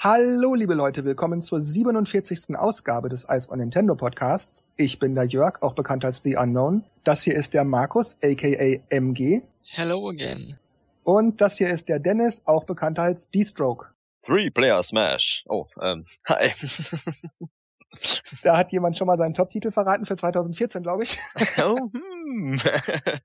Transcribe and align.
Hallo, 0.00 0.54
liebe 0.54 0.74
Leute, 0.74 1.04
willkommen 1.04 1.40
zur 1.40 1.60
47. 1.60 2.56
Ausgabe 2.56 3.08
des 3.08 3.26
Ice 3.28 3.50
on 3.50 3.58
Nintendo 3.58 3.96
Podcasts. 3.96 4.64
Ich 4.76 5.00
bin 5.00 5.16
der 5.16 5.24
Jörg, 5.24 5.60
auch 5.60 5.74
bekannt 5.74 6.04
als 6.04 6.22
The 6.22 6.36
Unknown. 6.36 6.84
Das 7.02 7.24
hier 7.24 7.34
ist 7.34 7.52
der 7.52 7.64
Markus, 7.64 8.16
aka 8.22 8.80
MG. 8.90 9.42
Hello 9.64 10.08
again. 10.08 10.56
Und 11.02 11.40
das 11.40 11.58
hier 11.58 11.68
ist 11.68 11.88
der 11.88 11.98
Dennis, 11.98 12.42
auch 12.46 12.62
bekannt 12.62 13.00
als 13.00 13.32
D-Stroke. 13.32 13.86
Three-Player 14.24 14.80
Smash. 14.84 15.44
Oh, 15.48 15.66
ähm, 15.82 16.04
hi. 16.28 16.52
da 18.44 18.56
hat 18.56 18.70
jemand 18.70 18.96
schon 18.96 19.08
mal 19.08 19.16
seinen 19.16 19.34
Top-Titel 19.34 19.72
verraten 19.72 20.06
für 20.06 20.14
2014, 20.14 20.80
glaube 20.80 21.02
ich. 21.02 21.18
oh, 21.60 21.74
hm. 21.74 22.60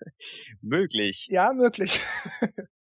möglich. 0.64 1.28
Ja, 1.30 1.54
möglich. 1.54 2.00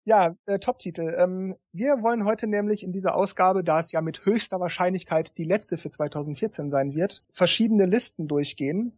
Ja, 0.07 0.37
äh, 0.45 0.57
Top-Titel. 0.57 1.13
Ähm, 1.19 1.57
wir 1.73 2.01
wollen 2.01 2.23
heute 2.23 2.47
nämlich 2.47 2.81
in 2.81 2.93
dieser 2.93 3.13
Ausgabe, 3.13 3.61
da 3.61 3.77
es 3.77 3.91
ja 3.91 3.99
mit 3.99 4.25
höchster 4.25 4.57
Wahrscheinlichkeit 4.57 5.37
die 5.37 5.43
letzte 5.43 5.75
für 5.75 5.89
2014 5.89 6.69
sein 6.69 6.95
wird, 6.95 7.25
verschiedene 7.33 7.85
Listen 7.85 8.29
durchgehen. 8.29 8.97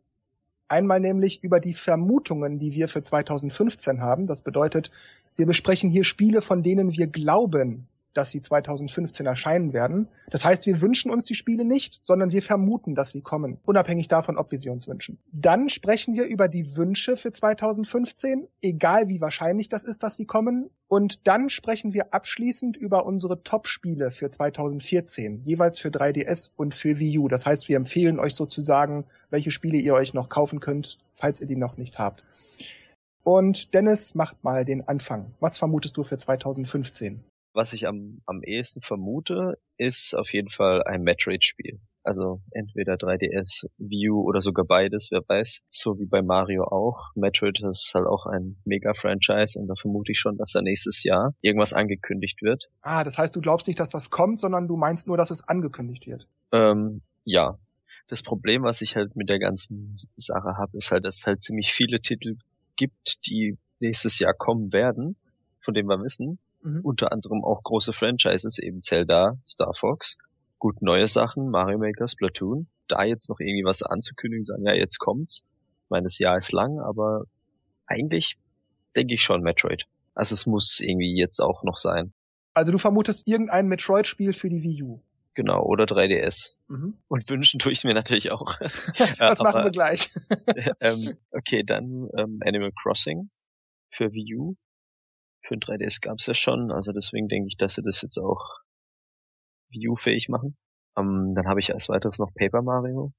Einmal 0.67 0.99
nämlich 0.99 1.43
über 1.43 1.59
die 1.59 1.73
Vermutungen, 1.73 2.59
die 2.59 2.75
wir 2.75 2.87
für 2.87 3.01
2015 3.01 4.01
haben. 4.01 4.25
Das 4.25 4.43
bedeutet, 4.43 4.91
wir 5.35 5.47
besprechen 5.47 5.89
hier 5.89 6.03
Spiele, 6.03 6.43
von 6.43 6.61
denen 6.61 6.95
wir 6.95 7.07
glauben, 7.07 7.87
dass 8.13 8.31
sie 8.31 8.41
2015 8.41 9.25
erscheinen 9.25 9.73
werden. 9.73 10.07
Das 10.29 10.45
heißt, 10.45 10.65
wir 10.65 10.81
wünschen 10.81 11.11
uns 11.11 11.25
die 11.25 11.35
Spiele 11.35 11.65
nicht, 11.65 11.99
sondern 12.01 12.31
wir 12.31 12.41
vermuten, 12.41 12.95
dass 12.95 13.11
sie 13.11 13.21
kommen, 13.21 13.59
unabhängig 13.65 14.07
davon, 14.07 14.37
ob 14.37 14.51
wir 14.51 14.59
sie 14.59 14.69
uns 14.69 14.87
wünschen. 14.87 15.19
Dann 15.31 15.69
sprechen 15.69 16.15
wir 16.15 16.25
über 16.25 16.47
die 16.47 16.75
Wünsche 16.75 17.17
für 17.17 17.31
2015, 17.31 18.47
egal 18.61 19.07
wie 19.07 19.21
wahrscheinlich 19.21 19.69
das 19.69 19.83
ist, 19.83 20.03
dass 20.03 20.15
sie 20.15 20.25
kommen. 20.25 20.69
Und 20.87 21.27
dann 21.27 21.49
sprechen 21.49 21.93
wir 21.93 22.13
abschließend 22.13 22.75
über 22.75 23.05
unsere 23.05 23.43
Top-Spiele 23.43 24.11
für 24.11 24.29
2014, 24.29 25.43
jeweils 25.43 25.79
für 25.79 25.89
3DS 25.89 26.51
und 26.55 26.73
für 26.73 26.99
Wii 26.99 27.19
U. 27.19 27.27
Das 27.27 27.45
heißt, 27.45 27.69
wir 27.69 27.77
empfehlen 27.77 28.19
euch 28.19 28.33
sozusagen, 28.33 29.05
welche 29.29 29.51
Spiele 29.51 29.77
ihr 29.77 29.93
euch 29.93 30.13
noch 30.13 30.29
kaufen 30.29 30.59
könnt, 30.59 30.97
falls 31.13 31.41
ihr 31.41 31.47
die 31.47 31.55
noch 31.55 31.77
nicht 31.77 31.99
habt. 31.99 32.23
Und 33.23 33.75
Dennis 33.75 34.15
macht 34.15 34.43
mal 34.43 34.65
den 34.65 34.87
Anfang. 34.87 35.33
Was 35.39 35.59
vermutest 35.59 35.97
du 35.97 36.03
für 36.03 36.17
2015? 36.17 37.23
Was 37.53 37.73
ich 37.73 37.87
am, 37.87 38.21
am 38.25 38.41
ehesten 38.43 38.81
vermute, 38.81 39.57
ist 39.77 40.15
auf 40.15 40.33
jeden 40.33 40.49
Fall 40.49 40.83
ein 40.83 41.03
Metroid-Spiel. 41.03 41.79
Also 42.03 42.41
entweder 42.51 42.95
3DS, 42.95 43.67
Wii 43.77 44.09
U 44.09 44.21
oder 44.21 44.41
sogar 44.41 44.65
beides, 44.65 45.09
wer 45.11 45.21
weiß. 45.27 45.63
So 45.69 45.99
wie 45.99 46.05
bei 46.05 46.21
Mario 46.21 46.63
auch. 46.63 47.11
Metroid 47.15 47.59
ist 47.61 47.91
halt 47.93 48.07
auch 48.07 48.25
ein 48.25 48.57
Mega-Franchise 48.65 49.59
und 49.59 49.67
da 49.67 49.75
vermute 49.75 50.13
ich 50.13 50.19
schon, 50.19 50.37
dass 50.37 50.53
da 50.53 50.61
nächstes 50.61 51.03
Jahr 51.03 51.33
irgendwas 51.41 51.73
angekündigt 51.73 52.41
wird. 52.41 52.69
Ah, 52.81 53.03
das 53.03 53.17
heißt, 53.17 53.35
du 53.35 53.41
glaubst 53.41 53.67
nicht, 53.67 53.79
dass 53.79 53.91
das 53.91 54.09
kommt, 54.09 54.39
sondern 54.39 54.67
du 54.67 54.77
meinst 54.77 55.07
nur, 55.07 55.17
dass 55.17 55.29
es 55.29 55.47
angekündigt 55.47 56.07
wird. 56.07 56.27
Ähm, 56.51 57.01
ja. 57.25 57.57
Das 58.07 58.23
Problem, 58.23 58.63
was 58.63 58.81
ich 58.81 58.95
halt 58.95 59.15
mit 59.15 59.29
der 59.29 59.37
ganzen 59.37 59.93
Sache 60.15 60.57
habe, 60.57 60.75
ist 60.77 60.89
halt, 60.89 61.05
dass 61.05 61.17
es 61.17 61.27
halt 61.27 61.43
ziemlich 61.43 61.73
viele 61.73 62.01
Titel 62.01 62.37
gibt, 62.75 63.27
die 63.27 63.57
nächstes 63.79 64.17
Jahr 64.17 64.33
kommen 64.33 64.73
werden, 64.73 65.15
von 65.61 65.75
denen 65.75 65.87
wir 65.87 66.01
wissen, 66.01 66.39
Mhm. 66.61 66.81
Unter 66.81 67.11
anderem 67.11 67.43
auch 67.43 67.63
große 67.63 67.93
Franchises, 67.93 68.59
eben 68.59 68.81
Zelda, 68.81 69.37
Star 69.47 69.73
Fox. 69.73 70.17
Gut, 70.57 70.81
neue 70.81 71.07
Sachen, 71.07 71.49
Mario 71.49 71.77
Maker, 71.77 72.07
Splatoon. 72.07 72.67
Da 72.87 73.03
jetzt 73.03 73.29
noch 73.29 73.39
irgendwie 73.39 73.63
was 73.63 73.83
anzukündigen, 73.83 74.45
sagen, 74.45 74.65
ja, 74.65 74.73
jetzt 74.73 74.99
kommt's. 74.99 75.43
Ich 75.85 75.89
meine, 75.89 76.03
das 76.03 76.19
Jahr 76.19 76.37
ist 76.37 76.51
lang, 76.51 76.79
aber 76.79 77.23
eigentlich 77.87 78.37
denke 78.95 79.15
ich 79.15 79.23
schon 79.23 79.41
Metroid. 79.41 79.85
Also 80.15 80.33
es 80.33 80.45
muss 80.45 80.79
irgendwie 80.81 81.17
jetzt 81.17 81.39
auch 81.39 81.63
noch 81.63 81.77
sein. 81.77 82.13
Also 82.53 82.71
du 82.71 82.77
vermutest 82.77 83.27
irgendein 83.27 83.67
Metroid-Spiel 83.67 84.33
für 84.33 84.49
die 84.49 84.61
Wii 84.63 84.83
U. 84.83 85.01
Genau, 85.35 85.63
oder 85.63 85.85
3DS. 85.85 86.55
Mhm. 86.67 86.97
Und 87.07 87.29
wünschen 87.29 87.59
tue 87.59 87.71
ich 87.71 87.83
mir 87.85 87.93
natürlich 87.93 88.31
auch. 88.31 88.57
das 88.59 89.39
machen 89.39 89.63
wir 89.63 89.71
gleich. 89.71 90.09
ähm, 90.81 91.15
okay, 91.31 91.63
dann 91.63 92.09
ähm, 92.17 92.39
Animal 92.43 92.71
Crossing 92.73 93.29
für 93.89 94.11
Wii 94.11 94.35
U 94.35 94.55
für 95.49 95.55
ein 95.55 95.59
3DS 95.59 96.01
gab's 96.01 96.27
ja 96.27 96.35
schon, 96.35 96.71
also 96.71 96.93
deswegen 96.93 97.27
denke 97.27 97.47
ich, 97.47 97.57
dass 97.57 97.73
sie 97.73 97.81
das 97.81 98.01
jetzt 98.01 98.19
auch 98.19 98.59
Wii 99.71 99.89
U-fähig 99.89 100.29
machen. 100.29 100.55
Um, 100.95 101.07
ähm, 101.27 101.33
dann 101.33 101.47
habe 101.47 101.59
ich 101.59 101.73
als 101.73 101.89
weiteres 101.89 102.19
noch 102.19 102.33
Paper 102.33 102.61
Mario. 102.61 103.11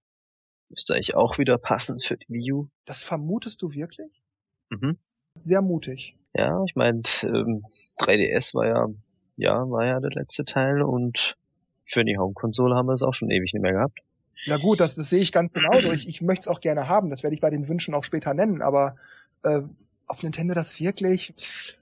Müsste 0.69 0.94
eigentlich 0.94 1.16
auch 1.16 1.38
wieder 1.38 1.58
passen 1.58 1.98
für 1.98 2.16
die 2.16 2.28
Wii 2.28 2.52
U. 2.52 2.69
Das 2.86 3.02
vermutest 3.02 3.62
du 3.62 3.72
wirklich? 3.72 4.22
Mhm. 4.70 4.96
Sehr 5.34 5.62
mutig. 5.62 6.16
Ja, 6.34 6.62
ich 6.64 6.76
meine, 6.76 7.02
ähm, 7.22 7.62
3DS 7.98 8.54
war 8.54 8.66
ja, 8.66 8.88
ja, 9.36 9.69
war 9.69 9.84
ja 9.86 10.00
der 10.00 10.10
letzte 10.10 10.44
Teil 10.44 10.82
und 10.82 11.36
für 11.84 12.04
die 12.04 12.16
Home-Konsole 12.16 12.76
haben 12.76 12.86
wir 12.86 12.94
es 12.94 13.02
auch 13.02 13.14
schon 13.14 13.30
ewig 13.30 13.52
nicht 13.52 13.62
mehr 13.62 13.72
gehabt. 13.72 13.98
Ja 14.44 14.56
gut, 14.56 14.78
das, 14.78 14.94
das 14.94 15.10
sehe 15.10 15.20
ich 15.20 15.32
ganz 15.32 15.52
genauso. 15.52 15.92
Ich, 15.92 16.08
ich 16.08 16.22
möchte 16.22 16.42
es 16.42 16.48
auch 16.48 16.60
gerne 16.60 16.88
haben. 16.88 17.10
Das 17.10 17.24
werde 17.24 17.34
ich 17.34 17.40
bei 17.40 17.50
den 17.50 17.69
Wünschen 17.69 17.94
auch 17.94 18.04
später 18.04 18.32
nennen. 18.32 18.62
Aber 18.62 18.96
äh, 19.42 19.62
auf 20.10 20.22
Nintendo 20.22 20.54
das 20.54 20.78
wirklich? 20.81 21.32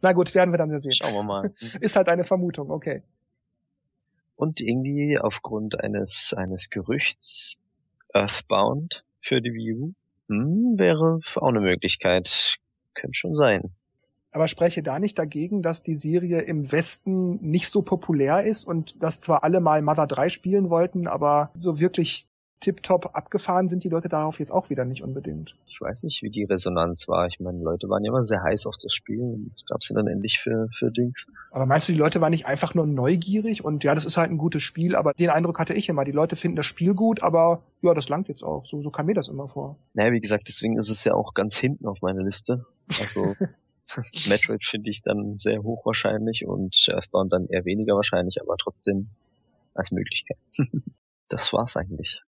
Na 0.03 0.13
gut, 0.13 0.35
werden 0.35 0.53
wir 0.53 0.59
dann 0.59 0.77
sehen. 0.79 0.93
Schauen 0.93 1.15
wir 1.15 1.23
mal. 1.23 1.53
Ist 1.81 1.97
halt 1.97 2.09
eine 2.09 2.25
Vermutung, 2.25 2.71
okay. 2.71 3.03
Und 4.37 4.61
irgendwie 4.61 5.19
aufgrund 5.19 5.81
eines, 5.81 6.35
eines 6.37 6.71
Gerüchts 6.71 7.59
Earthbound 8.13 9.05
für 9.21 9.41
die 9.41 9.53
Wii 9.53 9.73
U 9.75 9.93
hm, 10.29 10.79
wäre 10.79 11.21
auch 11.35 11.49
eine 11.49 11.61
Möglichkeit. 11.61 12.59
Könnte 12.95 13.19
schon 13.19 13.35
sein. 13.35 13.71
Aber 14.31 14.47
spreche 14.47 14.83
da 14.83 14.99
nicht 14.99 15.19
dagegen, 15.19 15.63
dass 15.63 15.83
die 15.83 15.95
Serie 15.95 16.41
im 16.41 16.71
Westen 16.71 17.37
nicht 17.41 17.69
so 17.71 17.83
populär 17.83 18.45
ist 18.45 18.67
und 18.67 19.03
dass 19.03 19.21
zwar 19.21 19.43
alle 19.43 19.61
mal 19.61 19.81
Mother 19.81 20.07
3 20.07 20.29
spielen 20.29 20.69
wollten, 20.69 21.09
aber 21.09 21.51
so 21.55 21.81
wirklich 21.81 22.27
tipptopp 22.61 23.15
abgefahren 23.15 23.69
sind 23.69 23.85
die 23.85 23.89
Leute 23.89 24.09
darauf 24.09 24.41
jetzt 24.41 24.51
auch 24.51 24.71
wieder 24.71 24.85
nicht 24.85 25.03
unbedingt. 25.03 25.57
Ich 25.67 25.81
weiß 25.81 26.03
nicht, 26.03 26.23
wie 26.23 26.31
die 26.31 26.45
Resonanz 26.45 27.07
war. 27.07 27.27
Ich 27.27 27.39
meine, 27.39 27.63
Leute 27.63 27.89
waren 27.89 28.05
ja 28.05 28.11
immer 28.11 28.23
sehr 28.23 28.43
heiß 28.43 28.67
auf 28.67 28.77
das 28.83 28.93
Spiel 28.93 29.21
und 29.21 29.53
es 29.55 29.65
gab 29.65 29.83
sie 29.83 29.95
dann 29.95 30.07
endlich 30.09 30.39
für, 30.39 30.69
für 30.73 30.91
Dings. 30.91 31.27
Aber 31.51 31.67
meinst 31.67 31.89
du, 31.89 31.93
die 31.93 31.99
Leute 31.99 32.21
waren 32.21 32.31
nicht 32.31 32.47
einfach 32.47 32.75
nur 32.75 32.87
neugierig 32.87 33.65
und 33.65 33.85
ja, 33.85 33.95
das 33.95 34.05
ist 34.05 34.17
halt 34.17 34.31
ein 34.31 34.39
gutes 34.39 34.63
Spiel, 34.63 34.97
aber 34.97 35.13
den 35.13 35.31
Eindruck 35.31 35.59
hatte 35.59 35.75
ich 35.75 35.89
immer. 35.89 36.05
Die 36.05 36.13
Leute 36.13 36.37
finden 36.37 36.57
das 36.57 36.67
Spiel 36.67 36.95
gut, 36.95 37.23
aber 37.23 37.63
ja, 37.81 37.95
das 37.95 38.09
langt 38.09 38.29
jetzt 38.29 38.43
auch. 38.43 38.67
So, 38.67 38.83
so 38.83 38.91
kam 38.91 39.07
mir 39.07 39.15
das 39.15 39.29
immer 39.29 39.49
vor. 39.49 39.79
Naja, 39.95 40.13
wie 40.13 40.21
gesagt, 40.21 40.49
deswegen 40.49 40.77
ist 40.77 40.91
es 40.91 41.05
ja 41.05 41.15
auch 41.15 41.35
ganz 41.35 41.57
hinten 41.57 41.87
auf 41.87 42.03
meiner 42.03 42.23
Liste. 42.23 42.59
Also 43.01 43.35
Metroid 44.29 44.65
finde 44.65 44.91
ich 44.91 45.03
dann 45.03 45.39
sehr 45.39 45.63
hoch 45.63 45.87
wahrscheinlich 45.87 46.45
und 46.47 46.89
Earthbound 46.89 47.33
dann 47.33 47.47
eher 47.47 47.65
weniger 47.65 47.95
wahrscheinlich, 47.95 48.41
aber 48.41 48.57
trotzdem 48.57 49.11
als 49.75 49.93
Möglichkeit. 49.93 50.39
das 51.29 51.53
war's 51.53 51.77
eigentlich 51.77 52.21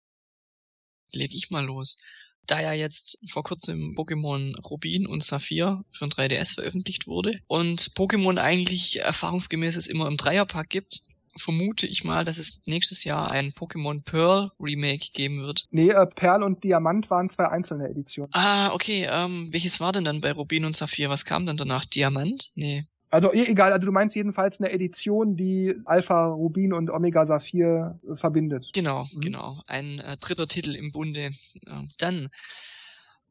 leg 1.13 1.35
ich 1.35 1.51
mal 1.51 1.65
los. 1.65 1.99
Da 2.47 2.61
ja 2.61 2.73
jetzt 2.73 3.19
vor 3.29 3.43
kurzem 3.43 3.95
Pokémon 3.95 4.59
Rubin 4.65 5.07
und 5.07 5.23
Saphir 5.23 5.85
für 5.91 6.07
ein 6.07 6.11
3DS 6.11 6.55
veröffentlicht 6.55 7.07
wurde 7.07 7.41
und 7.47 7.91
Pokémon 7.95 8.39
eigentlich 8.39 9.01
erfahrungsgemäß 9.01 9.77
es 9.77 9.87
immer 9.87 10.09
im 10.09 10.17
Dreierpack 10.17 10.71
gibt, 10.71 11.03
vermute 11.39 11.87
ich 11.87 12.05
mal, 12.05 12.25
dass 12.25 12.39
es 12.39 12.61
nächstes 12.67 13.05
Jahr 13.05 13.31
ein 13.31 13.53
Pokémon 13.53 14.03
Pearl 14.03 14.51
Remake 14.61 15.11
geben 15.13 15.41
wird. 15.41 15.67
Nee, 15.71 15.91
äh, 15.91 16.07
Perl 16.07 16.43
und 16.43 16.65
Diamant 16.65 17.11
waren 17.11 17.29
zwei 17.29 17.49
einzelne 17.49 17.89
Editionen. 17.89 18.31
Ah, 18.33 18.73
okay. 18.73 19.07
Ähm, 19.11 19.49
welches 19.53 19.81
war 19.81 19.93
denn 19.93 20.05
dann 20.05 20.21
bei 20.21 20.33
Rubin 20.33 20.65
und 20.65 20.77
Saphir? 20.77 21.09
Was 21.09 21.25
kam 21.25 21.47
dann 21.47 21.57
danach? 21.57 21.85
Diamant? 21.85 22.51
Nee. 22.55 22.87
Also 23.11 23.33
e-, 23.33 23.51
egal, 23.51 23.73
also 23.73 23.87
du 23.87 23.93
meinst 23.93 24.15
jedenfalls 24.17 24.61
eine 24.61 24.71
Edition, 24.71 25.37
die 25.37 25.75
Alpha 25.85 26.27
Rubin 26.27 26.73
und 26.73 26.91
Omega 26.91 27.25
Saphir 27.25 27.99
äh, 28.09 28.17
verbindet. 28.17 28.71
Genau, 28.73 29.07
mhm. 29.13 29.21
genau. 29.21 29.63
Ein 29.67 29.99
äh, 30.01 30.17
dritter 30.17 30.49
Titel 30.49 30.75
im 30.75 30.93
Bunde. 30.93 31.31
Ja. 31.67 31.85
Dann 31.99 32.29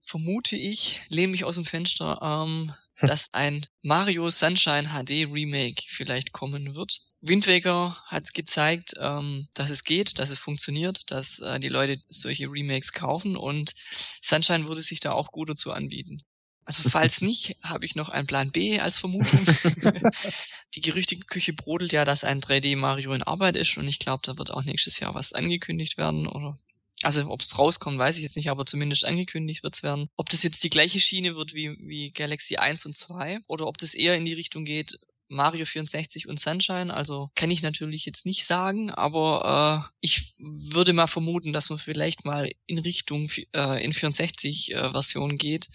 vermute 0.02 0.56
ich, 0.56 1.02
lehne 1.10 1.32
mich 1.32 1.44
aus 1.44 1.56
dem 1.56 1.66
Fenster, 1.66 2.20
ähm, 2.22 2.74
dass 3.02 3.30
ein 3.34 3.66
Mario 3.84 4.30
Sunshine 4.30 4.90
HD 4.90 5.32
Remake 5.32 5.84
vielleicht 5.88 6.32
kommen 6.32 6.74
wird. 6.74 7.02
Wind 7.22 7.48
Waker 7.48 7.98
hat 8.06 8.34
gezeigt, 8.34 8.94
ähm, 9.00 9.48
dass 9.54 9.70
es 9.70 9.84
geht, 9.84 10.18
dass 10.20 10.30
es 10.30 10.40
funktioniert, 10.40 11.12
dass 11.12 11.40
äh, 11.40 11.60
die 11.60 11.70
Leute 11.70 12.02
solche 12.08 12.48
Remakes 12.50 12.94
kaufen 12.94 13.36
und 13.36 13.76
Sunshine 14.22 14.68
würde 14.68 14.82
sich 14.82 15.00
da 15.00 15.12
auch 15.12 15.32
gut 15.32 15.50
dazu 15.50 15.72
anbieten. 15.72 16.24
Also 16.68 16.84
falls 16.90 17.22
nicht, 17.22 17.56
habe 17.64 17.86
ich 17.86 17.96
noch 17.96 18.10
einen 18.10 18.28
Plan 18.28 18.52
B 18.52 18.80
als 18.80 18.98
Vermutung. 18.98 19.40
die 20.76 20.82
Gerüchteküche 20.82 21.54
brodelt 21.54 21.94
ja, 21.94 22.06
dass 22.06 22.24
ein 22.24 22.42
3D 22.42 22.76
Mario 22.76 23.14
in 23.14 23.24
Arbeit 23.24 23.56
ist 23.56 23.78
und 23.78 23.88
ich 23.88 24.00
glaube, 24.00 24.22
da 24.24 24.38
wird 24.38 24.52
auch 24.52 24.64
nächstes 24.64 25.00
Jahr 25.00 25.16
was 25.16 25.34
angekündigt 25.34 25.98
werden 25.98 26.28
oder 26.28 26.58
also 27.04 27.30
ob 27.30 27.42
es 27.42 27.58
rauskommt, 27.58 28.00
weiß 28.00 28.18
ich 28.18 28.24
jetzt 28.24 28.36
nicht, 28.36 28.50
aber 28.50 28.66
zumindest 28.66 29.06
angekündigt 29.06 29.62
wird's 29.62 29.84
werden. 29.84 30.10
Ob 30.18 30.30
das 30.30 30.42
jetzt 30.42 30.64
die 30.64 30.72
gleiche 30.72 31.00
Schiene 31.00 31.36
wird 31.36 31.54
wie, 31.54 31.78
wie 31.80 32.10
Galaxy 32.10 32.58
1 32.58 32.88
und 32.88 32.96
2 32.96 33.40
oder 33.46 33.68
ob 33.68 33.78
das 33.78 33.94
eher 33.94 34.16
in 34.16 34.26
die 34.26 34.34
Richtung 34.34 34.66
geht, 34.66 34.98
Mario 35.30 35.66
64 35.66 36.28
und 36.28 36.40
Sunshine, 36.40 36.92
also 36.92 37.30
kann 37.36 37.52
ich 37.52 37.62
natürlich 37.62 38.06
jetzt 38.06 38.26
nicht 38.26 38.46
sagen, 38.46 38.90
aber 38.90 39.86
äh, 39.86 39.94
ich 40.02 40.34
würde 40.40 40.94
mal 40.94 41.06
vermuten, 41.06 41.54
dass 41.54 41.70
man 41.70 41.78
vielleicht 41.78 42.26
mal 42.26 42.52
in 42.66 42.80
Richtung 42.80 43.30
äh, 43.54 43.84
in 43.84 43.94
64 43.94 44.74
äh, 44.74 44.92
Version 44.92 45.38
geht 45.38 45.70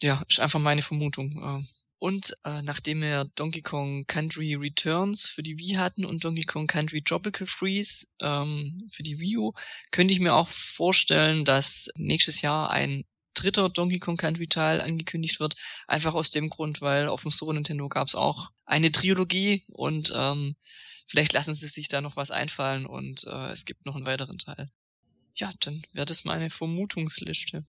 ja, 0.00 0.22
ist 0.28 0.40
einfach 0.40 0.60
meine 0.60 0.82
Vermutung. 0.82 1.66
Und 1.98 2.36
äh, 2.44 2.60
nachdem 2.62 3.00
wir 3.00 3.24
Donkey 3.36 3.62
Kong 3.62 4.06
Country 4.06 4.54
Returns 4.54 5.28
für 5.28 5.42
die 5.42 5.56
Wii 5.56 5.76
hatten 5.76 6.04
und 6.04 6.24
Donkey 6.24 6.44
Kong 6.44 6.66
Country 6.66 7.02
Tropical 7.02 7.46
Freeze 7.46 8.06
ähm, 8.20 8.88
für 8.92 9.02
die 9.02 9.18
Wii 9.18 9.38
U, 9.38 9.52
könnte 9.92 10.12
ich 10.12 10.20
mir 10.20 10.34
auch 10.34 10.48
vorstellen, 10.48 11.44
dass 11.46 11.88
nächstes 11.96 12.42
Jahr 12.42 12.70
ein 12.70 13.04
dritter 13.32 13.70
Donkey 13.70 13.98
Kong 13.98 14.18
Country 14.18 14.46
Teil 14.46 14.80
angekündigt 14.80 15.40
wird. 15.40 15.56
Einfach 15.86 16.14
aus 16.14 16.30
dem 16.30 16.50
Grund, 16.50 16.82
weil 16.82 17.08
auf 17.08 17.22
dem 17.22 17.30
Super 17.30 17.54
Nintendo 17.54 17.88
gab 17.88 18.08
es 18.08 18.14
auch 18.14 18.50
eine 18.66 18.92
Trilogie 18.92 19.64
und 19.68 20.12
ähm, 20.14 20.56
vielleicht 21.06 21.32
lassen 21.32 21.54
sie 21.54 21.68
sich 21.68 21.88
da 21.88 22.02
noch 22.02 22.16
was 22.16 22.30
einfallen 22.30 22.84
und 22.84 23.24
äh, 23.24 23.50
es 23.50 23.64
gibt 23.64 23.86
noch 23.86 23.96
einen 23.96 24.06
weiteren 24.06 24.38
Teil. 24.38 24.70
Ja, 25.34 25.52
dann 25.60 25.82
wäre 25.92 26.06
das 26.06 26.24
meine 26.24 26.50
Vermutungsliste. 26.50 27.64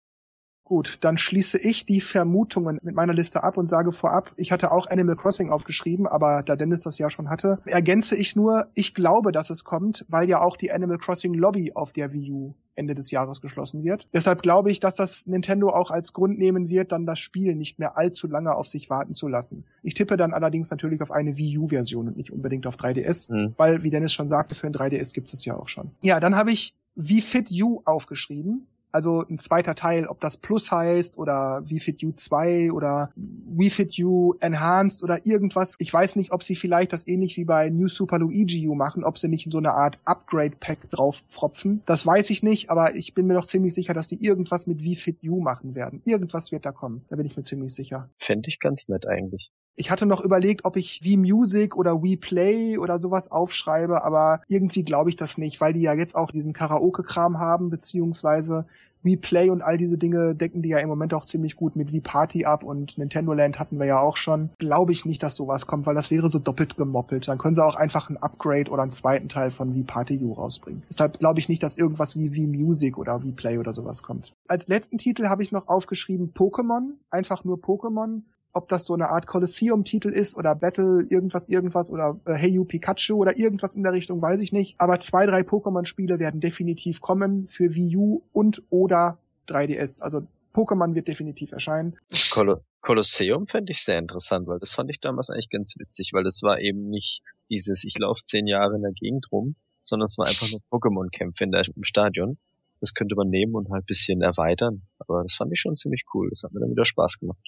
Gut, 0.68 0.98
dann 1.00 1.18
schließe 1.18 1.58
ich 1.60 1.86
die 1.86 2.02
Vermutungen 2.02 2.78
mit 2.84 2.94
meiner 2.94 3.14
Liste 3.14 3.42
ab 3.42 3.56
und 3.56 3.68
sage 3.68 3.94
vorab, 3.94 4.34
ich 4.36 4.52
hatte 4.52 4.74
auch 4.74 4.86
Animal 4.88 5.16
Crossing 5.16 5.50
aufgeschrieben, 5.50 6.08
aber 6.08 6.44
da 6.44 6.58
Dennis 6.58 6.82
das 6.82 6.98
ja 6.98 7.10
schon 7.10 7.30
hatte, 7.30 7.60
ergänze 7.64 8.18
ich 8.18 8.36
nur, 8.36 8.68
ich 8.76 8.94
glaube, 8.94 9.32
dass 9.32 9.50
es 9.50 9.64
kommt, 9.64 10.06
weil 10.10 10.28
ja 10.28 10.42
auch 10.42 10.58
die 10.58 10.70
Animal 10.70 10.98
Crossing 10.98 11.34
Lobby 11.34 11.72
auf 11.74 11.94
der 11.94 12.12
Wii 12.12 12.32
U 12.34 12.54
Ende 12.76 12.96
des 12.96 13.12
Jahres 13.12 13.40
geschlossen 13.40 13.86
wird. 13.86 14.10
Deshalb 14.14 14.42
glaube 14.42 14.70
ich, 14.70 14.82
dass 14.82 14.98
das 14.98 15.26
Nintendo 15.26 15.70
auch 15.70 15.90
als 15.90 16.12
Grund 16.12 16.38
nehmen 16.38 16.68
wird, 16.68 16.92
dann 16.92 17.06
das 17.06 17.20
Spiel 17.20 17.56
nicht 17.56 17.80
mehr 17.80 17.98
allzu 17.98 18.28
lange 18.28 18.54
auf 18.54 18.68
sich 18.68 18.90
warten 18.90 19.16
zu 19.16 19.30
lassen. 19.30 19.64
Ich 19.84 19.94
tippe 19.94 20.18
dann 20.18 20.34
allerdings 20.34 20.70
natürlich 20.70 21.02
auf 21.02 21.12
eine 21.12 21.38
Wii 21.38 21.60
U-Version 21.60 22.10
und 22.10 22.18
nicht 22.18 22.32
unbedingt 22.32 22.68
auf 22.68 22.76
3DS, 22.76 23.32
mhm. 23.32 23.54
weil, 23.56 23.84
wie 23.84 23.90
Dennis 23.90 24.12
schon 24.12 24.28
sagte, 24.28 24.54
für 24.54 24.68
ein 24.68 24.74
3DS 24.74 25.14
gibt 25.14 25.32
es 25.32 25.46
ja 25.46 25.56
auch 25.56 25.70
schon. 25.70 25.92
Ja, 26.02 26.20
dann 26.20 26.36
habe 26.36 26.52
ich 26.52 26.76
Wie 26.96 27.22
Fit 27.22 27.50
You 27.50 27.82
aufgeschrieben 27.86 28.68
also 28.98 29.24
ein 29.30 29.38
zweiter 29.38 29.76
Teil, 29.76 30.08
ob 30.08 30.20
das 30.22 30.38
Plus 30.38 30.72
heißt 30.72 31.20
oder 31.20 31.62
Wii 31.66 31.80
Fit 31.80 32.04
U 32.04 32.12
2 32.12 32.72
oder 32.72 33.12
Wii 33.16 33.70
Fit 33.70 33.96
U 34.00 34.34
Enhanced 34.40 35.04
oder 35.04 35.24
irgendwas. 35.24 35.76
Ich 35.78 35.94
weiß 35.94 36.16
nicht, 36.16 36.32
ob 36.32 36.42
sie 36.42 36.56
vielleicht 36.56 36.94
das 36.94 37.08
ähnlich 37.08 37.38
wie 37.38 37.46
bei 37.46 37.70
New 37.70 37.90
Super 37.90 38.18
Luigi 38.18 38.68
U 38.68 38.74
machen, 38.74 39.04
ob 39.04 39.20
sie 39.20 39.28
nicht 39.28 39.46
in 39.46 39.52
so 39.52 39.60
eine 39.60 39.76
Art 39.76 40.00
Upgrade 40.06 40.56
Pack 40.60 40.90
drauf 40.90 41.24
pfropfen. 41.30 41.84
Das 41.86 42.08
weiß 42.08 42.32
ich 42.32 42.42
nicht, 42.42 42.72
aber 42.72 42.96
ich 42.96 43.14
bin 43.14 43.28
mir 43.28 43.36
doch 43.36 43.46
ziemlich 43.46 43.76
sicher, 43.76 43.94
dass 43.94 44.08
die 44.08 44.26
irgendwas 44.26 44.66
mit 44.66 44.82
Wii 44.84 44.96
Fit 44.96 45.20
U 45.24 45.42
machen 45.42 45.76
werden. 45.76 46.02
Irgendwas 46.04 46.52
wird 46.52 46.66
da 46.66 46.72
kommen. 46.72 47.06
Da 47.10 47.18
bin 47.18 47.28
ich 47.28 47.38
mir 47.38 47.44
ziemlich 47.44 47.76
sicher. 47.76 48.10
Fände 48.18 48.50
ich 48.50 48.60
ganz 48.60 48.88
nett 48.88 49.08
eigentlich. 49.08 49.52
Ich 49.80 49.92
hatte 49.92 50.08
noch 50.08 50.22
überlegt, 50.22 50.66
ob 50.66 50.76
ich 50.76 51.04
Wii 51.04 51.18
Music 51.18 51.78
oder 51.78 52.02
Wii 52.02 52.18
Play 52.18 52.80
oder 52.80 52.98
sowas 52.98 53.30
aufschreibe, 53.30 54.04
aber 54.04 54.42
irgendwie 54.48 54.84
glaube 54.84 55.12
ich 55.12 55.18
das 55.18 55.38
nicht, 55.38 55.62
weil 55.62 55.74
die 55.74 55.84
ja 55.84 55.94
jetzt 55.94 56.16
auch 56.16 56.32
diesen 56.32 56.52
Karaoke-Kram 56.52 57.38
haben, 57.38 57.70
beziehungsweise 57.70 58.66
Wii 59.04 59.18
Play 59.18 59.52
und 59.52 59.62
all 59.62 59.78
diese 59.78 60.00
Dinge 60.00 60.34
decken 60.34 60.64
die 60.64 60.70
ja 60.70 60.80
im 60.80 60.90
Moment 60.90 61.14
auch 61.14 61.26
ziemlich 61.26 61.56
gut 61.56 61.76
mit 61.76 61.92
Wii 61.92 62.02
Party 62.02 62.46
ab 62.46 62.64
und 62.64 62.98
Nintendo 62.98 63.34
Land 63.34 63.60
hatten 63.60 63.78
wir 63.78 63.86
ja 63.86 64.00
auch 64.00 64.18
schon. 64.18 64.50
Glaube 64.58 64.94
ich 64.94 65.06
nicht, 65.06 65.22
dass 65.22 65.36
sowas 65.36 65.68
kommt, 65.68 65.86
weil 65.86 65.94
das 65.94 66.10
wäre 66.10 66.28
so 66.28 66.40
doppelt 66.40 66.76
gemoppelt. 66.76 67.28
Dann 67.28 67.38
können 67.38 67.54
sie 67.54 67.64
auch 67.64 67.76
einfach 67.76 68.10
ein 68.10 68.18
Upgrade 68.18 68.72
oder 68.72 68.82
einen 68.82 68.90
zweiten 68.90 69.30
Teil 69.30 69.52
von 69.52 69.76
Wii 69.76 69.84
Party 69.84 70.20
U 70.24 70.34
rausbringen. 70.34 70.82
Deshalb 70.90 71.20
glaube 71.20 71.40
ich 71.40 71.50
nicht, 71.50 71.62
dass 71.62 71.78
irgendwas 71.78 72.18
wie 72.18 72.34
Wii 72.34 72.48
Music 72.48 72.98
oder 72.98 73.24
Wii 73.24 73.34
Play 73.34 73.60
oder 73.60 73.74
sowas 73.74 74.02
kommt. 74.02 74.34
Als 74.48 74.68
letzten 74.68 74.98
Titel 74.98 75.28
habe 75.28 75.44
ich 75.44 75.52
noch 75.52 75.68
aufgeschrieben 75.68 76.34
Pokémon, 76.34 76.96
einfach 77.12 77.44
nur 77.44 77.58
Pokémon 77.58 78.24
ob 78.58 78.68
das 78.68 78.86
so 78.86 78.94
eine 78.94 79.10
Art 79.10 79.28
Colosseum-Titel 79.28 80.10
ist 80.10 80.36
oder 80.36 80.56
Battle 80.56 81.06
irgendwas, 81.10 81.48
irgendwas 81.48 81.90
oder 81.92 82.20
äh, 82.26 82.34
Hey 82.34 82.50
You 82.50 82.66
Pikachu 82.66 83.16
oder 83.16 83.38
irgendwas 83.38 83.76
in 83.76 83.84
der 83.84 83.94
Richtung, 83.94 84.22
weiß 84.22 84.42
ich 84.42 84.52
nicht. 84.52 84.80
Aber 84.80 85.00
zwei, 85.00 85.26
drei 85.26 85.42
Pokémon-Spiele 85.42 86.20
werden 86.20 86.40
definitiv 86.40 87.00
kommen 87.00 87.48
für 87.48 87.74
Wii 87.74 87.96
U 87.96 88.22
und 88.34 88.64
oder 88.70 89.20
3DS. 89.48 90.02
Also 90.02 90.28
Pokémon 90.54 90.96
wird 90.96 91.08
definitiv 91.08 91.52
erscheinen. 91.52 91.98
Col 92.32 92.62
Kolosseum 92.82 93.48
fände 93.48 93.74
ich 93.74 93.84
sehr 93.84 94.00
interessant, 94.00 94.48
weil 94.48 94.60
das 94.60 94.74
fand 94.74 94.90
ich 94.90 95.00
damals 95.00 95.30
eigentlich 95.30 95.50
ganz 95.50 95.76
witzig, 95.78 96.12
weil 96.14 96.24
das 96.24 96.42
war 96.42 96.60
eben 96.60 96.90
nicht 96.90 97.22
dieses, 97.50 97.84
ich 97.84 97.98
laufe 97.98 98.24
zehn 98.24 98.48
Jahre 98.48 98.76
in 98.76 98.82
der 98.82 98.94
Gegend 98.94 99.28
rum, 99.32 99.56
sondern 99.82 100.06
es 100.06 100.18
war 100.18 100.28
einfach 100.28 100.50
nur 100.50 100.62
Pokémon-Kämpfe 100.72 101.44
im 101.44 101.84
Stadion. 101.84 102.38
Das 102.80 102.94
könnte 102.94 103.16
man 103.16 103.30
nehmen 103.30 103.56
und 103.56 103.70
halt 103.72 103.86
bisschen 103.86 104.22
erweitern. 104.22 104.84
Aber 105.00 105.24
das 105.24 105.36
fand 105.36 105.52
ich 105.52 105.60
schon 105.60 105.76
ziemlich 105.76 106.04
cool. 106.14 106.30
Das 106.30 106.44
hat 106.44 106.54
mir 106.54 106.60
dann 106.60 106.72
wieder 106.72 106.86
Spaß 106.86 107.20
gemacht. 107.20 107.40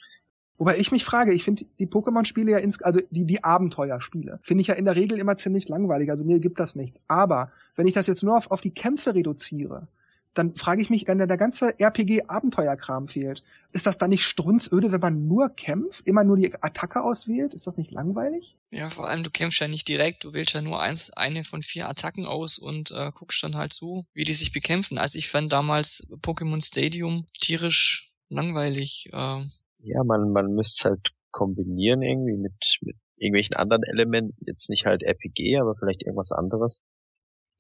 Wobei 0.60 0.78
ich 0.78 0.92
mich 0.92 1.06
frage, 1.06 1.32
ich 1.34 1.46
finde 1.46 1.66
die 1.80 1.88
Pokémon-Spiele 1.88 2.52
ja 2.52 2.58
ins, 2.58 2.82
also 2.82 3.00
die, 3.12 3.26
die 3.26 3.46
Abenteuerspiele, 3.46 4.40
finde 4.44 4.62
ich 4.62 4.68
ja 4.68 4.76
in 4.76 4.84
der 4.84 4.98
Regel 4.98 5.18
immer 5.18 5.38
ziemlich 5.38 5.70
langweilig. 5.70 6.12
Also 6.12 6.26
mir 6.26 6.40
gibt 6.40 6.60
das 6.60 6.76
nichts. 6.76 7.02
Aber 7.08 7.54
wenn 7.76 7.88
ich 7.88 7.94
das 7.94 8.08
jetzt 8.08 8.24
nur 8.24 8.36
auf, 8.36 8.52
auf 8.52 8.60
die 8.60 8.74
Kämpfe 8.74 9.16
reduziere, 9.16 9.88
dann 10.34 10.56
frage 10.56 10.82
ich 10.82 10.90
mich, 10.90 11.08
wenn 11.08 11.18
der 11.18 11.38
ganze 11.38 11.80
RPG-Abenteuerkram 11.80 13.08
fehlt, 13.08 13.42
ist 13.72 13.88
das 13.88 13.98
dann 13.98 14.10
nicht 14.10 14.26
strunzöde, 14.26 14.92
wenn 14.92 15.00
man 15.00 15.28
nur 15.28 15.50
kämpft, 15.50 16.06
immer 16.06 16.26
nur 16.26 16.36
die 16.36 16.54
Attacke 16.62 17.04
auswählt? 17.04 17.54
Ist 17.54 17.66
das 17.66 17.78
nicht 17.78 17.92
langweilig? 17.92 18.58
Ja, 18.70 18.90
vor 18.90 19.08
allem 19.08 19.24
du 19.24 19.32
kämpfst 19.32 19.62
ja 19.62 19.70
nicht 19.70 19.88
direkt, 19.88 20.26
du 20.26 20.34
wählst 20.34 20.54
ja 20.54 20.62
nur 20.62 20.82
eins, 20.82 21.10
eine 21.12 21.46
von 21.46 21.64
vier 21.64 21.88
Attacken 21.88 22.26
aus 22.26 22.60
und 22.60 22.92
äh, 22.92 23.12
guckst 23.14 23.42
dann 23.44 23.56
halt 23.56 23.72
zu, 23.72 24.06
wie 24.14 24.26
die 24.26 24.34
sich 24.34 24.52
bekämpfen. 24.52 24.98
Also 24.98 25.18
ich 25.18 25.30
fand 25.30 25.54
damals 25.54 26.06
Pokémon 26.22 26.64
Stadium 26.64 27.28
tierisch 27.34 28.12
langweilig. 28.28 29.10
Äh, 29.14 29.46
ja, 29.80 30.04
man, 30.04 30.32
man 30.32 30.54
müsste 30.54 30.80
es 30.80 30.86
halt 30.92 31.14
kombinieren 31.32 32.02
irgendwie 32.02 32.38
mit, 32.38 32.80
mit 32.82 32.98
irgendwelchen 33.18 33.56
anderen 33.56 33.84
Elementen. 33.84 34.36
Jetzt 34.46 34.70
nicht 34.70 34.86
halt 34.86 35.04
RPG, 35.04 35.58
aber 35.58 35.76
vielleicht 35.76 36.04
irgendwas 36.04 36.32
anderes. 36.32 36.82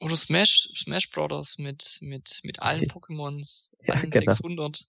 Oder 0.01 0.16
Smash, 0.16 0.69
Smash 0.75 1.10
Brothers 1.10 1.57
mit, 1.57 2.00
mit, 2.01 2.39
mit 2.44 2.62
allen 2.62 2.86
Pokémons, 2.86 3.71
ja, 3.86 3.95
allen 3.95 4.12
genau. 4.12 4.31
600. 4.31 4.86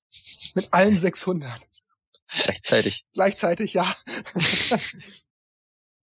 Mit 0.54 0.68
allen 0.72 0.96
600. 0.96 1.68
Gleichzeitig. 2.44 3.04
Gleichzeitig, 3.12 3.74
ja. 3.74 3.92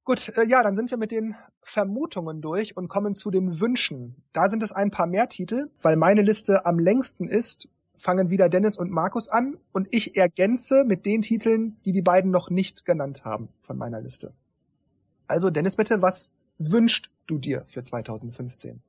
Gut, 0.04 0.30
äh, 0.38 0.46
ja, 0.46 0.62
dann 0.62 0.76
sind 0.76 0.92
wir 0.92 0.98
mit 0.98 1.12
den 1.12 1.36
Vermutungen 1.62 2.42
durch 2.42 2.76
und 2.76 2.90
kommen 2.90 3.14
zu 3.14 3.32
den 3.32 3.60
Wünschen. 3.60 4.24
Da 4.34 4.50
sind 4.50 4.62
es 4.62 4.74
ein 4.74 4.92
paar 4.92 5.08
mehr 5.08 5.30
Titel, 5.30 5.70
weil 5.82 5.96
meine 5.96 6.22
Liste 6.22 6.66
am 6.66 6.80
längsten 6.80 7.30
ist 7.30 7.70
fangen 7.98 8.30
wieder 8.30 8.50
Dennis 8.50 8.78
und 8.78 8.92
Markus 8.92 9.28
an 9.28 9.58
und 9.74 9.88
ich 9.92 10.16
ergänze 10.16 10.84
mit 10.86 11.06
den 11.06 11.22
Titeln, 11.22 11.78
die 11.86 11.92
die 11.92 12.02
beiden 12.02 12.32
noch 12.32 12.50
nicht 12.50 12.86
genannt 12.86 13.26
haben 13.26 13.50
von 13.60 13.78
meiner 13.78 14.02
Liste. 14.02 14.34
Also 15.28 15.50
Dennis 15.50 15.76
bitte, 15.76 16.02
was 16.02 16.34
wünschst 16.58 17.10
du 17.26 17.38
dir 17.38 17.66
für 17.68 17.84
2015? 17.84 18.82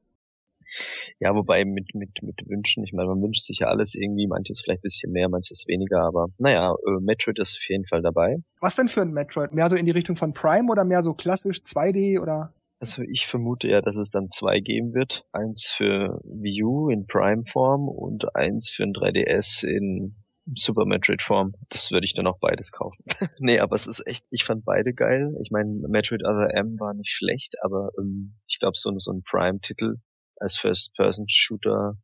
Ja, 1.18 1.34
wobei 1.34 1.64
mit, 1.64 1.94
mit, 1.94 2.22
mit 2.22 2.48
Wünschen, 2.48 2.84
ich 2.84 2.92
meine, 2.92 3.08
man 3.08 3.22
wünscht 3.22 3.44
sich 3.44 3.60
ja 3.60 3.68
alles 3.68 3.94
irgendwie, 3.94 4.26
manches 4.26 4.60
vielleicht 4.60 4.80
ein 4.80 4.82
bisschen 4.82 5.12
mehr, 5.12 5.28
manches 5.28 5.66
weniger, 5.66 6.02
aber 6.02 6.28
naja, 6.36 6.74
äh, 6.86 7.00
Metroid 7.00 7.38
ist 7.38 7.56
auf 7.56 7.68
jeden 7.68 7.86
Fall 7.86 8.02
dabei. 8.02 8.36
Was 8.60 8.76
denn 8.76 8.88
für 8.88 9.00
ein 9.00 9.12
Metroid? 9.12 9.52
Mehr 9.52 9.70
so 9.70 9.76
in 9.76 9.86
die 9.86 9.92
Richtung 9.92 10.16
von 10.16 10.34
Prime 10.34 10.70
oder 10.70 10.84
mehr 10.84 11.02
so 11.02 11.14
klassisch 11.14 11.60
2D 11.60 12.20
oder? 12.20 12.52
Also 12.80 13.02
ich 13.02 13.26
vermute 13.26 13.68
ja, 13.68 13.80
dass 13.80 13.96
es 13.96 14.10
dann 14.10 14.30
zwei 14.30 14.60
geben 14.60 14.94
wird. 14.94 15.24
Eins 15.32 15.72
für 15.76 16.20
Wii 16.24 16.62
U 16.62 16.90
in 16.90 17.06
Prime-Form 17.06 17.88
und 17.88 18.36
eins 18.36 18.70
für 18.70 18.84
ein 18.84 18.92
3DS 18.92 19.66
in 19.66 20.14
Super 20.54 20.86
Metroid 20.86 21.20
Form. 21.20 21.54
Das 21.70 21.90
würde 21.90 22.04
ich 22.04 22.14
dann 22.14 22.26
auch 22.26 22.38
beides 22.38 22.70
kaufen. 22.70 23.04
nee, 23.40 23.58
aber 23.58 23.74
es 23.74 23.86
ist 23.86 24.06
echt, 24.06 24.24
ich 24.30 24.44
fand 24.44 24.64
beide 24.64 24.94
geil. 24.94 25.36
Ich 25.42 25.50
meine, 25.50 25.70
Metroid 25.88 26.22
Other 26.22 26.54
M 26.54 26.78
war 26.78 26.94
nicht 26.94 27.10
schlecht, 27.10 27.56
aber 27.62 27.90
ähm, 27.98 28.38
ich 28.46 28.58
glaube, 28.58 28.76
so, 28.76 28.96
so 28.98 29.12
ein 29.12 29.22
Prime-Titel 29.24 29.96
als 30.36 30.56
First-Person-Shooter, 30.56 31.98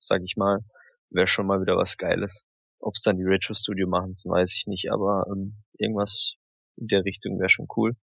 sag 0.00 0.22
ich 0.24 0.36
mal, 0.36 0.64
wäre 1.10 1.28
schon 1.28 1.46
mal 1.46 1.60
wieder 1.60 1.76
was 1.76 1.96
Geiles. 1.96 2.44
Ob 2.80 2.94
es 2.94 3.02
dann 3.02 3.16
die 3.16 3.24
Retro 3.24 3.54
Studio 3.54 3.88
machen, 3.88 4.14
weiß 4.24 4.54
ich 4.56 4.66
nicht, 4.66 4.90
aber 4.90 5.26
ähm, 5.30 5.62
irgendwas 5.78 6.34
in 6.76 6.88
der 6.88 7.04
Richtung 7.04 7.38
wäre 7.38 7.50
schon 7.50 7.68
cool. 7.76 7.94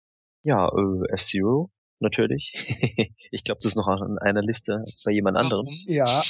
Ja, 0.42 0.66
äh, 0.68 1.12
F-Zero 1.12 1.70
natürlich. 2.00 2.52
ich 3.30 3.44
glaube, 3.44 3.60
das 3.62 3.72
ist 3.72 3.76
noch 3.76 3.88
an 3.88 4.18
einer 4.18 4.42
Liste 4.42 4.84
bei 5.04 5.12
jemand 5.12 5.36
anderem. 5.36 5.68
Ja. 5.86 6.04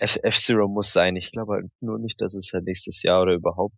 F-Zero 0.00 0.68
muss 0.68 0.92
sein. 0.92 1.16
Ich 1.16 1.32
glaube 1.32 1.54
halt 1.54 1.66
nur 1.80 1.98
nicht, 1.98 2.20
dass 2.20 2.34
es 2.34 2.52
halt 2.52 2.64
nächstes 2.64 3.02
Jahr 3.02 3.22
oder 3.22 3.34
überhaupt, 3.34 3.74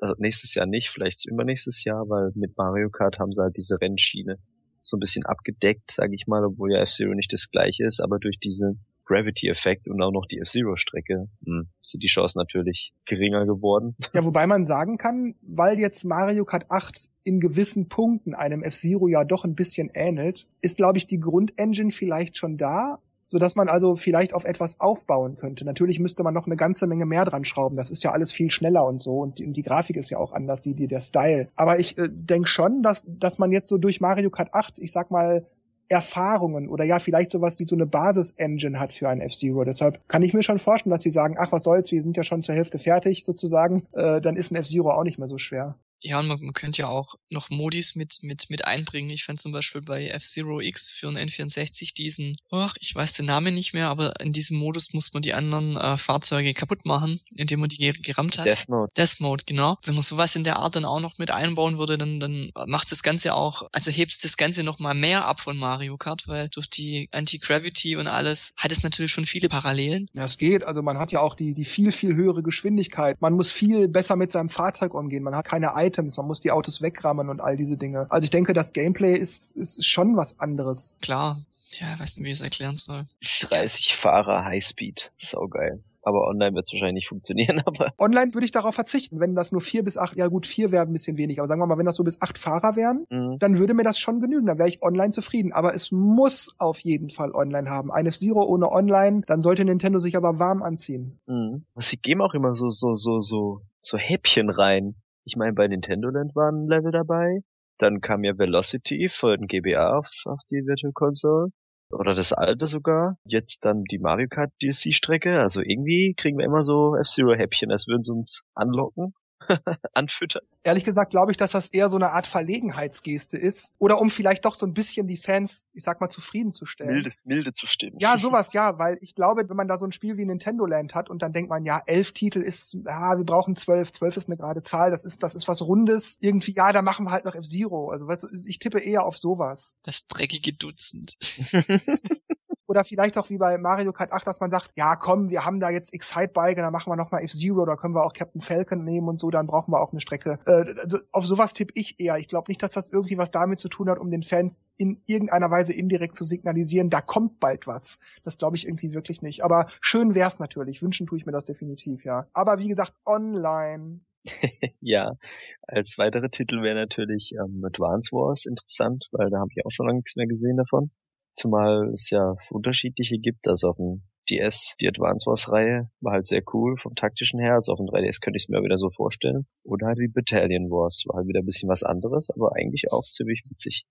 also 0.00 0.14
nächstes 0.18 0.54
Jahr 0.54 0.66
nicht, 0.66 0.90
vielleicht 0.90 1.26
übernächstes 1.26 1.84
Jahr, 1.84 2.08
weil 2.08 2.30
mit 2.34 2.56
Mario 2.56 2.90
Kart 2.90 3.18
haben 3.18 3.32
sie 3.32 3.42
halt 3.42 3.56
diese 3.56 3.80
Rennschiene 3.80 4.38
so 4.82 4.96
ein 4.96 5.00
bisschen 5.00 5.24
abgedeckt, 5.24 5.90
sage 5.90 6.14
ich 6.14 6.26
mal, 6.26 6.44
obwohl 6.44 6.72
ja 6.72 6.80
F-Zero 6.80 7.14
nicht 7.14 7.32
das 7.32 7.50
gleiche 7.50 7.86
ist, 7.86 8.00
aber 8.00 8.18
durch 8.18 8.38
diese 8.38 8.76
Gravity-Effekt 9.04 9.88
und 9.88 10.00
auch 10.02 10.12
noch 10.12 10.26
die 10.26 10.38
F-Zero-Strecke, 10.38 11.28
hm, 11.44 11.68
sind 11.80 12.02
die 12.02 12.08
Chancen 12.08 12.38
natürlich 12.38 12.92
geringer 13.06 13.46
geworden. 13.46 13.96
Ja, 14.12 14.24
wobei 14.24 14.46
man 14.46 14.64
sagen 14.64 14.98
kann, 14.98 15.34
weil 15.42 15.78
jetzt 15.78 16.04
Mario 16.04 16.44
Kart 16.44 16.70
8 16.70 17.08
in 17.24 17.40
gewissen 17.40 17.88
Punkten 17.88 18.34
einem 18.34 18.62
F-Zero 18.62 19.08
ja 19.08 19.24
doch 19.24 19.44
ein 19.44 19.54
bisschen 19.54 19.90
ähnelt, 19.94 20.48
ist, 20.60 20.76
glaube 20.76 20.98
ich, 20.98 21.06
die 21.06 21.20
Grundengine 21.20 21.90
vielleicht 21.90 22.36
schon 22.36 22.56
da, 22.56 22.98
so 23.32 23.38
dass 23.38 23.56
man 23.56 23.68
also 23.68 23.96
vielleicht 23.96 24.34
auf 24.34 24.44
etwas 24.44 24.78
aufbauen 24.78 25.36
könnte. 25.36 25.64
Natürlich 25.64 25.98
müsste 25.98 26.22
man 26.22 26.34
noch 26.34 26.46
eine 26.46 26.56
ganze 26.56 26.86
Menge 26.86 27.06
mehr 27.06 27.24
dran 27.24 27.46
schrauben. 27.46 27.74
Das 27.74 27.90
ist 27.90 28.04
ja 28.04 28.12
alles 28.12 28.30
viel 28.30 28.50
schneller 28.50 28.84
und 28.84 29.00
so 29.00 29.20
und 29.20 29.38
die, 29.38 29.46
und 29.46 29.54
die 29.54 29.62
Grafik 29.62 29.96
ist 29.96 30.10
ja 30.10 30.18
auch 30.18 30.32
anders, 30.32 30.60
die, 30.60 30.74
die 30.74 30.86
der 30.86 31.00
Style. 31.00 31.48
Aber 31.56 31.78
ich 31.78 31.96
äh, 31.96 32.08
denke 32.10 32.48
schon, 32.48 32.82
dass 32.82 33.06
dass 33.08 33.38
man 33.38 33.50
jetzt 33.50 33.68
so 33.68 33.78
durch 33.78 34.02
Mario 34.02 34.28
Kart 34.28 34.52
8, 34.52 34.78
ich 34.80 34.92
sag 34.92 35.10
mal 35.10 35.46
Erfahrungen 35.92 36.68
oder 36.68 36.84
ja, 36.84 36.98
vielleicht 36.98 37.30
sowas 37.30 37.60
wie 37.60 37.64
so 37.64 37.76
eine 37.76 37.86
Basis-Engine 37.86 38.80
hat 38.80 38.92
für 38.92 39.08
ein 39.08 39.20
F-Zero. 39.20 39.64
Deshalb 39.64 40.00
kann 40.08 40.22
ich 40.22 40.34
mir 40.34 40.42
schon 40.42 40.58
vorstellen, 40.58 40.90
dass 40.90 41.02
sie 41.02 41.10
sagen, 41.10 41.36
ach, 41.38 41.52
was 41.52 41.62
soll's, 41.62 41.92
wir 41.92 42.02
sind 42.02 42.16
ja 42.16 42.24
schon 42.24 42.42
zur 42.42 42.54
Hälfte 42.54 42.78
fertig 42.78 43.24
sozusagen, 43.24 43.84
äh, 43.92 44.20
dann 44.20 44.36
ist 44.36 44.52
ein 44.52 44.56
F-Zero 44.56 44.90
auch 44.90 45.04
nicht 45.04 45.18
mehr 45.18 45.28
so 45.28 45.38
schwer. 45.38 45.76
Ja, 46.02 46.18
und 46.18 46.26
man, 46.26 46.40
man 46.40 46.52
könnte 46.52 46.82
ja 46.82 46.88
auch 46.88 47.14
noch 47.30 47.50
Modis 47.50 47.94
mit, 47.94 48.18
mit, 48.22 48.50
mit 48.50 48.64
einbringen. 48.64 49.10
Ich 49.10 49.24
fand 49.24 49.40
zum 49.40 49.52
Beispiel 49.52 49.80
bei 49.80 50.08
F-Zero 50.08 50.60
X 50.60 50.90
für 50.90 51.08
einen 51.08 51.28
N64 51.28 51.94
diesen, 51.94 52.36
ach, 52.50 52.74
ich 52.80 52.94
weiß 52.94 53.14
den 53.14 53.26
Namen 53.26 53.54
nicht 53.54 53.72
mehr, 53.72 53.88
aber 53.88 54.18
in 54.20 54.32
diesem 54.32 54.58
Modus 54.58 54.92
muss 54.92 55.12
man 55.12 55.22
die 55.22 55.34
anderen 55.34 55.76
äh, 55.76 55.96
Fahrzeuge 55.96 56.54
kaputt 56.54 56.84
machen, 56.84 57.20
indem 57.34 57.60
man 57.60 57.68
die 57.68 57.92
gerammt 57.92 58.38
hat. 58.38 58.46
Death 58.46 58.68
Mode. 58.68 58.92
Death 58.96 59.20
Mode, 59.20 59.44
genau. 59.46 59.78
Wenn 59.84 59.94
man 59.94 60.02
sowas 60.02 60.34
in 60.36 60.44
der 60.44 60.56
Art 60.56 60.76
dann 60.76 60.84
auch 60.84 61.00
noch 61.00 61.18
mit 61.18 61.30
einbauen 61.30 61.78
würde, 61.78 61.98
dann, 61.98 62.20
dann 62.20 62.50
macht 62.66 62.90
das 62.90 63.02
Ganze 63.02 63.34
auch, 63.34 63.68
also 63.72 63.90
hebt 63.90 64.24
das 64.24 64.36
Ganze 64.36 64.62
noch 64.62 64.78
mal 64.78 64.94
mehr 64.94 65.26
ab 65.26 65.40
von 65.40 65.56
Mario 65.56 65.96
Kart, 65.96 66.26
weil 66.26 66.48
durch 66.48 66.68
die 66.68 67.08
Anti-Gravity 67.12 67.96
und 67.96 68.06
alles 68.06 68.52
hat 68.56 68.72
es 68.72 68.82
natürlich 68.82 69.12
schon 69.12 69.26
viele 69.26 69.48
Parallelen. 69.48 70.08
Ja, 70.14 70.24
es 70.24 70.38
geht. 70.38 70.64
Also 70.64 70.82
man 70.82 70.98
hat 70.98 71.12
ja 71.12 71.20
auch 71.20 71.34
die, 71.34 71.54
die 71.54 71.64
viel, 71.64 71.92
viel 71.92 72.14
höhere 72.14 72.42
Geschwindigkeit. 72.42 73.20
Man 73.20 73.34
muss 73.34 73.52
viel 73.52 73.88
besser 73.88 74.16
mit 74.16 74.30
seinem 74.30 74.48
Fahrzeug 74.48 74.94
umgehen. 74.94 75.22
Man 75.22 75.36
hat 75.36 75.46
keine 75.46 75.72
Items, 75.76 75.91
man 75.98 76.26
muss 76.26 76.40
die 76.40 76.50
Autos 76.50 76.82
wegrammen 76.82 77.28
und 77.28 77.40
all 77.40 77.56
diese 77.56 77.76
Dinge. 77.76 78.06
Also 78.10 78.24
ich 78.24 78.30
denke, 78.30 78.52
das 78.52 78.72
Gameplay 78.72 79.14
ist, 79.14 79.56
ist 79.56 79.84
schon 79.84 80.16
was 80.16 80.40
anderes. 80.40 80.98
Klar. 81.00 81.44
Ja, 81.80 81.94
ich 81.94 82.00
weiß 82.00 82.16
nicht, 82.16 82.26
wie 82.26 82.30
ich 82.30 82.38
es 82.38 82.42
erklären 82.42 82.76
soll. 82.76 83.06
30 83.40 83.96
Fahrer 83.96 84.44
Highspeed. 84.44 85.12
Saugeil. 85.16 85.82
Aber 86.04 86.26
online 86.26 86.54
wird 86.54 86.66
es 86.66 86.72
wahrscheinlich 86.72 87.02
nicht 87.02 87.08
funktionieren, 87.08 87.62
aber. 87.66 87.92
Online 87.98 88.34
würde 88.34 88.44
ich 88.44 88.50
darauf 88.50 88.74
verzichten, 88.74 89.20
wenn 89.20 89.34
das 89.34 89.52
nur 89.52 89.60
vier 89.60 89.84
bis 89.84 89.96
acht, 89.96 90.16
ja 90.16 90.26
gut, 90.26 90.46
vier 90.46 90.72
wäre 90.72 90.84
ein 90.84 90.92
bisschen 90.92 91.16
wenig, 91.16 91.38
aber 91.38 91.46
sagen 91.46 91.60
wir 91.60 91.66
mal, 91.66 91.78
wenn 91.78 91.86
das 91.86 91.96
so 91.96 92.04
bis 92.04 92.20
acht 92.20 92.38
Fahrer 92.38 92.76
wären, 92.76 93.04
mhm. 93.10 93.38
dann 93.38 93.58
würde 93.58 93.74
mir 93.74 93.84
das 93.84 93.98
schon 93.98 94.20
genügen, 94.20 94.46
dann 94.46 94.58
wäre 94.58 94.68
ich 94.68 94.82
online 94.82 95.10
zufrieden. 95.10 95.52
Aber 95.52 95.74
es 95.74 95.92
muss 95.92 96.54
auf 96.58 96.80
jeden 96.80 97.08
Fall 97.08 97.32
online 97.32 97.70
haben. 97.70 97.92
Ein 97.92 98.06
F-Zero 98.06 98.42
ohne 98.42 98.70
online, 98.70 99.22
dann 99.26 99.42
sollte 99.42 99.64
Nintendo 99.64 99.98
sich 99.98 100.16
aber 100.16 100.38
warm 100.38 100.62
anziehen. 100.62 101.20
Mhm. 101.26 101.64
Sie 101.76 101.96
geben 101.96 102.20
auch 102.20 102.34
immer 102.34 102.54
so, 102.54 102.68
so, 102.68 102.94
so, 102.94 103.20
so, 103.20 103.60
so 103.80 103.96
Häppchen 103.96 104.50
rein. 104.50 104.96
Ich 105.24 105.36
meine, 105.36 105.52
bei 105.52 105.68
Nintendo 105.68 106.10
Land 106.10 106.34
waren 106.34 106.64
ein 106.64 106.68
Level 106.68 106.92
dabei. 106.92 107.40
Dann 107.78 108.00
kam 108.00 108.24
ja 108.24 108.36
Velocity 108.36 109.08
den 109.22 109.46
GBA 109.46 109.98
auf, 109.98 110.06
auf 110.24 110.40
die 110.50 110.66
Virtual 110.66 110.92
Console 110.92 111.50
oder 111.90 112.14
das 112.14 112.32
alte 112.32 112.66
sogar. 112.66 113.16
Jetzt 113.24 113.64
dann 113.64 113.84
die 113.84 113.98
Mario 113.98 114.28
Kart 114.28 114.50
DLC-Strecke. 114.62 115.40
Also 115.40 115.60
irgendwie 115.60 116.14
kriegen 116.16 116.38
wir 116.38 116.44
immer 116.44 116.62
so 116.62 116.96
F-Zero-Häppchen, 116.96 117.70
als 117.70 117.86
würden 117.86 118.02
sie 118.02 118.12
uns 118.12 118.42
anlocken. 118.54 119.12
anfüttern. 119.94 120.42
Ehrlich 120.62 120.84
gesagt 120.84 121.10
glaube 121.10 121.32
ich, 121.32 121.36
dass 121.36 121.52
das 121.52 121.70
eher 121.70 121.88
so 121.88 121.96
eine 121.96 122.12
Art 122.12 122.26
Verlegenheitsgeste 122.26 123.36
ist. 123.36 123.74
Oder 123.78 124.00
um 124.00 124.10
vielleicht 124.10 124.44
doch 124.44 124.54
so 124.54 124.66
ein 124.66 124.74
bisschen 124.74 125.06
die 125.06 125.16
Fans, 125.16 125.70
ich 125.74 125.82
sag 125.82 126.00
mal, 126.00 126.08
zufriedenzustellen. 126.08 126.92
Milde, 126.92 127.12
milde 127.24 127.52
zu 127.52 127.66
stimmen. 127.66 127.96
Ja, 127.98 128.16
sowas, 128.18 128.52
ja, 128.52 128.78
weil 128.78 128.98
ich 129.00 129.14
glaube, 129.14 129.48
wenn 129.48 129.56
man 129.56 129.68
da 129.68 129.76
so 129.76 129.86
ein 129.86 129.92
Spiel 129.92 130.16
wie 130.16 130.24
Nintendo 130.24 130.66
Land 130.66 130.94
hat 130.94 131.10
und 131.10 131.22
dann 131.22 131.32
denkt 131.32 131.50
man, 131.50 131.64
ja, 131.64 131.82
elf 131.86 132.12
Titel 132.12 132.40
ist, 132.40 132.74
ja, 132.84 133.16
wir 133.16 133.24
brauchen 133.24 133.54
zwölf, 133.54 133.92
zwölf 133.92 134.16
ist 134.16 134.28
eine 134.28 134.36
gerade 134.36 134.62
Zahl, 134.62 134.90
das 134.90 135.04
ist, 135.04 135.22
das 135.22 135.34
ist 135.34 135.48
was 135.48 135.62
Rundes. 135.62 136.18
Irgendwie, 136.20 136.52
ja, 136.52 136.72
da 136.72 136.82
machen 136.82 137.06
wir 137.06 137.12
halt 137.12 137.24
noch 137.24 137.34
F-Zero. 137.34 137.90
Also 137.90 138.06
weißt 138.06 138.24
du, 138.24 138.28
ich 138.46 138.58
tippe 138.58 138.78
eher 138.78 139.04
auf 139.04 139.16
sowas. 139.16 139.80
Das 139.82 140.06
dreckige 140.06 140.52
Dutzend. 140.52 141.16
Oder 142.72 142.84
vielleicht 142.84 143.18
auch 143.18 143.28
wie 143.28 143.36
bei 143.36 143.58
Mario 143.58 143.92
Kart 143.92 144.12
8, 144.12 144.26
dass 144.26 144.40
man 144.40 144.48
sagt, 144.48 144.72
ja 144.76 144.96
komm, 144.96 145.28
wir 145.28 145.44
haben 145.44 145.60
da 145.60 145.68
jetzt 145.68 145.92
Excite-Bike, 145.92 146.56
dann 146.56 146.72
machen 146.72 146.90
wir 146.90 146.96
nochmal 146.96 147.22
F-Zero, 147.22 147.66
da 147.66 147.76
können 147.76 147.94
wir 147.94 148.02
auch 148.02 148.14
Captain 148.14 148.40
Falcon 148.40 148.82
nehmen 148.82 149.08
und 149.08 149.20
so, 149.20 149.28
dann 149.28 149.46
brauchen 149.46 149.74
wir 149.74 149.80
auch 149.82 149.92
eine 149.92 150.00
Strecke. 150.00 150.38
Äh, 150.46 150.72
also 150.80 150.96
auf 151.10 151.26
sowas 151.26 151.52
tippe 151.52 151.74
ich 151.76 152.00
eher. 152.00 152.16
Ich 152.16 152.28
glaube 152.28 152.46
nicht, 152.48 152.62
dass 152.62 152.72
das 152.72 152.88
irgendwie 152.88 153.18
was 153.18 153.30
damit 153.30 153.58
zu 153.58 153.68
tun 153.68 153.90
hat, 153.90 153.98
um 153.98 154.10
den 154.10 154.22
Fans 154.22 154.62
in 154.78 155.02
irgendeiner 155.04 155.50
Weise 155.50 155.74
indirekt 155.74 156.16
zu 156.16 156.24
signalisieren, 156.24 156.88
da 156.88 157.02
kommt 157.02 157.40
bald 157.40 157.66
was. 157.66 158.00
Das 158.24 158.38
glaube 158.38 158.56
ich 158.56 158.66
irgendwie 158.66 158.94
wirklich 158.94 159.20
nicht. 159.20 159.44
Aber 159.44 159.66
schön 159.82 160.14
wär's 160.14 160.38
natürlich. 160.38 160.80
Wünschen 160.80 161.06
tue 161.06 161.18
ich 161.18 161.26
mir 161.26 161.32
das 161.32 161.44
definitiv, 161.44 162.06
ja. 162.06 162.26
Aber 162.32 162.58
wie 162.58 162.68
gesagt, 162.68 162.94
online. 163.04 164.00
ja, 164.80 165.12
als 165.60 165.98
weitere 165.98 166.30
Titel 166.30 166.62
wäre 166.62 166.76
natürlich 166.76 167.34
ähm, 167.34 167.62
Advance 167.66 168.12
Wars 168.12 168.46
interessant, 168.46 169.10
weil 169.12 169.28
da 169.28 169.40
habe 169.40 169.50
ich 169.54 169.66
auch 169.66 169.70
schon 169.70 169.88
lange 169.88 169.98
nichts 169.98 170.16
mehr 170.16 170.26
gesehen 170.26 170.56
davon. 170.56 170.90
Zumal 171.32 171.90
es 171.92 172.10
ja 172.10 172.34
unterschiedliche 172.50 173.18
gibt. 173.18 173.48
Also 173.48 173.70
auf 173.70 173.76
dem 173.76 174.02
DS, 174.30 174.74
die 174.80 174.88
Advance 174.88 175.26
Wars 175.26 175.50
Reihe, 175.50 175.90
war 176.00 176.12
halt 176.12 176.26
sehr 176.26 176.42
cool 176.52 176.76
vom 176.76 176.94
taktischen 176.94 177.40
her. 177.40 177.54
Also 177.54 177.72
auf 177.72 177.78
dem 177.78 177.86
3DS 177.86 178.20
könnte 178.20 178.36
ich 178.36 178.44
es 178.44 178.48
mir 178.48 178.62
wieder 178.62 178.78
so 178.78 178.90
vorstellen. 178.90 179.46
Oder 179.64 179.88
halt 179.88 179.98
die 179.98 180.08
Battalion 180.08 180.70
Wars, 180.70 181.04
war 181.06 181.16
halt 181.16 181.28
wieder 181.28 181.40
ein 181.40 181.46
bisschen 181.46 181.68
was 181.68 181.82
anderes, 181.82 182.30
aber 182.30 182.54
eigentlich 182.54 182.92
auch 182.92 183.04
ziemlich 183.04 183.44
witzig. 183.48 183.84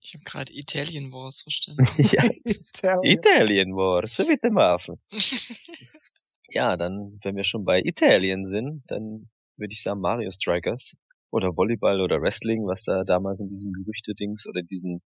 Ich 0.00 0.14
habe 0.14 0.24
gerade 0.24 0.52
Italian 0.52 1.10
Wars 1.10 1.42
verstanden. 1.42 1.84
ja, 2.12 2.22
Italian. 2.44 3.18
Italian 3.18 3.72
Wars, 3.74 4.14
so 4.14 4.28
wie 4.28 4.36
dem 4.36 4.58
Hafen. 4.58 5.00
ja, 6.48 6.76
dann, 6.76 7.18
wenn 7.22 7.36
wir 7.36 7.44
schon 7.44 7.64
bei 7.64 7.80
Italien 7.80 8.44
sind, 8.44 8.84
dann 8.86 9.28
würde 9.56 9.72
ich 9.72 9.82
sagen 9.82 10.00
Mario 10.00 10.30
Strikers 10.30 10.96
oder 11.30 11.56
Volleyball 11.56 12.00
oder 12.00 12.20
Wrestling, 12.20 12.66
was 12.66 12.84
da 12.84 13.04
damals 13.04 13.40
in 13.40 13.48
diesem 13.48 13.72
Gerüchte-Dings 13.72 14.46
oder 14.46 14.62
diesen 14.62 15.02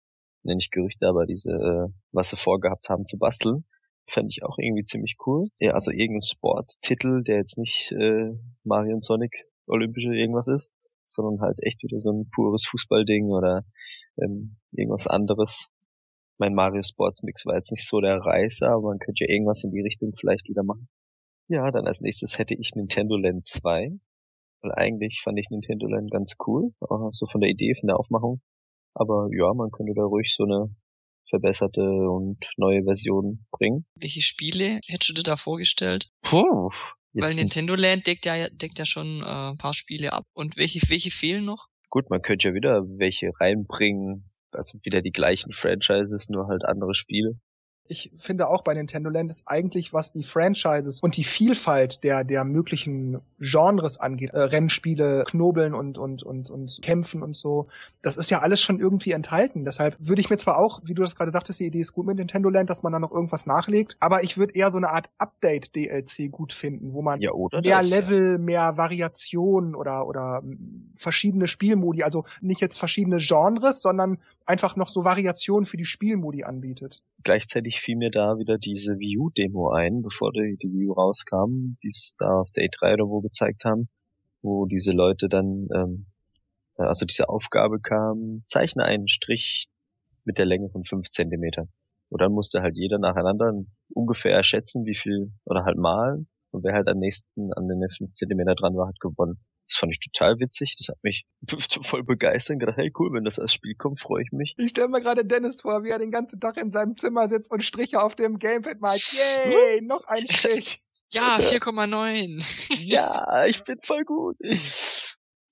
nenne 0.45 0.59
ich 0.61 0.71
Gerüchte, 0.71 1.07
aber 1.07 1.27
diese, 1.27 1.53
äh, 1.53 1.89
was 2.13 2.31
sie 2.31 2.37
vorgehabt 2.37 2.89
haben 2.89 3.07
zu 3.07 3.19
basteln, 3.19 3.65
fände 4.07 4.29
ich 4.31 4.45
auch 4.45 4.59
irgendwie 4.59 4.85
ziemlich 4.85 5.17
cool. 5.27 5.49
Ja, 5.59 5.73
also 5.73 5.91
irgendein 5.91 6.21
Sporttitel, 6.21 7.23
der 7.23 7.37
jetzt 7.37 7.59
nicht 7.59 7.93
äh, 7.93 8.33
Mario 8.63 8.95
und 8.95 9.05
Sonic 9.05 9.47
Olympische 9.67 10.15
irgendwas 10.15 10.49
ist, 10.49 10.73
sondern 11.07 11.41
halt 11.41 11.59
echt 11.63 11.83
wieder 11.83 11.99
so 11.99 12.13
ein 12.13 12.29
pures 12.31 12.67
Fußballding 12.67 13.31
oder 13.31 13.65
ähm, 14.23 14.57
irgendwas 14.73 15.07
anderes. 15.07 15.71
Mein 16.39 16.55
Mario 16.55 16.83
Sports 16.83 17.23
Mix 17.23 17.47
war 17.47 17.55
jetzt 17.55 17.71
nicht 17.71 17.87
so 17.87 18.01
der 18.01 18.19
Reißer, 18.19 18.69
aber 18.69 18.89
man 18.89 18.99
könnte 18.99 19.25
ja 19.25 19.31
irgendwas 19.31 19.65
in 19.65 19.71
die 19.71 19.81
Richtung 19.81 20.13
vielleicht 20.15 20.49
wieder 20.49 20.65
machen. 20.65 20.89
Ja, 21.49 21.71
dann 21.71 21.87
als 21.87 22.01
nächstes 22.01 22.39
hätte 22.39 22.55
ich 22.55 22.73
Nintendo 22.75 23.17
Land 23.17 23.47
2. 23.47 23.93
Weil 24.63 24.73
eigentlich 24.73 25.21
fand 25.23 25.39
ich 25.39 25.51
Nintendo 25.51 25.87
Land 25.87 26.11
ganz 26.11 26.37
cool, 26.47 26.73
auch 26.81 27.11
so 27.11 27.27
von 27.27 27.43
der 27.43 27.51
Idee, 27.51 27.75
von 27.75 27.87
der 27.87 27.99
Aufmachung. 27.99 28.41
Aber 28.95 29.29
ja, 29.33 29.53
man 29.55 29.71
könnte 29.71 29.93
da 29.95 30.03
ruhig 30.03 30.35
so 30.35 30.45
eine 30.45 30.75
verbesserte 31.29 31.83
und 31.83 32.39
neue 32.57 32.85
Version 32.85 33.45
bringen. 33.51 33.85
Welche 33.97 34.21
Spiele 34.21 34.81
hättest 34.87 35.11
du 35.11 35.15
dir 35.15 35.23
da 35.23 35.37
vorgestellt? 35.37 36.11
Puh, 36.23 36.71
Weil 37.13 37.35
Nintendo 37.35 37.75
Land 37.75 38.07
deckt 38.07 38.27
ja, 38.27 38.49
deckt 38.49 38.79
ja 38.79 38.87
schon 38.87 39.23
äh, 39.23 39.51
ein 39.51 39.57
paar 39.59 39.75
Spiele 39.75 40.13
ab. 40.13 40.27
Und 40.33 40.57
welche, 40.57 40.81
welche 40.89 41.11
fehlen 41.11 41.45
noch? 41.45 41.67
Gut, 41.91 42.11
man 42.11 42.23
könnte 42.23 42.49
ja 42.49 42.55
wieder 42.55 42.83
welche 42.99 43.31
reinbringen. 43.41 44.29
Also 44.53 44.79
wieder 44.85 45.03
die 45.03 45.11
gleichen 45.11 45.53
Franchises, 45.53 46.29
nur 46.29 46.47
halt 46.47 46.65
andere 46.65 46.95
Spiele. 46.95 47.39
Ich 47.87 48.11
finde 48.17 48.49
auch 48.49 48.63
bei 48.63 48.73
Nintendo 48.73 49.11
Land 49.11 49.31
ist 49.31 49.47
eigentlich, 49.47 49.93
was 49.93 50.13
die 50.13 50.23
Franchises 50.23 51.01
und 51.01 51.17
die 51.17 51.25
Vielfalt 51.25 52.03
der, 52.03 52.25
der 52.25 52.45
möglichen 52.45 53.21
Genres 53.39 53.99
angeht, 54.01 54.31
äh, 54.31 54.41
Rennspiele, 54.41 55.25
Knobeln 55.27 55.75
und, 55.75 55.99
und, 55.99 56.23
und, 56.23 56.51
und 56.51 56.79
Kämpfen 56.83 57.23
und 57.23 57.35
so, 57.35 57.69
das 58.01 58.17
ist 58.17 58.31
ja 58.31 58.41
alles 58.41 58.63
schon 58.63 58.81
irgendwie 58.81 59.13
enthalten. 59.13 59.65
Deshalb 59.65 59.97
würde 59.99 60.21
ich 60.21 60.31
mir 60.31 60.39
zwar 60.39 60.59
auch, 60.59 60.81
wie 60.85 60.95
du 60.95 61.03
das 61.03 61.15
gerade 61.15 61.31
sagtest, 61.31 61.61
die 61.61 61.67
Idee 61.67 61.81
ist 61.81 61.93
gut 61.93 62.07
mit 62.07 62.17
Nintendo 62.17 62.49
Land, 62.49 62.71
dass 62.71 62.83
man 62.83 62.93
da 62.93 62.99
noch 62.99 63.13
irgendwas 63.13 63.45
nachlegt, 63.45 63.97
aber 64.01 64.23
ich 64.25 64.39
würde 64.39 64.55
eher 64.55 64.71
so 64.71 64.79
eine 64.79 64.89
Art 64.89 65.11
Update-DLC 65.19 66.31
gut 66.31 66.55
finden, 66.55 66.95
wo 66.95 67.03
man 67.03 67.21
ja, 67.21 67.33
mehr 67.35 67.79
das, 67.79 67.91
Level, 67.91 68.33
ja. 68.33 68.39
mehr 68.39 68.77
Variationen 68.79 69.75
oder, 69.75 70.07
oder 70.07 70.43
verschiedene 70.95 71.49
Spielmodi, 71.49 72.03
also 72.03 72.25
nicht 72.41 72.61
jetzt 72.61 72.79
verschiedene 72.79 73.19
Genres, 73.19 73.83
sondern 73.83 74.19
einfach 74.47 74.77
noch 74.77 74.89
so 74.89 75.05
Variationen 75.05 75.67
für 75.67 75.77
die 75.77 75.85
Spielmodi 75.85 76.45
anbietet. 76.45 77.03
Gleichzeitig 77.23 77.74
fiel 77.81 77.97
mir 77.97 78.11
da 78.11 78.39
wieder 78.39 78.59
diese 78.59 78.99
Wii 78.99 79.19
U 79.19 79.31
Demo 79.31 79.71
ein, 79.71 80.03
bevor 80.03 80.33
die, 80.33 80.57
die 80.63 80.73
Wii 80.73 80.89
U 80.89 80.93
rauskam, 80.93 81.73
die 81.83 81.89
es 81.89 82.15
da 82.19 82.41
auf 82.41 82.51
der 82.53 82.65
E3 82.65 82.95
oder 82.95 83.09
wo 83.09 83.21
gezeigt 83.21 83.65
haben, 83.65 83.89
wo 84.43 84.67
diese 84.67 84.93
Leute 84.93 85.29
dann, 85.29 85.69
ähm, 85.75 86.07
also 86.77 87.07
diese 87.07 87.29
Aufgabe 87.29 87.81
kam, 87.81 88.45
zeichne 88.49 88.85
einen 88.85 89.09
Strich 89.09 89.69
mit 90.25 90.39
der 90.39 90.47
Länge 90.47 90.69
von 90.71 90.85
fünf 90.85 91.11
Zentimeter. 91.11 91.69
Und 92.09 92.21
dann 92.21 92.33
musste 92.33 92.63
halt 92.63 92.77
jeder 92.77 92.99
nacheinander 92.99 93.53
ungefähr 93.89 94.43
schätzen, 94.45 94.85
wie 94.85 94.95
viel, 94.95 95.33
oder 95.45 95.65
halt 95.65 95.77
malen. 95.77 96.29
Und 96.51 96.63
wer 96.63 96.75
halt 96.75 96.89
am 96.89 96.99
nächsten 96.99 97.53
an 97.53 97.69
den 97.69 97.89
fünf 97.91 98.13
Zentimeter 98.13 98.55
dran 98.55 98.77
war, 98.77 98.89
hat 98.89 99.01
gewonnen. 99.01 99.41
Das 99.69 99.79
fand 99.79 99.93
ich 99.93 100.01
total 100.01 100.39
witzig. 100.41 100.77
Das 100.79 100.89
hat 100.89 101.03
mich 101.03 101.25
voll 101.83 102.05
begeistert. 102.05 102.61
Gedacht, 102.61 102.77
hey 102.77 102.93
cool, 102.99 103.13
wenn 103.13 103.25
das 103.25 103.39
als 103.39 103.55
Spiel 103.55 103.75
kommt, 103.75 104.01
freue 104.01 104.23
ich 104.23 104.33
mich. 104.33 104.55
Ich 104.59 104.71
stelle 104.71 104.89
mir 104.89 105.01
gerade 105.01 105.25
Dennis 105.25 105.63
vor, 105.63 105.85
wie 105.85 105.91
er 105.91 105.99
den 105.99 106.11
ganzen 106.11 106.41
Tag 106.41 106.57
in 106.59 106.71
seinem 106.71 106.95
Zimmer 106.95 107.29
sitzt 107.29 107.51
und 107.51 107.65
Striche 107.65 108.03
auf 108.03 108.15
dem 108.15 108.39
Gamepad 108.39 108.81
malt. 108.83 109.03
Yay, 109.47 109.81
noch 109.83 110.05
ein 110.07 110.27
Strich. 110.29 110.81
Ja, 111.11 111.39
4,9. 111.39 112.45
ja, 112.81 113.45
ich 113.47 113.63
bin 113.63 113.79
voll 113.83 114.05
gut. 114.05 114.37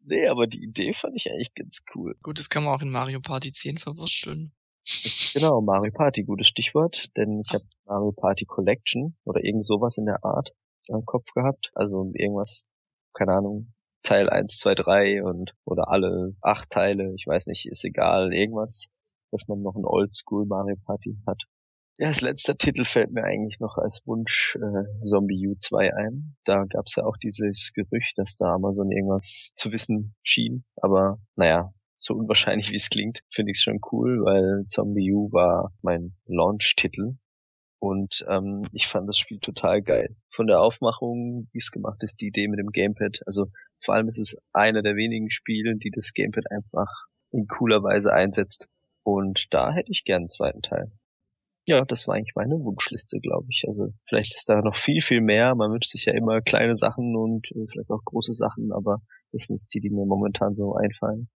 Nee, 0.04 0.26
aber 0.26 0.46
die 0.46 0.62
Idee 0.62 0.92
fand 0.92 1.14
ich 1.16 1.30
eigentlich 1.30 1.54
ganz 1.54 1.82
cool. 1.94 2.16
Gut, 2.22 2.38
das 2.38 2.50
kann 2.50 2.64
man 2.64 2.74
auch 2.74 2.82
in 2.82 2.90
Mario 2.90 3.20
Party 3.20 3.52
10 3.52 3.78
verwursteln. 3.78 4.52
Genau, 5.34 5.60
Mario 5.62 5.92
Party, 5.92 6.24
gutes 6.24 6.48
Stichwort, 6.48 7.10
denn 7.16 7.42
ich 7.46 7.54
habe 7.54 7.64
Mario 7.84 8.12
Party 8.12 8.44
Collection 8.44 9.16
oder 9.24 9.44
irgend 9.44 9.64
sowas 9.64 9.98
in 9.98 10.06
der 10.06 10.24
Art 10.24 10.52
im 10.88 11.04
Kopf 11.06 11.32
gehabt. 11.32 11.70
Also 11.74 12.10
irgendwas, 12.14 12.68
keine 13.14 13.34
Ahnung, 13.34 13.72
Teil 14.02 14.28
1, 14.28 14.58
2, 14.58 14.74
3 14.74 15.24
und 15.24 15.54
oder 15.64 15.88
alle 15.88 16.34
acht 16.40 16.70
Teile, 16.70 17.14
ich 17.16 17.26
weiß 17.26 17.46
nicht, 17.46 17.66
ist 17.66 17.84
egal, 17.84 18.32
irgendwas, 18.32 18.88
dass 19.30 19.48
man 19.48 19.62
noch 19.62 19.74
ein 19.76 19.84
Oldschool 19.84 20.46
Mario 20.46 20.76
Party 20.84 21.16
hat. 21.26 21.42
Ja, 21.98 22.08
als 22.08 22.22
letzter 22.22 22.56
Titel 22.56 22.84
fällt 22.84 23.12
mir 23.12 23.24
eigentlich 23.24 23.60
noch 23.60 23.76
als 23.76 24.02
Wunsch 24.06 24.56
äh, 24.56 25.02
Zombie 25.02 25.46
U2 25.46 25.92
ein. 25.92 26.36
Da 26.44 26.64
gab 26.64 26.86
es 26.86 26.96
ja 26.96 27.04
auch 27.04 27.16
dieses 27.18 27.72
Gerücht, 27.74 28.16
dass 28.16 28.34
da 28.34 28.54
Amazon 28.54 28.90
irgendwas 28.90 29.52
zu 29.56 29.72
wissen 29.72 30.14
schien. 30.22 30.64
Aber 30.76 31.18
naja, 31.36 31.72
so 31.98 32.14
unwahrscheinlich 32.14 32.70
wie 32.70 32.76
es 32.76 32.88
klingt, 32.88 33.20
finde 33.30 33.52
ich 33.52 33.58
es 33.58 33.62
schon 33.62 33.80
cool, 33.92 34.24
weil 34.24 34.64
Zombie 34.68 35.12
U 35.12 35.30
war 35.32 35.72
mein 35.82 36.16
Launch-Titel. 36.26 37.18
Und 37.78 38.24
ähm, 38.28 38.62
ich 38.72 38.86
fand 38.86 39.08
das 39.08 39.18
Spiel 39.18 39.38
total 39.38 39.82
geil. 39.82 40.16
Von 40.30 40.46
der 40.46 40.60
Aufmachung, 40.60 41.48
wie 41.52 41.58
es 41.58 41.70
gemacht 41.70 42.02
ist, 42.02 42.20
die 42.20 42.28
Idee 42.28 42.48
mit 42.48 42.58
dem 42.58 42.70
Gamepad. 42.70 43.20
Also 43.26 43.48
vor 43.82 43.94
allem 43.94 44.08
ist 44.08 44.18
es 44.18 44.36
einer 44.52 44.82
der 44.82 44.96
wenigen 44.96 45.30
Spiele, 45.30 45.76
die 45.76 45.90
das 45.90 46.12
Gamepad 46.14 46.50
einfach 46.50 46.88
in 47.30 47.46
cooler 47.46 47.82
Weise 47.82 48.12
einsetzt. 48.12 48.68
Und 49.02 49.52
da 49.52 49.72
hätte 49.72 49.90
ich 49.90 50.04
gern 50.04 50.22
einen 50.22 50.30
zweiten 50.30 50.62
Teil. 50.62 50.92
Ja, 51.64 51.84
das 51.84 52.08
war 52.08 52.16
eigentlich 52.16 52.34
meine 52.34 52.54
Wunschliste, 52.54 53.20
glaube 53.20 53.46
ich. 53.50 53.64
Also 53.66 53.92
vielleicht 54.08 54.34
ist 54.34 54.48
da 54.48 54.62
noch 54.62 54.76
viel, 54.76 55.00
viel 55.00 55.20
mehr. 55.20 55.54
Man 55.54 55.70
wünscht 55.70 55.90
sich 55.90 56.04
ja 56.06 56.12
immer 56.12 56.40
kleine 56.40 56.76
Sachen 56.76 57.16
und 57.16 57.50
äh, 57.52 57.66
vielleicht 57.68 57.90
auch 57.90 58.04
große 58.04 58.32
Sachen, 58.32 58.72
aber 58.72 59.00
das 59.30 59.44
sind 59.44 59.62
die, 59.72 59.80
die 59.80 59.90
mir 59.90 60.04
momentan 60.04 60.54
so 60.54 60.74
einfallen. 60.74 61.28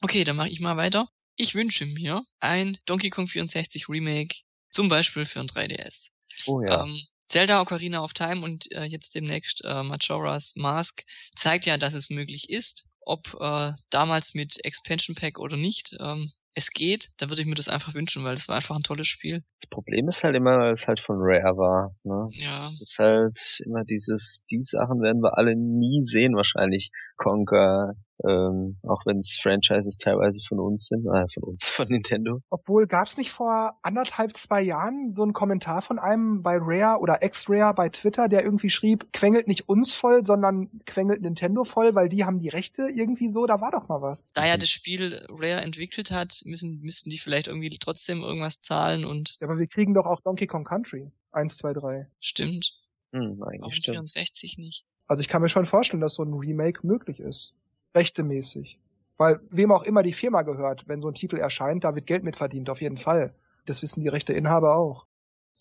Okay, 0.00 0.24
dann 0.24 0.36
mache 0.36 0.48
ich 0.48 0.60
mal 0.60 0.76
weiter. 0.76 1.08
Ich 1.36 1.54
wünsche 1.54 1.86
mir 1.86 2.22
ein 2.40 2.78
Donkey 2.86 3.10
Kong 3.10 3.28
64 3.28 3.88
Remake, 3.88 4.34
zum 4.70 4.88
Beispiel 4.88 5.24
für 5.24 5.40
ein 5.40 5.46
3DS. 5.46 6.10
Oh 6.46 6.60
ja. 6.60 6.84
Ähm, 6.84 7.00
Zelda 7.28 7.60
Ocarina 7.60 8.02
of 8.02 8.14
Time 8.14 8.42
und 8.42 8.70
äh, 8.72 8.84
jetzt 8.84 9.14
demnächst 9.14 9.62
äh, 9.64 9.82
Majora's 9.82 10.52
Mask 10.56 11.04
zeigt 11.36 11.66
ja, 11.66 11.76
dass 11.76 11.94
es 11.94 12.10
möglich 12.10 12.48
ist. 12.50 12.86
Ob 13.00 13.36
äh, 13.40 13.72
damals 13.90 14.34
mit 14.34 14.64
Expansion 14.64 15.14
Pack 15.14 15.38
oder 15.38 15.56
nicht, 15.56 15.96
ähm, 16.00 16.32
es 16.54 16.70
geht, 16.70 17.10
dann 17.18 17.30
würde 17.30 17.42
ich 17.42 17.48
mir 17.48 17.54
das 17.54 17.68
einfach 17.68 17.94
wünschen, 17.94 18.24
weil 18.24 18.34
das 18.34 18.48
war 18.48 18.56
einfach 18.56 18.76
ein 18.76 18.82
tolles 18.82 19.06
Spiel. 19.06 19.42
Das 19.60 19.70
Problem 19.70 20.08
ist 20.08 20.24
halt 20.24 20.34
immer, 20.34 20.70
dass 20.70 20.80
es 20.80 20.88
halt 20.88 21.00
von 21.00 21.16
Rare 21.18 21.56
war. 21.56 21.92
Ne? 22.04 22.28
Ja. 22.30 22.66
Es 22.66 22.80
ist 22.80 22.96
halt 22.98 23.60
immer 23.64 23.84
dieses, 23.84 24.44
die 24.50 24.60
Sachen 24.60 25.00
werden 25.00 25.22
wir 25.22 25.38
alle 25.38 25.54
nie 25.56 26.00
sehen 26.00 26.34
wahrscheinlich. 26.34 26.90
Conker, 27.16 27.94
ähm, 28.26 28.78
auch 28.82 29.04
wenn 29.04 29.18
es 29.18 29.38
Franchises 29.40 29.96
teilweise 29.96 30.40
von 30.46 30.58
uns 30.58 30.86
sind, 30.86 31.06
äh, 31.06 31.26
von 31.32 31.42
uns, 31.44 31.68
von 31.68 31.86
Nintendo. 31.88 32.40
Obwohl, 32.50 32.86
gab's 32.86 33.16
nicht 33.18 33.30
vor 33.30 33.78
anderthalb, 33.82 34.36
zwei 34.36 34.62
Jahren 34.62 35.12
so 35.12 35.22
einen 35.22 35.32
Kommentar 35.32 35.82
von 35.82 35.98
einem 35.98 36.42
bei 36.42 36.56
Rare 36.60 37.00
oder 37.00 37.22
Ex-Rare 37.22 37.74
bei 37.74 37.88
Twitter, 37.90 38.28
der 38.28 38.42
irgendwie 38.42 38.70
schrieb, 38.70 39.12
quengelt 39.12 39.46
nicht 39.46 39.68
uns 39.68 39.94
voll, 39.94 40.24
sondern 40.24 40.70
quengelt 40.86 41.22
Nintendo 41.22 41.64
voll, 41.64 41.94
weil 41.94 42.08
die 42.08 42.24
haben 42.24 42.38
die 42.38 42.48
Rechte 42.48 42.88
irgendwie 42.94 43.28
so, 43.28 43.46
da 43.46 43.60
war 43.60 43.70
doch 43.70 43.88
mal 43.88 44.00
was. 44.00 44.32
Da 44.32 44.46
ja 44.46 44.56
das 44.56 44.70
Spiel 44.70 45.26
Rare 45.30 45.60
entwickelt 45.60 46.10
hat, 46.10 46.37
müssen, 46.44 46.80
müssten 46.80 47.10
die 47.10 47.18
vielleicht 47.18 47.48
irgendwie 47.48 47.70
trotzdem 47.78 48.22
irgendwas 48.22 48.60
zahlen 48.60 49.04
und... 49.04 49.36
Ja, 49.40 49.46
aber 49.46 49.58
wir 49.58 49.66
kriegen 49.66 49.94
doch 49.94 50.06
auch 50.06 50.20
Donkey 50.20 50.46
Kong 50.46 50.64
Country. 50.64 51.10
Eins, 51.32 51.58
zwei, 51.58 51.72
drei. 51.72 52.08
Stimmt. 52.20 52.74
Hm, 53.12 53.42
eigentlich 53.42 53.60
Warum 53.60 53.72
stimmt. 53.72 53.94
64 53.96 54.58
nicht? 54.58 54.84
Also 55.06 55.22
ich 55.22 55.28
kann 55.28 55.42
mir 55.42 55.48
schon 55.48 55.66
vorstellen, 55.66 56.00
dass 56.00 56.14
so 56.14 56.22
ein 56.22 56.34
Remake 56.34 56.86
möglich 56.86 57.20
ist 57.20 57.54
rechtemäßig. 57.94 58.78
Weil 59.16 59.40
wem 59.50 59.72
auch 59.72 59.82
immer 59.82 60.02
die 60.02 60.12
Firma 60.12 60.42
gehört, 60.42 60.86
wenn 60.86 61.02
so 61.02 61.08
ein 61.08 61.14
Titel 61.14 61.36
erscheint, 61.36 61.84
da 61.84 61.94
wird 61.94 62.06
Geld 62.06 62.22
mit 62.22 62.36
verdient, 62.36 62.70
auf 62.70 62.80
jeden 62.80 62.98
Fall. 62.98 63.34
Das 63.66 63.82
wissen 63.82 64.00
die 64.00 64.08
Rechteinhaber 64.08 64.76
auch. 64.76 65.06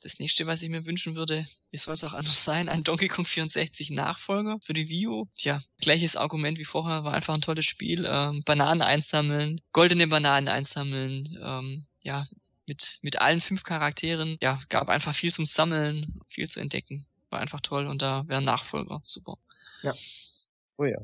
Das 0.01 0.19
nächste, 0.19 0.45
was 0.45 0.61
ich 0.61 0.69
mir 0.69 0.85
wünschen 0.85 1.15
würde, 1.15 1.47
wie 1.71 1.77
soll 1.77 1.95
es 1.95 2.03
auch 2.03 2.13
anders 2.13 2.43
sein, 2.43 2.69
ein 2.69 2.83
Donkey 2.83 3.07
Kong 3.07 3.25
64 3.25 3.89
Nachfolger 3.89 4.57
für 4.61 4.73
die 4.73 4.89
Wii 4.89 5.07
U. 5.07 5.25
Tja, 5.37 5.61
gleiches 5.81 6.15
Argument 6.15 6.59
wie 6.59 6.65
vorher, 6.65 7.03
war 7.03 7.13
einfach 7.13 7.33
ein 7.33 7.41
tolles 7.41 7.65
Spiel. 7.65 8.05
Ähm, 8.07 8.43
Bananen 8.45 8.83
einsammeln, 8.83 9.59
goldene 9.73 10.07
Bananen 10.07 10.49
einsammeln, 10.49 11.37
ähm, 11.41 11.87
ja, 12.03 12.27
mit, 12.67 12.99
mit 13.01 13.19
allen 13.19 13.41
fünf 13.41 13.63
Charakteren. 13.63 14.37
Ja, 14.41 14.61
gab 14.69 14.89
einfach 14.89 15.15
viel 15.15 15.33
zum 15.33 15.45
Sammeln, 15.45 16.21
viel 16.27 16.47
zu 16.47 16.59
entdecken. 16.59 17.07
War 17.29 17.39
einfach 17.39 17.61
toll 17.61 17.87
und 17.87 18.01
da 18.01 18.27
wäre 18.27 18.39
ein 18.39 18.45
Nachfolger 18.45 19.01
super. 19.03 19.37
Ja. 19.81 19.93
Oh 20.77 20.85
ja. 20.85 20.99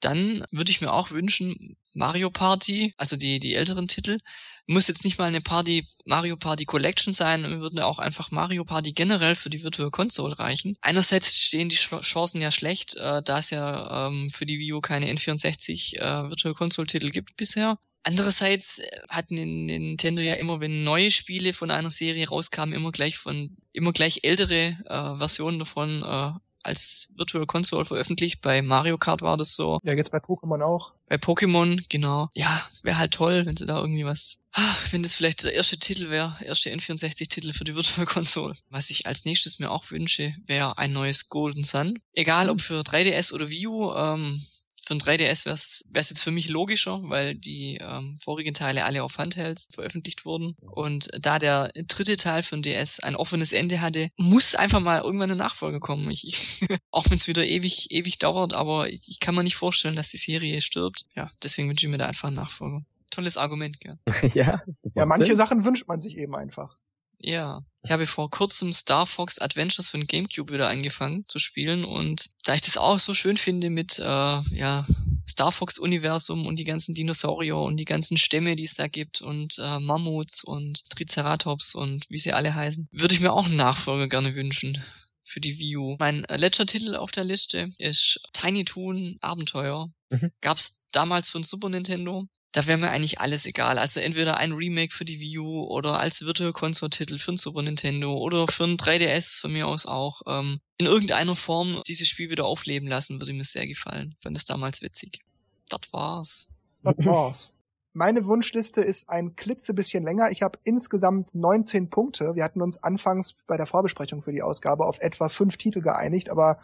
Dann 0.00 0.44
würde 0.50 0.70
ich 0.70 0.80
mir 0.80 0.92
auch 0.92 1.10
wünschen, 1.10 1.76
Mario 1.92 2.30
Party, 2.30 2.94
also 2.96 3.16
die, 3.16 3.40
die 3.40 3.54
älteren 3.54 3.88
Titel. 3.88 4.18
Muss 4.66 4.88
jetzt 4.88 5.04
nicht 5.04 5.18
mal 5.18 5.26
eine 5.26 5.40
Party, 5.40 5.88
Mario 6.04 6.36
Party 6.36 6.64
Collection 6.64 7.12
sein, 7.12 7.42
wir 7.42 7.60
würden 7.60 7.80
auch 7.80 7.98
einfach 7.98 8.30
Mario 8.30 8.64
Party 8.64 8.92
generell 8.92 9.34
für 9.34 9.50
die 9.50 9.62
Virtual 9.62 9.90
Console 9.90 10.38
reichen. 10.38 10.76
Einerseits 10.80 11.36
stehen 11.36 11.68
die 11.68 11.76
Chancen 11.76 12.40
ja 12.40 12.50
schlecht, 12.50 12.96
äh, 12.96 13.22
da 13.22 13.38
es 13.38 13.50
ja 13.50 14.06
ähm, 14.06 14.30
für 14.30 14.46
die 14.46 14.58
Wii 14.58 14.74
U 14.74 14.80
keine 14.80 15.12
N64 15.12 15.96
äh, 15.96 16.28
Virtual 16.28 16.54
Console 16.54 16.86
Titel 16.86 17.10
gibt 17.10 17.36
bisher. 17.36 17.78
Andererseits 18.02 18.78
äh, 18.78 18.88
hat 19.08 19.30
Nintendo 19.30 20.22
ja 20.22 20.34
immer, 20.34 20.60
wenn 20.60 20.84
neue 20.84 21.10
Spiele 21.10 21.52
von 21.52 21.70
einer 21.70 21.90
Serie 21.90 22.28
rauskamen, 22.28 22.74
immer 22.74 22.92
gleich 22.92 23.18
von, 23.18 23.56
immer 23.72 23.92
gleich 23.92 24.20
ältere 24.22 24.78
äh, 24.86 25.18
Versionen 25.18 25.58
davon 25.58 26.02
äh, 26.02 26.32
als 26.62 27.12
Virtual 27.16 27.46
Console 27.46 27.84
veröffentlicht. 27.84 28.40
Bei 28.40 28.62
Mario 28.62 28.98
Kart 28.98 29.22
war 29.22 29.36
das 29.36 29.54
so. 29.54 29.80
Ja, 29.82 29.92
jetzt 29.94 30.12
bei 30.12 30.18
Pokémon 30.18 30.62
auch. 30.62 30.92
Bei 31.08 31.16
Pokémon, 31.16 31.82
genau. 31.88 32.28
Ja, 32.34 32.62
wäre 32.82 32.98
halt 32.98 33.12
toll, 33.12 33.46
wenn 33.46 33.56
sie 33.56 33.66
da 33.66 33.78
irgendwie 33.78 34.04
was. 34.04 34.38
Ach, 34.52 34.92
wenn 34.92 35.02
das 35.02 35.14
vielleicht 35.14 35.44
der 35.44 35.54
erste 35.54 35.78
Titel 35.78 36.10
wäre, 36.10 36.36
erste 36.44 36.70
N64-Titel 36.70 37.52
für 37.52 37.64
die 37.64 37.74
Virtual 37.74 38.06
Console. 38.06 38.54
Was 38.68 38.90
ich 38.90 39.06
als 39.06 39.24
nächstes 39.24 39.58
mir 39.58 39.70
auch 39.70 39.90
wünsche, 39.90 40.34
wäre 40.46 40.78
ein 40.78 40.92
neues 40.92 41.28
Golden 41.28 41.64
Sun. 41.64 41.98
Egal 42.14 42.50
ob 42.50 42.60
für 42.60 42.80
3DS 42.82 43.32
oder 43.32 43.48
Wii 43.48 43.66
U, 43.66 43.92
ähm, 43.92 44.44
für 44.90 44.96
ein 44.96 45.18
3DS 45.18 45.44
wäre 45.44 45.54
es 45.54 45.84
jetzt 46.10 46.22
für 46.22 46.32
mich 46.32 46.48
logischer, 46.48 47.00
weil 47.04 47.36
die 47.36 47.78
ähm, 47.80 48.18
vorigen 48.20 48.54
Teile 48.54 48.84
alle 48.84 49.04
auf 49.04 49.18
Handhelds 49.18 49.68
veröffentlicht 49.72 50.24
wurden. 50.24 50.56
Und 50.60 51.10
da 51.16 51.38
der 51.38 51.70
dritte 51.86 52.16
Teil 52.16 52.42
ein 52.50 52.62
DS 52.62 52.98
ein 52.98 53.14
offenes 53.14 53.52
Ende 53.52 53.80
hatte, 53.80 54.08
muss 54.16 54.56
einfach 54.56 54.80
mal 54.80 55.02
irgendwann 55.02 55.30
eine 55.30 55.38
Nachfolge 55.38 55.78
kommen. 55.78 56.10
Ich, 56.10 56.26
ich, 56.26 56.68
auch 56.90 57.08
wenn 57.08 57.18
es 57.18 57.28
wieder 57.28 57.46
ewig, 57.46 57.92
ewig 57.92 58.18
dauert, 58.18 58.52
aber 58.52 58.88
ich, 58.88 59.02
ich 59.06 59.20
kann 59.20 59.36
mir 59.36 59.44
nicht 59.44 59.54
vorstellen, 59.54 59.94
dass 59.94 60.10
die 60.10 60.16
Serie 60.16 60.60
stirbt. 60.60 61.06
Ja, 61.14 61.30
deswegen 61.40 61.68
wünsche 61.68 61.86
ich 61.86 61.92
mir 61.92 61.98
da 61.98 62.06
einfach 62.06 62.26
einen 62.26 62.36
Nachfolger. 62.36 62.82
Tolles 63.10 63.36
Argument, 63.36 63.78
gell? 63.78 63.96
ja. 64.34 64.60
Ja, 64.96 65.06
manche 65.06 65.36
Sachen 65.36 65.64
wünscht 65.64 65.86
man 65.86 66.00
sich 66.00 66.16
eben 66.16 66.34
einfach. 66.34 66.76
Ja, 67.18 67.60
ich 67.82 67.90
habe 67.90 68.06
vor 68.06 68.30
kurzem 68.30 68.72
Star 68.72 69.06
Fox 69.06 69.38
Adventures 69.38 69.88
für 69.88 69.98
den 69.98 70.06
Gamecube 70.06 70.52
wieder 70.52 70.68
angefangen 70.68 71.24
zu 71.28 71.38
spielen 71.38 71.84
und 71.84 72.30
da 72.44 72.54
ich 72.54 72.60
das 72.60 72.76
auch 72.76 72.98
so 72.98 73.14
schön 73.14 73.36
finde 73.36 73.70
mit 73.70 73.98
äh, 73.98 74.02
ja 74.02 74.86
Star 75.28 75.52
Fox 75.52 75.78
Universum 75.78 76.46
und 76.46 76.58
die 76.58 76.64
ganzen 76.64 76.94
Dinosaurier 76.94 77.56
und 77.56 77.76
die 77.76 77.84
ganzen 77.84 78.16
Stämme, 78.16 78.56
die 78.56 78.64
es 78.64 78.74
da 78.74 78.88
gibt 78.88 79.22
und 79.22 79.58
äh, 79.58 79.78
Mammuts 79.78 80.44
und 80.44 80.88
Triceratops 80.90 81.74
und 81.74 82.06
wie 82.08 82.18
sie 82.18 82.32
alle 82.32 82.54
heißen, 82.54 82.88
würde 82.92 83.14
ich 83.14 83.20
mir 83.20 83.32
auch 83.32 83.46
einen 83.46 83.56
Nachfolger 83.56 84.08
gerne 84.08 84.34
wünschen 84.34 84.82
für 85.24 85.40
die 85.40 85.58
Wii 85.58 85.76
U. 85.76 85.96
Mein 85.98 86.26
letzter 86.28 86.66
Titel 86.66 86.96
auf 86.96 87.12
der 87.12 87.24
Liste 87.24 87.72
ist 87.78 88.20
Tiny 88.32 88.64
Toon 88.64 89.16
Abenteuer. 89.20 89.90
Mhm. 90.10 90.32
Gab's 90.40 90.86
damals 90.90 91.30
für 91.30 91.38
den 91.38 91.44
Super 91.44 91.68
Nintendo 91.68 92.26
da 92.52 92.66
wäre 92.66 92.78
mir 92.78 92.90
eigentlich 92.90 93.20
alles 93.20 93.46
egal. 93.46 93.78
Also 93.78 94.00
entweder 94.00 94.36
ein 94.36 94.52
Remake 94.52 94.92
für 94.92 95.04
die 95.04 95.20
Wii 95.20 95.38
U 95.38 95.64
oder 95.64 96.00
als 96.00 96.22
Virtual 96.22 96.52
Console 96.52 96.90
Titel 96.90 97.18
für 97.18 97.32
ein 97.32 97.36
Super 97.36 97.62
Nintendo 97.62 98.16
oder 98.16 98.48
für 98.48 98.64
ein 98.64 98.76
3DS 98.76 99.40
von 99.40 99.52
mir 99.52 99.68
aus 99.68 99.86
auch. 99.86 100.22
Ähm, 100.26 100.60
in 100.78 100.86
irgendeiner 100.86 101.36
Form 101.36 101.82
dieses 101.86 102.08
Spiel 102.08 102.30
wieder 102.30 102.46
aufleben 102.46 102.88
lassen, 102.88 103.20
würde 103.20 103.32
mir 103.32 103.44
sehr 103.44 103.66
gefallen. 103.66 104.16
Fand 104.22 104.36
das 104.36 104.46
damals 104.46 104.82
witzig. 104.82 105.20
Das 105.68 105.80
war's. 105.92 106.48
Das 106.82 106.94
war's. 107.06 107.54
Meine 107.92 108.24
Wunschliste 108.24 108.82
ist 108.82 109.08
ein 109.10 109.34
klitzebisschen 109.34 110.04
länger. 110.04 110.30
Ich 110.30 110.42
habe 110.42 110.58
insgesamt 110.62 111.34
19 111.34 111.90
Punkte. 111.90 112.36
Wir 112.36 112.44
hatten 112.44 112.62
uns 112.62 112.80
anfangs 112.82 113.44
bei 113.48 113.56
der 113.56 113.66
Vorbesprechung 113.66 114.22
für 114.22 114.30
die 114.30 114.42
Ausgabe 114.42 114.86
auf 114.86 115.00
etwa 115.00 115.28
fünf 115.28 115.56
Titel 115.56 115.80
geeinigt, 115.80 116.30
aber 116.30 116.60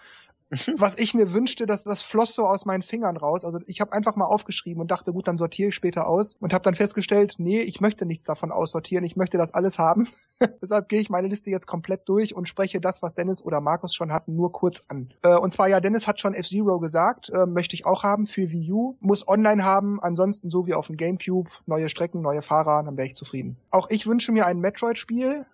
was 0.76 0.96
ich 0.98 1.14
mir 1.14 1.32
wünschte, 1.32 1.66
dass 1.66 1.84
das 1.84 2.02
floss 2.02 2.34
so 2.34 2.46
aus 2.46 2.66
meinen 2.66 2.82
Fingern 2.82 3.16
raus. 3.16 3.44
Also 3.44 3.58
ich 3.66 3.80
habe 3.80 3.92
einfach 3.92 4.14
mal 4.16 4.26
aufgeschrieben 4.26 4.80
und 4.80 4.90
dachte, 4.90 5.12
gut, 5.12 5.26
dann 5.26 5.36
sortiere 5.36 5.70
ich 5.70 5.74
später 5.74 6.06
aus 6.06 6.36
und 6.36 6.52
habe 6.52 6.62
dann 6.62 6.74
festgestellt, 6.74 7.34
nee, 7.38 7.60
ich 7.60 7.80
möchte 7.80 8.06
nichts 8.06 8.24
davon 8.26 8.52
aussortieren, 8.52 9.04
ich 9.04 9.16
möchte 9.16 9.38
das 9.38 9.54
alles 9.54 9.78
haben. 9.78 10.08
Deshalb 10.62 10.88
gehe 10.88 11.00
ich 11.00 11.10
meine 11.10 11.28
Liste 11.28 11.50
jetzt 11.50 11.66
komplett 11.66 12.08
durch 12.08 12.34
und 12.34 12.48
spreche 12.48 12.80
das, 12.80 13.02
was 13.02 13.14
Dennis 13.14 13.44
oder 13.44 13.60
Markus 13.60 13.94
schon 13.94 14.12
hatten, 14.12 14.36
nur 14.36 14.52
kurz 14.52 14.84
an. 14.88 15.12
Äh, 15.22 15.36
und 15.36 15.52
zwar 15.52 15.68
ja, 15.68 15.80
Dennis 15.80 16.06
hat 16.06 16.20
schon 16.20 16.34
F-Zero 16.34 16.78
gesagt, 16.78 17.30
äh, 17.30 17.46
möchte 17.46 17.74
ich 17.74 17.86
auch 17.86 18.04
haben 18.04 18.26
für 18.26 18.50
Wii 18.50 18.72
U, 18.72 18.96
muss 19.00 19.26
online 19.26 19.64
haben, 19.64 20.00
ansonsten 20.00 20.50
so 20.50 20.66
wie 20.66 20.74
auf 20.74 20.86
dem 20.86 20.96
GameCube, 20.96 21.50
neue 21.66 21.88
Strecken, 21.88 22.20
neue 22.20 22.42
Fahrer, 22.42 22.82
dann 22.84 22.96
wäre 22.96 23.06
ich 23.06 23.16
zufrieden. 23.16 23.56
Auch 23.70 23.90
ich 23.90 24.06
wünsche 24.06 24.32
mir 24.32 24.46
ein 24.46 24.60
Metroid-Spiel, 24.60 25.44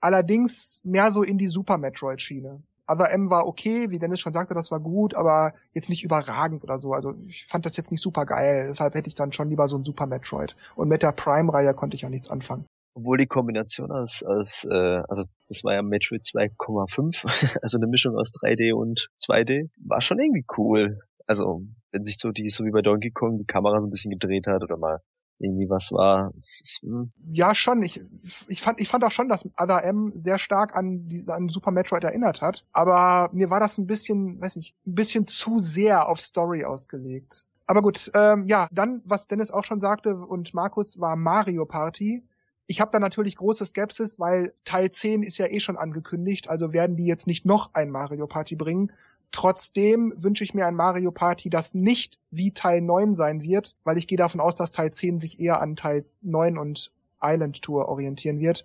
allerdings 0.00 0.80
mehr 0.84 1.10
so 1.10 1.22
in 1.22 1.38
die 1.38 1.48
Super 1.48 1.78
Metroid-Schiene. 1.78 2.62
Other 2.86 3.10
M 3.10 3.30
war 3.30 3.46
okay, 3.46 3.90
wie 3.90 3.98
Dennis 3.98 4.20
schon 4.20 4.32
sagte, 4.32 4.54
das 4.54 4.70
war 4.70 4.80
gut, 4.80 5.14
aber 5.14 5.54
jetzt 5.72 5.88
nicht 5.88 6.04
überragend 6.04 6.62
oder 6.64 6.78
so. 6.78 6.92
Also 6.92 7.14
ich 7.26 7.44
fand 7.44 7.66
das 7.66 7.76
jetzt 7.76 7.90
nicht 7.90 8.00
super 8.00 8.24
geil. 8.24 8.66
Deshalb 8.68 8.94
hätte 8.94 9.08
ich 9.08 9.14
dann 9.14 9.32
schon 9.32 9.50
lieber 9.50 9.66
so 9.66 9.76
ein 9.76 9.84
Super 9.84 10.06
Metroid. 10.06 10.56
Und 10.76 10.88
mit 10.88 11.02
der 11.02 11.12
Prime-Reihe 11.12 11.74
konnte 11.74 11.96
ich 11.96 12.02
ja 12.02 12.08
nichts 12.08 12.30
anfangen. 12.30 12.66
Obwohl 12.94 13.18
die 13.18 13.26
Kombination 13.26 13.90
aus, 13.90 14.22
aus 14.22 14.66
äh, 14.70 15.02
also 15.08 15.24
das 15.48 15.64
war 15.64 15.74
ja 15.74 15.82
Metroid 15.82 16.22
2,5, 16.22 17.58
also 17.62 17.76
eine 17.76 17.88
Mischung 17.88 18.16
aus 18.16 18.32
3D 18.32 18.72
und 18.72 19.10
2D, 19.22 19.68
war 19.84 20.00
schon 20.00 20.18
irgendwie 20.18 20.46
cool. 20.56 21.00
Also 21.26 21.62
wenn 21.90 22.04
sich 22.04 22.18
so 22.18 22.30
die, 22.30 22.48
so 22.48 22.64
wie 22.64 22.70
bei 22.70 22.82
Donkey 22.82 23.10
Kong, 23.10 23.38
die 23.38 23.44
Kamera 23.44 23.80
so 23.80 23.86
ein 23.86 23.90
bisschen 23.90 24.12
gedreht 24.12 24.46
hat 24.46 24.62
oder 24.62 24.76
mal 24.76 25.00
irgendwie 25.38 25.68
was 25.68 25.92
war. 25.92 26.32
Hm. 26.80 27.08
Ja, 27.32 27.54
schon. 27.54 27.82
Ich, 27.82 28.00
ich 28.48 28.62
fand, 28.62 28.80
ich 28.80 28.88
fand 28.88 29.04
auch 29.04 29.10
schon, 29.10 29.28
dass 29.28 29.48
Other 29.58 29.84
M 29.84 30.12
sehr 30.16 30.38
stark 30.38 30.74
an 30.74 31.08
diese, 31.08 31.34
an 31.34 31.48
Super 31.48 31.70
Metroid 31.70 32.04
erinnert 32.04 32.42
hat. 32.42 32.64
Aber 32.72 33.30
mir 33.32 33.50
war 33.50 33.60
das 33.60 33.78
ein 33.78 33.86
bisschen, 33.86 34.40
weiß 34.40 34.56
nicht, 34.56 34.74
ein 34.86 34.94
bisschen 34.94 35.26
zu 35.26 35.58
sehr 35.58 36.08
auf 36.08 36.20
Story 36.20 36.64
ausgelegt. 36.64 37.48
Aber 37.66 37.82
gut, 37.82 38.10
ähm, 38.14 38.44
ja, 38.46 38.68
dann, 38.70 39.02
was 39.04 39.26
Dennis 39.26 39.50
auch 39.50 39.64
schon 39.64 39.80
sagte 39.80 40.16
und 40.16 40.54
Markus, 40.54 41.00
war 41.00 41.16
Mario 41.16 41.66
Party. 41.66 42.22
Ich 42.68 42.80
habe 42.80 42.90
da 42.90 42.98
natürlich 42.98 43.36
große 43.36 43.64
Skepsis, 43.64 44.18
weil 44.18 44.54
Teil 44.64 44.90
10 44.90 45.22
ist 45.22 45.38
ja 45.38 45.46
eh 45.46 45.60
schon 45.60 45.76
angekündigt, 45.76 46.48
also 46.48 46.72
werden 46.72 46.96
die 46.96 47.06
jetzt 47.06 47.26
nicht 47.26 47.44
noch 47.44 47.74
ein 47.74 47.90
Mario 47.90 48.26
Party 48.26 48.56
bringen. 48.56 48.92
Trotzdem 49.36 50.14
wünsche 50.16 50.44
ich 50.44 50.54
mir 50.54 50.66
ein 50.66 50.74
Mario 50.74 51.10
Party, 51.10 51.50
das 51.50 51.74
nicht 51.74 52.18
wie 52.30 52.54
Teil 52.54 52.80
9 52.80 53.14
sein 53.14 53.42
wird, 53.42 53.76
weil 53.84 53.98
ich 53.98 54.06
gehe 54.06 54.16
davon 54.16 54.40
aus, 54.40 54.56
dass 54.56 54.72
Teil 54.72 54.90
10 54.90 55.18
sich 55.18 55.38
eher 55.38 55.60
an 55.60 55.76
Teil 55.76 56.06
9 56.22 56.56
und 56.56 56.90
Island 57.22 57.60
Tour 57.60 57.86
orientieren 57.86 58.38
wird. 58.38 58.64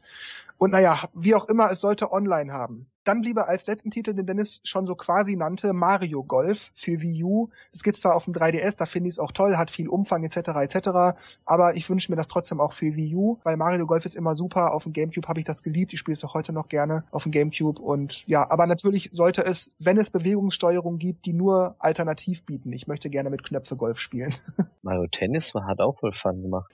Und 0.57 0.71
naja, 0.71 1.09
wie 1.13 1.35
auch 1.35 1.49
immer, 1.49 1.69
es 1.69 1.81
sollte 1.81 2.13
online 2.13 2.53
haben. 2.53 2.85
Dann 3.03 3.23
lieber 3.23 3.47
als 3.47 3.65
letzten 3.65 3.89
Titel, 3.89 4.13
den 4.13 4.27
Dennis 4.27 4.61
schon 4.63 4.85
so 4.85 4.95
quasi 4.95 5.35
nannte, 5.35 5.73
Mario 5.73 6.23
Golf 6.23 6.71
für 6.75 7.01
Wii 7.01 7.23
U. 7.23 7.49
Es 7.71 7.81
geht 7.81 7.95
zwar 7.95 8.15
auf 8.15 8.25
dem 8.25 8.33
3DS, 8.33 8.77
da 8.77 8.85
finde 8.85 9.07
ich 9.07 9.15
es 9.15 9.19
auch 9.19 9.31
toll, 9.31 9.57
hat 9.57 9.71
viel 9.71 9.89
Umfang 9.89 10.23
etc. 10.23 10.49
etc. 10.49 11.17
Aber 11.45 11.75
ich 11.75 11.89
wünsche 11.89 12.11
mir 12.11 12.15
das 12.15 12.27
trotzdem 12.27 12.61
auch 12.61 12.73
für 12.73 12.95
Wii 12.95 13.15
U, 13.15 13.39
weil 13.43 13.57
Mario 13.57 13.87
Golf 13.87 14.05
ist 14.05 14.15
immer 14.15 14.35
super. 14.35 14.73
Auf 14.73 14.83
dem 14.83 14.93
GameCube 14.93 15.27
habe 15.27 15.39
ich 15.39 15.45
das 15.45 15.63
geliebt. 15.63 15.93
Ich 15.93 15.99
spiele 15.99 16.13
es 16.13 16.23
auch 16.23 16.35
heute 16.35 16.53
noch 16.53 16.67
gerne 16.67 17.03
auf 17.09 17.23
dem 17.23 17.31
GameCube. 17.31 17.81
Und 17.81 18.27
ja, 18.27 18.49
aber 18.49 18.67
natürlich 18.67 19.09
sollte 19.13 19.43
es, 19.43 19.73
wenn 19.79 19.97
es 19.97 20.11
Bewegungssteuerung 20.11 20.99
gibt, 20.99 21.25
die 21.25 21.33
nur 21.33 21.75
alternativ 21.79 22.43
bieten. 22.43 22.71
Ich 22.71 22.85
möchte 22.85 23.09
gerne 23.09 23.31
mit 23.31 23.43
Knöpfe 23.43 23.75
Golf 23.75 23.99
spielen. 23.99 24.33
Mario 24.83 25.07
Tennis 25.07 25.53
hat 25.55 25.79
auch 25.79 25.99
voll 25.99 26.13
Fun 26.13 26.41
gemacht. 26.43 26.71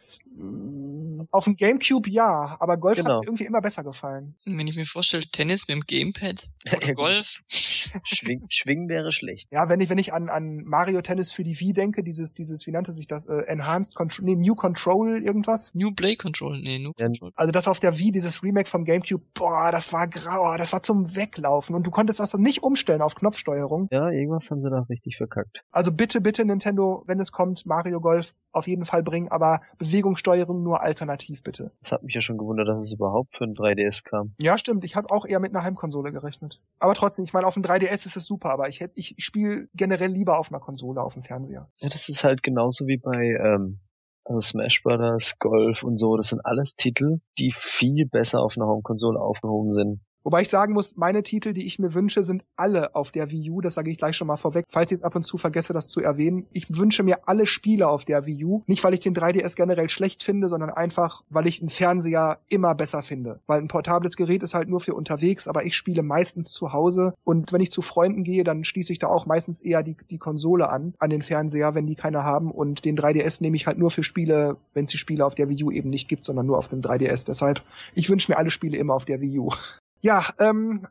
Auf 1.31 1.45
dem 1.45 1.55
GameCube 1.55 2.09
ja, 2.09 2.57
aber 2.59 2.75
Golf 2.77 2.97
genau. 2.97 3.15
hat 3.15 3.21
mir 3.21 3.27
irgendwie 3.27 3.45
immer 3.45 3.61
besser 3.61 3.83
gefallen. 3.83 4.35
Wenn 4.45 4.67
ich 4.67 4.75
mir 4.75 4.85
vorstelle, 4.85 5.23
Tennis 5.31 5.67
mit 5.67 5.77
dem 5.77 5.83
Gamepad 5.85 6.16
Gamepad 6.19 6.49
oder 6.75 6.93
Golf. 6.93 7.43
Schwing, 7.47 8.45
Schwingen 8.49 8.89
wäre 8.89 9.11
schlecht. 9.11 9.47
Ja, 9.51 9.69
wenn 9.69 9.79
ich, 9.79 9.89
wenn 9.89 9.97
ich 9.97 10.13
an, 10.13 10.29
an 10.29 10.63
Mario 10.65 11.01
Tennis 11.01 11.31
für 11.31 11.43
die 11.43 11.59
Wii 11.59 11.73
denke, 11.73 12.03
dieses, 12.03 12.33
dieses, 12.33 12.65
wie 12.67 12.71
nannte 12.71 12.91
sich 12.91 13.07
das, 13.07 13.27
äh, 13.27 13.43
Enhanced 13.47 13.95
Control, 13.95 14.25
nee, 14.25 14.35
New 14.35 14.55
Control 14.55 15.23
irgendwas? 15.23 15.73
New 15.75 15.91
Play 15.91 16.15
Control, 16.15 16.59
nee, 16.59 16.79
New 16.79 16.93
Control. 16.93 17.31
Also 17.35 17.51
das 17.51 17.67
auf 17.67 17.79
der 17.79 17.97
Wii, 17.97 18.11
dieses 18.11 18.43
Remake 18.43 18.69
vom 18.69 18.85
Gamecube, 18.85 19.23
boah, 19.33 19.71
das 19.71 19.93
war 19.93 20.07
grauer, 20.07 20.57
das 20.57 20.73
war 20.73 20.81
zum 20.81 21.15
Weglaufen 21.15 21.75
und 21.75 21.85
du 21.85 21.91
konntest 21.91 22.19
das 22.19 22.31
dann 22.31 22.41
nicht 22.41 22.63
umstellen 22.63 23.01
auf 23.01 23.15
Knopfsteuerung. 23.15 23.87
Ja, 23.91 24.09
irgendwas 24.09 24.49
haben 24.51 24.59
sie 24.59 24.69
da 24.69 24.85
richtig 24.89 25.17
verkackt. 25.17 25.61
Also 25.71 25.91
bitte, 25.91 26.21
bitte 26.21 26.45
Nintendo, 26.45 27.03
wenn 27.07 27.19
es 27.19 27.31
kommt, 27.31 27.65
Mario 27.65 27.99
Golf 27.99 28.33
auf 28.57 28.67
jeden 28.67 28.85
Fall 28.85 29.03
bringen, 29.03 29.29
aber 29.29 29.61
Bewegungssteuerung 29.77 30.63
nur 30.63 30.83
alternativ 30.83 31.43
bitte. 31.43 31.71
Das 31.81 31.91
hat 31.91 32.03
mich 32.03 32.15
ja 32.15 32.21
schon 32.21 32.37
gewundert, 32.37 32.67
dass 32.67 32.85
es 32.85 32.93
überhaupt 32.93 33.31
für 33.31 33.45
ein 33.45 33.53
3DS 33.53 34.03
kam. 34.03 34.33
Ja, 34.41 34.57
stimmt. 34.57 34.83
Ich 34.83 34.95
habe 34.95 35.09
auch 35.11 35.25
eher 35.25 35.39
mit 35.39 35.55
einer 35.55 35.63
Heimkonsole 35.63 36.11
gerechnet. 36.11 36.61
Aber 36.79 36.93
trotzdem, 36.93 37.25
ich 37.25 37.33
meine, 37.33 37.47
auf 37.47 37.53
dem 37.53 37.63
3DS 37.63 38.05
ist 38.05 38.17
es 38.17 38.25
super, 38.25 38.49
aber 38.49 38.67
ich 38.67 38.83
ich 38.95 39.15
spiele 39.17 39.67
generell 39.73 40.11
lieber 40.11 40.39
auf 40.39 40.51
einer 40.51 40.59
Konsole, 40.59 41.01
auf 41.01 41.13
dem 41.13 41.23
Fernseher. 41.23 41.69
Ja, 41.77 41.89
das 41.89 42.09
ist 42.09 42.23
halt 42.23 42.43
genauso 42.43 42.87
wie 42.87 42.97
bei 42.97 43.37
ähm, 43.39 43.79
also 44.27 44.39
Smash 44.39 44.83
Brothers, 44.83 45.39
Golf 45.39 45.83
und 45.83 45.97
so. 45.97 46.17
Das 46.17 46.27
sind 46.27 46.45
alles 46.45 46.75
Titel, 46.75 47.19
die 47.37 47.51
viel 47.53 48.05
besser 48.05 48.41
auf 48.41 48.57
einer 48.57 48.67
Home-Konsole 48.67 49.19
aufgehoben 49.19 49.73
sind. 49.73 50.01
Wobei 50.27 50.41
ich 50.41 50.49
sagen 50.49 50.73
muss, 50.73 50.97
meine 50.97 51.23
Titel, 51.23 51.53
die 51.53 51.65
ich 51.65 51.79
mir 51.79 51.93
wünsche, 51.93 52.21
sind 52.21 52.43
alle 52.57 52.95
auf 52.95 53.11
der 53.11 53.31
Wii 53.31 53.49
U. 53.49 53.61
Das 53.61 53.75
sage 53.75 53.91
ich 53.91 53.97
gleich 53.97 54.17
schon 54.17 54.27
mal 54.27 54.35
vorweg, 54.35 54.65
falls 54.67 54.91
ich 54.91 54.97
es 54.97 55.01
ab 55.01 55.15
und 55.15 55.23
zu 55.23 55.37
vergesse, 55.37 55.71
das 55.71 55.87
zu 55.87 56.01
erwähnen. 56.01 56.47
Ich 56.51 56.67
wünsche 56.77 57.01
mir 57.01 57.29
alle 57.29 57.45
Spiele 57.45 57.87
auf 57.87 58.03
der 58.03 58.25
Wii 58.25 58.43
U. 58.43 58.61
Nicht, 58.67 58.83
weil 58.83 58.93
ich 58.93 58.99
den 58.99 59.15
3DS 59.15 59.55
generell 59.55 59.87
schlecht 59.87 60.23
finde, 60.23 60.49
sondern 60.49 60.69
einfach, 60.69 61.23
weil 61.29 61.47
ich 61.47 61.61
einen 61.61 61.69
Fernseher 61.69 62.39
immer 62.49 62.75
besser 62.75 63.01
finde. 63.01 63.39
Weil 63.47 63.61
ein 63.61 63.69
portables 63.69 64.17
Gerät 64.17 64.43
ist 64.43 64.53
halt 64.53 64.67
nur 64.67 64.81
für 64.81 64.95
unterwegs, 64.95 65.47
aber 65.47 65.63
ich 65.63 65.77
spiele 65.77 66.03
meistens 66.03 66.51
zu 66.51 66.73
Hause. 66.73 67.13
Und 67.23 67.53
wenn 67.53 67.61
ich 67.61 67.71
zu 67.71 67.81
Freunden 67.81 68.25
gehe, 68.25 68.43
dann 68.43 68.65
schließe 68.65 68.91
ich 68.91 68.99
da 68.99 69.07
auch 69.07 69.27
meistens 69.27 69.61
eher 69.61 69.81
die, 69.81 69.95
die 70.09 70.17
Konsole 70.17 70.67
an, 70.67 70.93
an 70.99 71.09
den 71.09 71.21
Fernseher, 71.21 71.73
wenn 71.73 71.87
die 71.87 71.95
keine 71.95 72.23
haben. 72.23 72.51
Und 72.51 72.83
den 72.83 72.97
3DS 72.97 73.41
nehme 73.41 73.55
ich 73.55 73.65
halt 73.65 73.77
nur 73.77 73.91
für 73.91 74.03
Spiele, 74.03 74.57
wenn 74.73 74.83
es 74.83 74.91
die 74.91 74.97
Spiele 74.97 75.25
auf 75.25 75.35
der 75.35 75.47
Wii 75.47 75.63
U 75.63 75.71
eben 75.71 75.89
nicht 75.89 76.09
gibt, 76.09 76.25
sondern 76.25 76.47
nur 76.47 76.57
auf 76.57 76.67
dem 76.67 76.81
3DS. 76.81 77.25
Deshalb, 77.25 77.63
ich 77.95 78.09
wünsche 78.09 78.29
mir 78.29 78.37
alle 78.37 78.49
Spiele 78.49 78.77
immer 78.77 78.93
auf 78.93 79.05
der 79.05 79.21
Wii 79.21 79.39
U. 79.39 79.51
Ja, 80.01 80.23
ähm, 80.39 80.87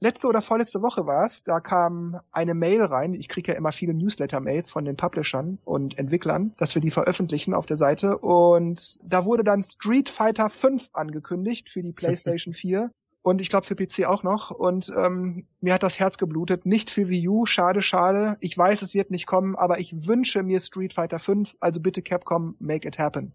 letzte 0.00 0.28
oder 0.28 0.42
vorletzte 0.42 0.82
Woche 0.82 1.06
war 1.06 1.24
es, 1.24 1.44
da 1.44 1.60
kam 1.60 2.20
eine 2.30 2.54
Mail 2.54 2.82
rein. 2.82 3.14
Ich 3.14 3.28
kriege 3.28 3.52
ja 3.52 3.58
immer 3.58 3.72
viele 3.72 3.94
Newsletter-Mails 3.94 4.70
von 4.70 4.84
den 4.84 4.96
Publishern 4.96 5.58
und 5.64 5.98
Entwicklern, 5.98 6.52
dass 6.56 6.74
wir 6.74 6.82
die 6.82 6.90
veröffentlichen 6.90 7.54
auf 7.54 7.66
der 7.66 7.76
Seite. 7.76 8.18
Und 8.18 8.98
da 9.04 9.24
wurde 9.24 9.44
dann 9.44 9.62
Street 9.62 10.08
Fighter 10.08 10.48
5 10.48 10.90
angekündigt 10.92 11.70
für 11.70 11.82
die 11.82 11.92
PlayStation 11.92 12.54
4. 12.54 12.90
Und 13.22 13.40
ich 13.40 13.50
glaube 13.50 13.66
für 13.66 13.74
PC 13.74 14.06
auch 14.06 14.22
noch. 14.22 14.50
Und 14.50 14.92
ähm, 14.96 15.46
mir 15.60 15.74
hat 15.74 15.82
das 15.82 15.98
Herz 15.98 16.16
geblutet. 16.16 16.64
Nicht 16.64 16.88
für 16.88 17.08
Wii 17.08 17.28
U, 17.28 17.46
schade, 17.46 17.82
schade. 17.82 18.36
Ich 18.40 18.56
weiß, 18.56 18.82
es 18.82 18.94
wird 18.94 19.10
nicht 19.10 19.26
kommen, 19.26 19.54
aber 19.56 19.80
ich 19.80 20.06
wünsche 20.06 20.42
mir 20.42 20.60
Street 20.60 20.94
Fighter 20.94 21.18
5. 21.18 21.56
Also 21.60 21.80
bitte 21.80 22.00
Capcom, 22.00 22.56
make 22.58 22.86
it 22.86 22.98
happen. 22.98 23.34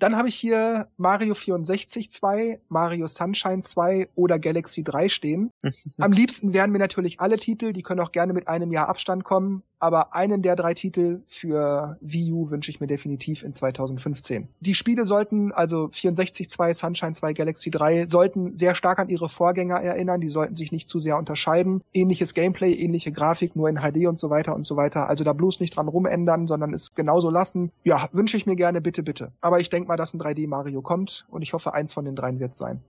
Dann 0.00 0.16
habe 0.16 0.28
ich 0.28 0.34
hier 0.34 0.88
Mario 0.96 1.34
64 1.34 2.10
2, 2.10 2.60
Mario 2.68 3.06
Sunshine 3.06 3.60
2 3.60 4.08
oder 4.14 4.38
Galaxy 4.38 4.82
3 4.82 5.08
stehen. 5.10 5.50
Am 5.98 6.12
liebsten 6.12 6.54
wären 6.54 6.72
mir 6.72 6.78
natürlich 6.78 7.20
alle 7.20 7.36
Titel, 7.36 7.72
die 7.72 7.82
können 7.82 8.00
auch 8.00 8.10
gerne 8.10 8.32
mit 8.32 8.48
einem 8.48 8.72
Jahr 8.72 8.88
Abstand 8.88 9.24
kommen, 9.24 9.62
aber 9.80 10.14
einen 10.14 10.42
der 10.42 10.56
drei 10.56 10.74
Titel 10.74 11.22
für 11.26 11.96
Wii 12.00 12.32
U 12.32 12.50
wünsche 12.50 12.70
ich 12.70 12.80
mir 12.80 12.86
definitiv 12.86 13.42
in 13.42 13.54
2015. 13.54 14.48
Die 14.60 14.74
Spiele 14.74 15.04
sollten, 15.04 15.52
also 15.52 15.88
64 15.90 16.48
2, 16.48 16.74
Sunshine 16.74 17.14
2, 17.14 17.32
Galaxy 17.32 17.70
3, 17.70 18.06
sollten 18.06 18.54
sehr 18.54 18.74
stark 18.74 18.98
an 18.98 19.08
ihre 19.08 19.28
Vorgänger 19.28 19.80
erinnern, 19.80 20.20
die 20.20 20.28
sollten 20.28 20.54
sich 20.54 20.70
nicht 20.70 20.88
zu 20.88 21.00
sehr 21.00 21.16
unterscheiden. 21.16 21.82
Ähnliches 21.92 22.34
Gameplay, 22.34 22.72
ähnliche 22.74 23.10
Grafik, 23.10 23.56
nur 23.56 23.68
in 23.68 23.78
HD 23.78 24.06
und 24.06 24.18
so 24.20 24.30
weiter 24.30 24.54
und 24.54 24.66
so 24.66 24.76
weiter. 24.76 25.08
Also 25.08 25.24
da 25.24 25.32
bloß 25.32 25.60
nicht 25.60 25.76
dran 25.76 25.88
rumändern, 25.88 26.46
sondern 26.46 26.74
es 26.74 26.94
genauso 26.94 27.30
lassen. 27.30 27.72
Ja, 27.82 28.08
wünsche 28.12 28.36
ich 28.36 28.46
mir 28.46 28.56
gerne, 28.56 28.80
bitte, 28.80 29.02
bitte. 29.02 29.32
Aber 29.40 29.60
ich 29.60 29.70
denke 29.70 29.88
mal, 29.88 29.96
dass 29.96 30.14
ein 30.14 30.20
3D 30.20 30.46
Mario 30.46 30.82
kommt 30.82 31.26
und 31.30 31.42
ich 31.42 31.54
hoffe, 31.54 31.72
eins 31.72 31.94
von 31.94 32.04
den 32.04 32.16
dreien 32.16 32.38
wird 32.38 32.54
sein. 32.54 32.82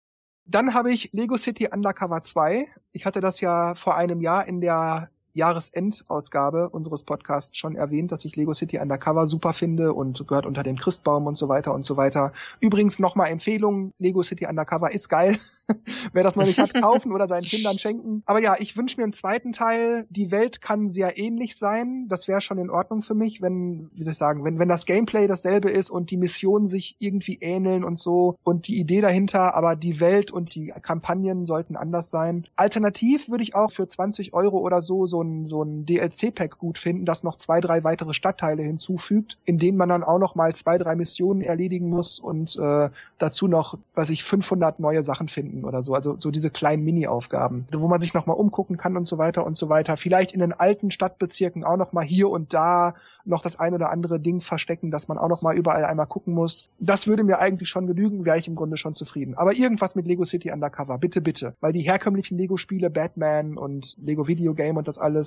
Dann 0.47 0.73
habe 0.73 0.91
ich 0.91 1.13
Lego 1.13 1.37
City 1.37 1.69
Undercover 1.71 2.23
2. 2.23 2.67
Ich 2.93 3.05
hatte 3.05 3.21
das 3.21 3.43
ja 3.43 3.75
vor 3.75 3.97
einem 3.97 4.23
Jahr 4.23 4.49
in 4.49 4.63
der 4.63 5.11
Jahresendausgabe 5.39 6.69
unseres 6.69 7.03
Podcasts 7.03 7.57
schon 7.57 7.77
erwähnt, 7.77 8.13
dass 8.13 8.25
ich 8.25 8.37
Lego 8.37 8.53
City 8.53 8.79
Undercover 8.79 9.27
super 9.27 9.53
finde 9.53 9.95
und 9.95 10.27
gehört 10.29 10.47
unter 10.47 10.63
den 10.63 10.77
Christbaum 10.77 11.27
und 11.27 11.39
so 11.39 11.49
weiter 11.49 11.73
und 11.73 11.87
so 11.87 11.97
weiter. 11.97 12.33
Übrigens 12.61 12.99
nochmal 12.99 13.29
Empfehlung, 13.29 13.93
Lego 13.99 14.23
City 14.23 14.47
Undercover 14.47 14.93
ist 14.93 15.09
geil. 15.09 15.39
Wer 16.13 16.23
das 16.23 16.37
noch 16.37 16.45
nicht 16.45 16.59
hat, 16.59 16.75
kaufen 16.75 17.13
oder 17.13 17.27
seinen 17.27 17.45
Kindern 17.45 17.79
schenken. 17.79 18.23
Aber 18.27 18.41
ja, 18.41 18.57
ich 18.59 18.77
wünsche 18.77 18.97
mir 18.99 19.05
einen 19.05 19.13
zweiten 19.13 19.53
Teil. 19.53 20.07
Die 20.11 20.31
Welt 20.31 20.61
kann 20.61 20.89
sehr 20.89 21.19
ähnlich 21.19 21.57
sein. 21.57 22.07
Das 22.09 22.29
wäre 22.29 22.41
schon 22.41 22.59
in 22.59 22.71
Ordnung 22.71 23.03
für 23.03 23.15
mich, 23.15 23.43
wenn, 23.43 23.91
wie 23.95 24.03
soll 24.03 24.13
ich 24.13 24.19
sagen, 24.19 24.45
wenn, 24.45 24.59
wenn 24.59 24.69
das 24.69 24.87
Gameplay 24.87 25.27
dasselbe 25.27 25.71
ist 25.71 25.91
und 25.91 26.11
die 26.11 26.17
Missionen 26.17 26.67
sich 26.67 26.97
irgendwie 26.99 27.39
ähneln 27.41 27.85
und 27.85 27.99
so 27.99 28.37
und 28.45 28.69
die 28.69 28.79
Idee 28.79 29.01
dahinter, 29.01 29.55
aber 29.55 29.77
die 29.77 30.01
Welt 30.01 30.31
und 30.31 30.55
die 30.55 30.73
Kampagnen 30.83 31.47
sollten 31.47 31.77
anders 31.77 32.11
sein. 32.11 32.47
Alternativ 32.57 33.29
würde 33.29 33.45
ich 33.45 33.55
auch 33.55 33.71
für 33.71 33.87
20 33.87 34.35
Euro 34.35 34.59
oder 34.59 34.81
so 34.81 35.07
so 35.07 35.23
ein, 35.23 35.28
so 35.45 35.63
ein 35.63 35.87
DLC-Pack 35.87 36.59
gut 36.59 36.79
finden, 36.79 37.05
das 37.05 37.23
noch 37.23 37.37
zwei, 37.37 37.61
drei 37.61 37.85
weitere 37.85 38.15
Stadtteile 38.15 38.63
hinzufügt, 38.63 39.39
in 39.45 39.59
denen 39.59 39.79
man 39.79 39.89
dann 39.89 40.05
auch 40.05 40.19
noch 40.19 40.35
mal 40.35 40.55
zwei, 40.55 40.79
drei 40.79 40.95
Missionen 40.95 41.41
erledigen 41.41 41.89
muss 41.89 42.21
und 42.21 42.57
äh, 42.59 42.91
dazu 43.19 43.49
noch, 43.49 43.79
was 43.95 44.11
ich 44.11 44.25
500 44.25 44.81
neue 44.81 45.03
Sachen 45.03 45.29
finden 45.29 45.65
oder 45.65 45.83
so. 45.83 45.95
Also 45.95 46.17
so 46.19 46.31
diese 46.31 46.51
kleinen 46.51 46.85
Mini-Aufgaben, 46.85 47.67
wo 47.73 47.89
man 47.89 48.01
sich 48.01 48.15
noch 48.15 48.27
mal 48.27 48.35
umgucken 48.35 48.77
kann 48.77 48.97
und 48.97 49.07
so 49.07 49.19
weiter 49.19 49.45
und 49.45 49.59
so 49.59 49.69
weiter. 49.69 49.97
Vielleicht 49.97 50.33
in 50.33 50.41
den 50.41 50.53
alten 50.53 50.91
Stadtbezirken 50.91 51.65
auch 51.65 51.77
noch 51.77 51.93
mal 51.93 52.05
hier 52.05 52.31
und 52.31 52.55
da 52.55 52.95
noch 53.25 53.43
das 53.43 53.59
ein 53.59 53.75
oder 53.75 53.91
andere 53.91 54.21
Ding 54.21 54.41
verstecken, 54.41 54.91
dass 54.91 55.09
man 55.09 55.19
auch 55.19 55.29
noch 55.29 55.43
mal 55.43 55.57
überall 55.57 55.85
einmal 55.85 56.07
gucken 56.07 56.35
muss. 56.35 56.69
Das 56.79 57.07
würde 57.07 57.25
mir 57.25 57.39
eigentlich 57.39 57.69
schon 57.69 57.87
genügen, 57.87 58.25
wäre 58.25 58.39
ich 58.39 58.49
im 58.49 58.55
Grunde 58.55 58.77
schon 58.77 58.95
zufrieden. 58.95 59.35
Aber 59.35 59.55
irgendwas 59.55 59.95
mit 59.95 60.07
Lego 60.07 60.25
City 60.25 60.51
Undercover, 60.51 60.99
bitte, 60.99 61.21
bitte. 61.21 61.55
Weil 61.61 61.73
die 61.73 61.83
herkömmlichen 61.83 62.39
Lego-Spiele, 62.39 62.91
Batman 62.91 63.57
und 63.57 63.97
Lego 64.01 64.27
Video 64.29 64.55
Game 64.55 64.77
und 64.77 64.89
das 64.89 64.99
alles. 64.99 65.18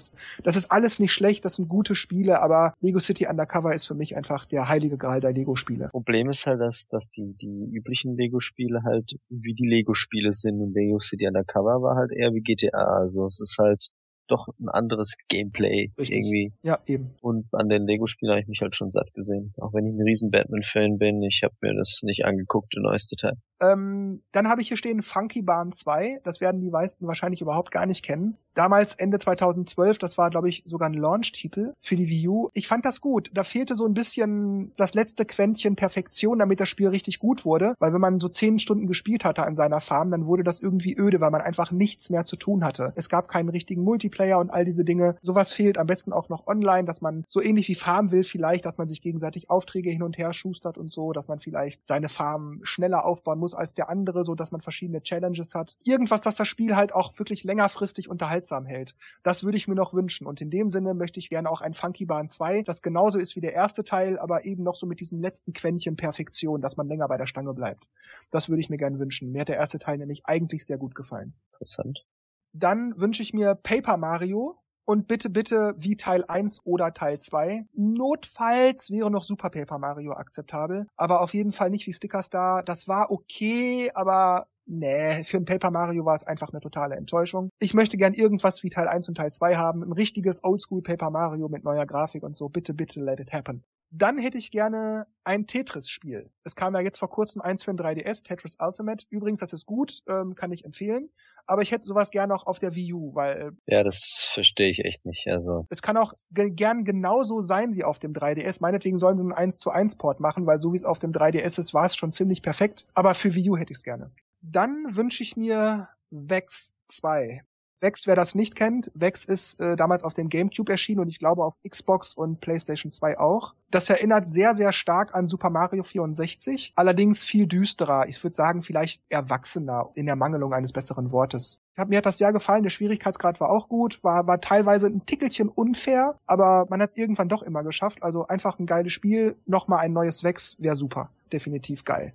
Das 0.44 0.56
ist 0.56 0.72
alles 0.72 1.00
nicht 1.00 1.14
schlecht, 1.14 1.46
das 1.46 1.56
sind 1.56 1.70
gute 1.70 1.96
Spiele, 1.96 2.42
aber 2.42 2.74
Lego 2.82 3.00
City 3.00 3.28
Undercover 3.28 3.74
ist 3.74 3.86
für 3.86 3.96
mich 3.96 4.16
einfach 4.16 4.46
der 4.46 4.68
heilige 4.70 4.98
Gral 4.98 5.20
der 5.20 5.32
Lego-Spiele. 5.32 5.90
Problem 5.92 6.30
ist 6.30 6.46
halt, 6.46 6.60
dass, 6.60 6.88
dass 6.88 7.08
die, 7.08 7.36
die 7.42 7.70
üblichen 7.74 8.16
Lego-Spiele 8.16 8.82
halt 8.84 9.16
wie 9.30 9.54
die 9.54 9.68
Lego-Spiele 9.68 10.34
sind 10.34 10.62
und 10.62 10.74
Lego 10.74 11.00
City 11.00 11.28
Undercover 11.28 11.82
war 11.82 11.96
halt 11.96 12.12
eher 12.12 12.34
wie 12.34 12.42
GTA. 12.42 13.00
Also 13.00 13.26
es 13.28 13.40
ist 13.42 13.58
halt 13.60 13.90
doch 14.28 14.48
ein 14.60 14.70
anderes 14.70 15.16
Gameplay 15.28 15.92
Richtig. 15.98 16.18
irgendwie. 16.18 16.54
Ja, 16.64 16.80
eben. 16.86 17.16
Und 17.22 17.48
an 17.54 17.70
den 17.70 17.86
Lego-Spielen 17.86 18.32
habe 18.32 18.42
ich 18.42 18.48
mich 18.48 18.62
halt 18.62 18.76
schon 18.76 18.92
satt 18.92 19.14
gesehen. 19.14 19.54
Auch 19.58 19.74
wenn 19.74 19.86
ich 19.86 19.94
ein 19.94 20.02
riesen 20.02 20.32
Batman-Fan 20.32 20.98
bin, 20.98 21.22
ich 21.22 21.42
habe 21.44 21.54
mir 21.62 21.74
das 21.76 22.02
nicht 22.04 22.26
angeguckt, 22.26 22.74
der 22.76 22.82
neueste 22.82 23.16
Teil. 23.16 23.34
Ähm, 23.62 24.24
dann 24.32 24.48
habe 24.48 24.62
ich 24.62 24.70
hier 24.70 24.78
stehen 24.78 25.02
Funky 25.02 25.42
Barn 25.42 25.72
2. 25.72 26.22
Das 26.24 26.42
werden 26.42 26.62
die 26.62 26.72
meisten 26.72 27.08
wahrscheinlich 27.08 27.42
überhaupt 27.42 27.72
gar 27.72 27.86
nicht 27.86 28.04
kennen. 28.04 28.38
Damals 28.54 28.96
Ende 28.96 29.18
2012, 29.18 29.98
das 29.98 30.18
war 30.18 30.30
glaube 30.30 30.50
ich 30.50 30.64
sogar 30.66 30.90
ein 30.90 30.94
Launch-Titel 30.94 31.74
für 31.80 31.96
die 31.96 32.10
Wii 32.10 32.28
U. 32.28 32.50
Ich 32.54 32.68
fand 32.68 32.86
das 32.86 33.00
gut. 33.00 33.30
Da 33.34 33.44
fehlte 33.44 33.76
so 33.76 33.86
ein 33.86 33.94
bisschen 33.94 34.74
das 34.78 34.94
letzte 34.94 35.26
Quäntchen 35.26 35.76
Perfektion, 35.76 36.40
damit 36.40 36.60
das 36.60 36.68
Spiel 36.68 36.88
richtig 36.88 37.20
gut 37.20 37.46
wurde. 37.46 37.76
Weil 37.80 37.94
wenn 37.94 38.02
man 38.02 38.20
so 38.20 38.28
zehn 38.28 38.60
Stunden 38.60 38.88
gespielt 38.88 39.24
hatte 39.24 39.44
an 39.44 39.56
seiner 39.56 39.80
Farm, 39.80 40.12
dann 40.12 40.26
wurde 40.26 40.44
das 40.44 40.60
irgendwie 40.60 40.98
öde, 40.98 41.22
weil 41.22 41.32
man 41.32 41.42
einfach 41.42 41.72
nichts 41.72 42.10
mehr 42.10 42.26
zu 42.26 42.36
tun 42.36 42.64
hatte. 42.64 42.94
Es 42.96 43.10
gab 43.10 43.28
keinen 43.28 43.50
richtigen 43.50 43.84
Multiplayer 43.84 44.11
und 44.20 44.50
all 44.50 44.66
diese 44.66 44.84
Dinge. 44.86 45.16
Sowas 45.22 45.54
fehlt 45.54 45.78
am 45.78 45.88
besten 45.88 46.14
auch 46.14 46.30
noch 46.30 46.48
online, 46.48 46.86
dass 46.86 47.02
man 47.02 47.24
so 47.28 47.42
ähnlich 47.42 47.68
wie 47.68 47.76
Farm 47.76 48.12
will 48.12 48.24
vielleicht, 48.24 48.66
dass 48.66 48.78
man 48.78 48.88
sich 48.88 49.02
gegenseitig 49.02 49.50
Aufträge 49.50 49.90
hin 49.90 50.04
und 50.04 50.18
her 50.18 50.34
schustert 50.34 50.78
und 50.78 50.92
so, 50.92 51.12
dass 51.14 51.28
man 51.28 51.40
vielleicht 51.40 51.88
seine 51.88 52.10
Farm 52.10 52.60
schneller 52.64 53.06
aufbauen 53.06 53.40
muss 53.40 53.56
als 53.56 53.74
der 53.74 53.90
andere, 53.90 54.24
so 54.24 54.36
dass 54.36 54.52
man 54.52 54.62
verschiedene 54.62 55.02
Challenges 55.02 55.56
hat. 55.56 55.76
Irgendwas, 55.84 56.22
dass 56.22 56.36
das 56.36 56.48
Spiel 56.48 56.76
halt 56.76 56.94
auch 56.94 57.18
wirklich 57.18 57.44
längerfristig 57.44 58.10
unterhaltsam 58.10 58.66
hält. 58.66 58.96
Das 59.24 59.44
würde 59.44 59.58
ich 59.58 59.68
mir 59.68 59.76
noch 59.76 59.94
wünschen. 59.94 60.28
Und 60.28 60.42
in 60.42 60.50
dem 60.50 60.70
Sinne 60.70 60.94
möchte 60.94 61.20
ich 61.20 61.30
gerne 61.30 61.50
auch 61.50 61.62
ein 61.62 61.74
Funky 61.74 62.06
Bahn 62.06 62.30
2, 62.30 62.64
das 62.64 62.82
genauso 62.82 63.20
ist 63.20 63.36
wie 63.36 63.42
der 63.42 63.54
erste 63.54 63.84
Teil, 63.84 64.20
aber 64.20 64.46
eben 64.46 64.64
noch 64.64 64.76
so 64.76 64.86
mit 64.86 65.00
diesem 65.00 65.22
letzten 65.22 65.54
Quäntchen 65.54 65.96
Perfektion, 65.96 66.62
dass 66.62 66.78
man 66.78 66.88
länger 66.88 67.08
bei 67.08 67.18
der 67.18 67.28
Stange 67.28 67.54
bleibt. 67.54 67.90
Das 68.32 68.50
würde 68.50 68.60
ich 68.60 68.70
mir 68.70 68.78
gerne 68.78 69.00
wünschen. 69.00 69.32
Mir 69.32 69.42
hat 69.42 69.50
der 69.50 69.58
erste 69.58 69.80
Teil 69.80 69.98
nämlich 69.98 70.26
eigentlich 70.26 70.66
sehr 70.66 70.78
gut 70.78 70.96
gefallen. 70.96 71.34
Interessant. 71.54 72.06
Dann 72.54 73.00
wünsche 73.00 73.24
ich 73.24 73.34
mir 73.34 73.56
Paper 73.56 73.98
Mario. 73.98 74.58
Und 74.84 75.08
bitte, 75.08 75.30
bitte 75.30 75.74
wie 75.78 75.96
Teil 75.96 76.26
1 76.28 76.66
oder 76.66 76.92
Teil 76.92 77.20
2. 77.20 77.66
Notfalls 77.74 78.90
wäre 78.90 79.12
noch 79.12 79.24
Super 79.24 79.50
Paper 79.50 79.78
Mario 79.78 80.14
akzeptabel, 80.14 80.88
aber 80.98 81.22
auf 81.22 81.34
jeden 81.34 81.52
Fall 81.52 81.70
nicht 81.70 81.86
wie 81.88 81.94
Sticker 81.94 82.22
Star. 82.24 82.64
Das 82.64 82.88
war 82.88 83.12
okay, 83.12 83.92
aber 83.94 84.48
nee, 84.66 85.24
für 85.24 85.38
ein 85.38 85.46
Paper 85.46 85.70
Mario 85.70 86.04
war 86.06 86.16
es 86.16 86.26
einfach 86.26 86.50
eine 86.52 86.62
totale 86.62 86.96
Enttäuschung. 86.96 87.52
Ich 87.60 87.74
möchte 87.74 87.96
gern 87.96 88.14
irgendwas 88.14 88.64
wie 88.64 88.70
Teil 88.70 88.88
1 88.88 89.08
und 89.08 89.16
Teil 89.16 89.32
2 89.32 89.56
haben. 89.56 89.84
Ein 89.84 89.94
richtiges 89.94 90.44
Oldschool 90.44 90.82
Paper 90.82 91.12
Mario 91.12 91.48
mit 91.48 91.64
neuer 91.64 91.86
Grafik 91.86 92.24
und 92.24 92.36
so. 92.36 92.50
Bitte, 92.50 92.74
bitte 92.74 93.02
let 93.02 93.20
it 93.20 93.32
happen. 93.32 93.64
Dann 93.94 94.18
hätte 94.18 94.38
ich 94.38 94.52
gerne 94.52 95.06
ein 95.26 95.48
Tetris-Spiel. 95.48 96.32
Es 96.46 96.56
kam 96.56 96.74
ja 96.74 96.80
jetzt 96.80 96.98
vor 96.98 97.10
kurzem 97.10 97.42
eins 97.42 97.64
für 97.64 97.72
ein 97.72 97.78
3DS, 97.78 98.24
Tetris 98.24 98.56
Ultimate. 98.60 99.06
Übrigens, 99.10 99.42
das 99.42 99.52
ist 99.52 99.66
gut, 99.66 100.02
ähm, 100.08 100.34
kann 100.34 100.52
ich 100.54 100.64
empfehlen. 100.64 101.10
Aber 101.46 101.62
ich 101.62 101.72
hätte 101.72 101.84
sowas 101.84 102.10
gerne 102.12 102.34
auch 102.34 102.48
auf 102.48 102.60
der 102.60 102.74
Wii 102.74 102.94
U, 102.94 103.14
weil... 103.14 103.54
Äh, 103.68 103.76
ja, 103.76 103.84
das 103.84 104.30
verstehe 104.34 104.72
ich 104.72 104.86
echt 104.86 105.06
nicht. 105.06 105.28
Also 105.28 105.68
Es 105.70 105.82
kann 105.82 105.98
auch 105.98 106.14
ge 106.32 106.50
gern 106.50 106.86
genauso 106.86 107.42
sein 107.42 107.76
wie 107.76 107.84
auf 107.84 108.00
dem 108.00 108.14
3DS. 108.14 108.62
Meinetwegen 108.62 108.98
sollen 108.98 109.18
sie 109.18 109.24
einen 109.24 109.34
1 109.34 109.60
zu 109.60 109.72
1 109.72 109.98
Port 109.98 110.22
machen, 110.22 110.46
weil 110.48 110.60
so 110.60 110.72
wie 110.72 110.78
es 110.78 110.86
auf 110.86 111.00
dem 111.00 111.12
3DS 111.12 111.60
ist, 111.60 111.74
war 111.74 111.86
es 111.86 111.96
schon 111.96 112.14
ziemlich 112.14 112.42
perfekt. 112.42 112.88
Aber 112.94 113.14
für 113.14 113.36
Wii 113.36 113.50
U 113.50 113.58
hätte 113.58 113.74
ich 113.74 113.80
es 113.80 113.84
gerne. 113.84 114.12
Dann 114.42 114.86
wünsche 114.96 115.22
ich 115.22 115.36
mir 115.36 115.90
Vex 116.10 116.78
2. 116.86 117.44
Vex, 117.82 118.06
wer 118.06 118.16
das 118.16 118.36
nicht 118.36 118.56
kennt, 118.56 118.92
Vex 118.94 119.26
ist 119.26 119.60
äh, 119.60 119.76
damals 119.76 120.04
auf 120.04 120.14
dem 120.14 120.30
GameCube 120.30 120.72
erschienen 120.72 121.00
und 121.02 121.08
ich 121.08 121.18
glaube 121.18 121.44
auf 121.44 121.58
Xbox 121.68 122.14
und 122.14 122.40
PlayStation 122.40 122.92
2 122.92 123.20
auch. 123.20 123.56
Das 123.72 123.90
erinnert 123.90 124.28
sehr, 124.28 124.54
sehr 124.54 124.72
stark 124.72 125.16
an 125.16 125.28
Super 125.28 125.50
Mario 125.50 125.82
64, 125.82 126.74
allerdings 126.76 127.24
viel 127.24 127.48
düsterer. 127.48 128.08
Ich 128.08 128.24
würde 128.24 128.36
sagen, 128.36 128.62
vielleicht 128.62 129.02
erwachsener 129.10 129.90
in 129.96 130.06
der 130.06 130.16
Mangelung 130.16 130.54
eines 130.54 130.74
besseren 130.74 131.12
Wortes. 131.12 131.60
Hab, 131.76 131.90
mir 131.90 131.98
hat 131.98 132.06
das 132.06 132.20
sehr 132.20 132.32
gefallen, 132.32 132.62
der 132.64 132.70
Schwierigkeitsgrad 132.70 133.40
war 133.40 133.50
auch 133.50 133.68
gut, 133.68 134.04
war, 134.04 134.28
war 134.28 134.40
teilweise 134.40 134.88
ein 134.88 135.06
Tickelchen 135.08 135.50
unfair, 135.50 136.20
aber 136.28 136.68
man 136.70 136.82
hat 136.82 136.92
es 136.92 136.98
irgendwann 136.98 137.30
doch 137.30 137.42
immer 137.42 137.64
geschafft. 137.64 138.04
Also 138.04 138.28
einfach 138.28 138.60
ein 138.60 138.68
geiles 138.68 138.94
Spiel, 138.94 139.38
nochmal 139.48 139.80
ein 139.80 139.94
neues 139.94 140.24
Vex, 140.24 140.58
wäre 140.60 140.76
super. 140.76 141.10
Definitiv 141.32 141.84
geil. 141.84 142.14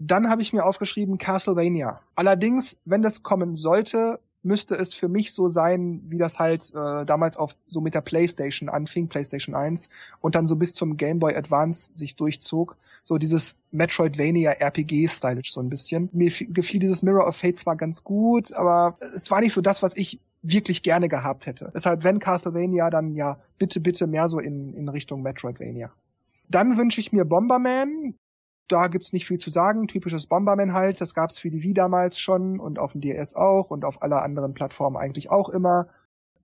Dann 0.00 0.28
habe 0.28 0.42
ich 0.42 0.52
mir 0.52 0.64
aufgeschrieben 0.64 1.18
Castlevania. 1.18 2.00
Allerdings, 2.16 2.80
wenn 2.84 3.02
das 3.02 3.22
kommen 3.22 3.54
sollte, 3.54 4.18
müsste 4.44 4.74
es 4.76 4.94
für 4.94 5.08
mich 5.08 5.32
so 5.32 5.48
sein, 5.48 6.02
wie 6.08 6.18
das 6.18 6.38
halt 6.38 6.72
äh, 6.74 7.04
damals 7.04 7.36
auf 7.36 7.56
so 7.66 7.80
mit 7.80 7.94
der 7.94 8.00
PlayStation 8.00 8.68
anfing, 8.68 9.08
PlayStation 9.08 9.54
1 9.54 9.90
und 10.20 10.34
dann 10.34 10.46
so 10.46 10.56
bis 10.56 10.74
zum 10.74 10.96
Game 10.96 11.18
Boy 11.18 11.34
Advance 11.34 11.94
sich 11.94 12.16
durchzog, 12.16 12.76
so 13.02 13.18
dieses 13.18 13.58
Metroidvania 13.70 14.52
RPG 14.52 15.08
stylisch 15.08 15.52
so 15.52 15.60
ein 15.60 15.68
bisschen. 15.68 16.08
Mir 16.12 16.30
gefiel 16.30 16.80
dieses 16.80 17.02
Mirror 17.02 17.26
of 17.26 17.36
Fate 17.36 17.56
zwar 17.56 17.76
ganz 17.76 18.04
gut, 18.04 18.52
aber 18.54 18.96
es 19.14 19.30
war 19.30 19.40
nicht 19.40 19.52
so 19.52 19.60
das, 19.60 19.82
was 19.82 19.96
ich 19.96 20.20
wirklich 20.42 20.82
gerne 20.82 21.08
gehabt 21.08 21.46
hätte. 21.46 21.70
Deshalb 21.74 22.04
wenn 22.04 22.18
Castlevania 22.18 22.90
dann 22.90 23.14
ja 23.14 23.38
bitte 23.58 23.80
bitte 23.80 24.06
mehr 24.06 24.28
so 24.28 24.38
in 24.38 24.74
in 24.74 24.88
Richtung 24.88 25.22
Metroidvania. 25.22 25.90
Dann 26.48 26.76
wünsche 26.76 27.00
ich 27.00 27.12
mir 27.12 27.24
Bomberman 27.24 28.14
da 28.68 28.88
gibt's 28.88 29.12
nicht 29.12 29.26
viel 29.26 29.38
zu 29.38 29.50
sagen. 29.50 29.86
Typisches 29.88 30.26
Bomberman 30.26 30.72
halt. 30.72 31.00
Das 31.00 31.14
gab's 31.14 31.38
für 31.38 31.50
die 31.50 31.62
Wii 31.62 31.74
damals 31.74 32.18
schon 32.18 32.60
und 32.60 32.78
auf 32.78 32.92
dem 32.92 33.00
DS 33.00 33.34
auch 33.34 33.70
und 33.70 33.84
auf 33.84 34.02
aller 34.02 34.22
anderen 34.22 34.54
Plattformen 34.54 34.96
eigentlich 34.96 35.30
auch 35.30 35.48
immer. 35.48 35.88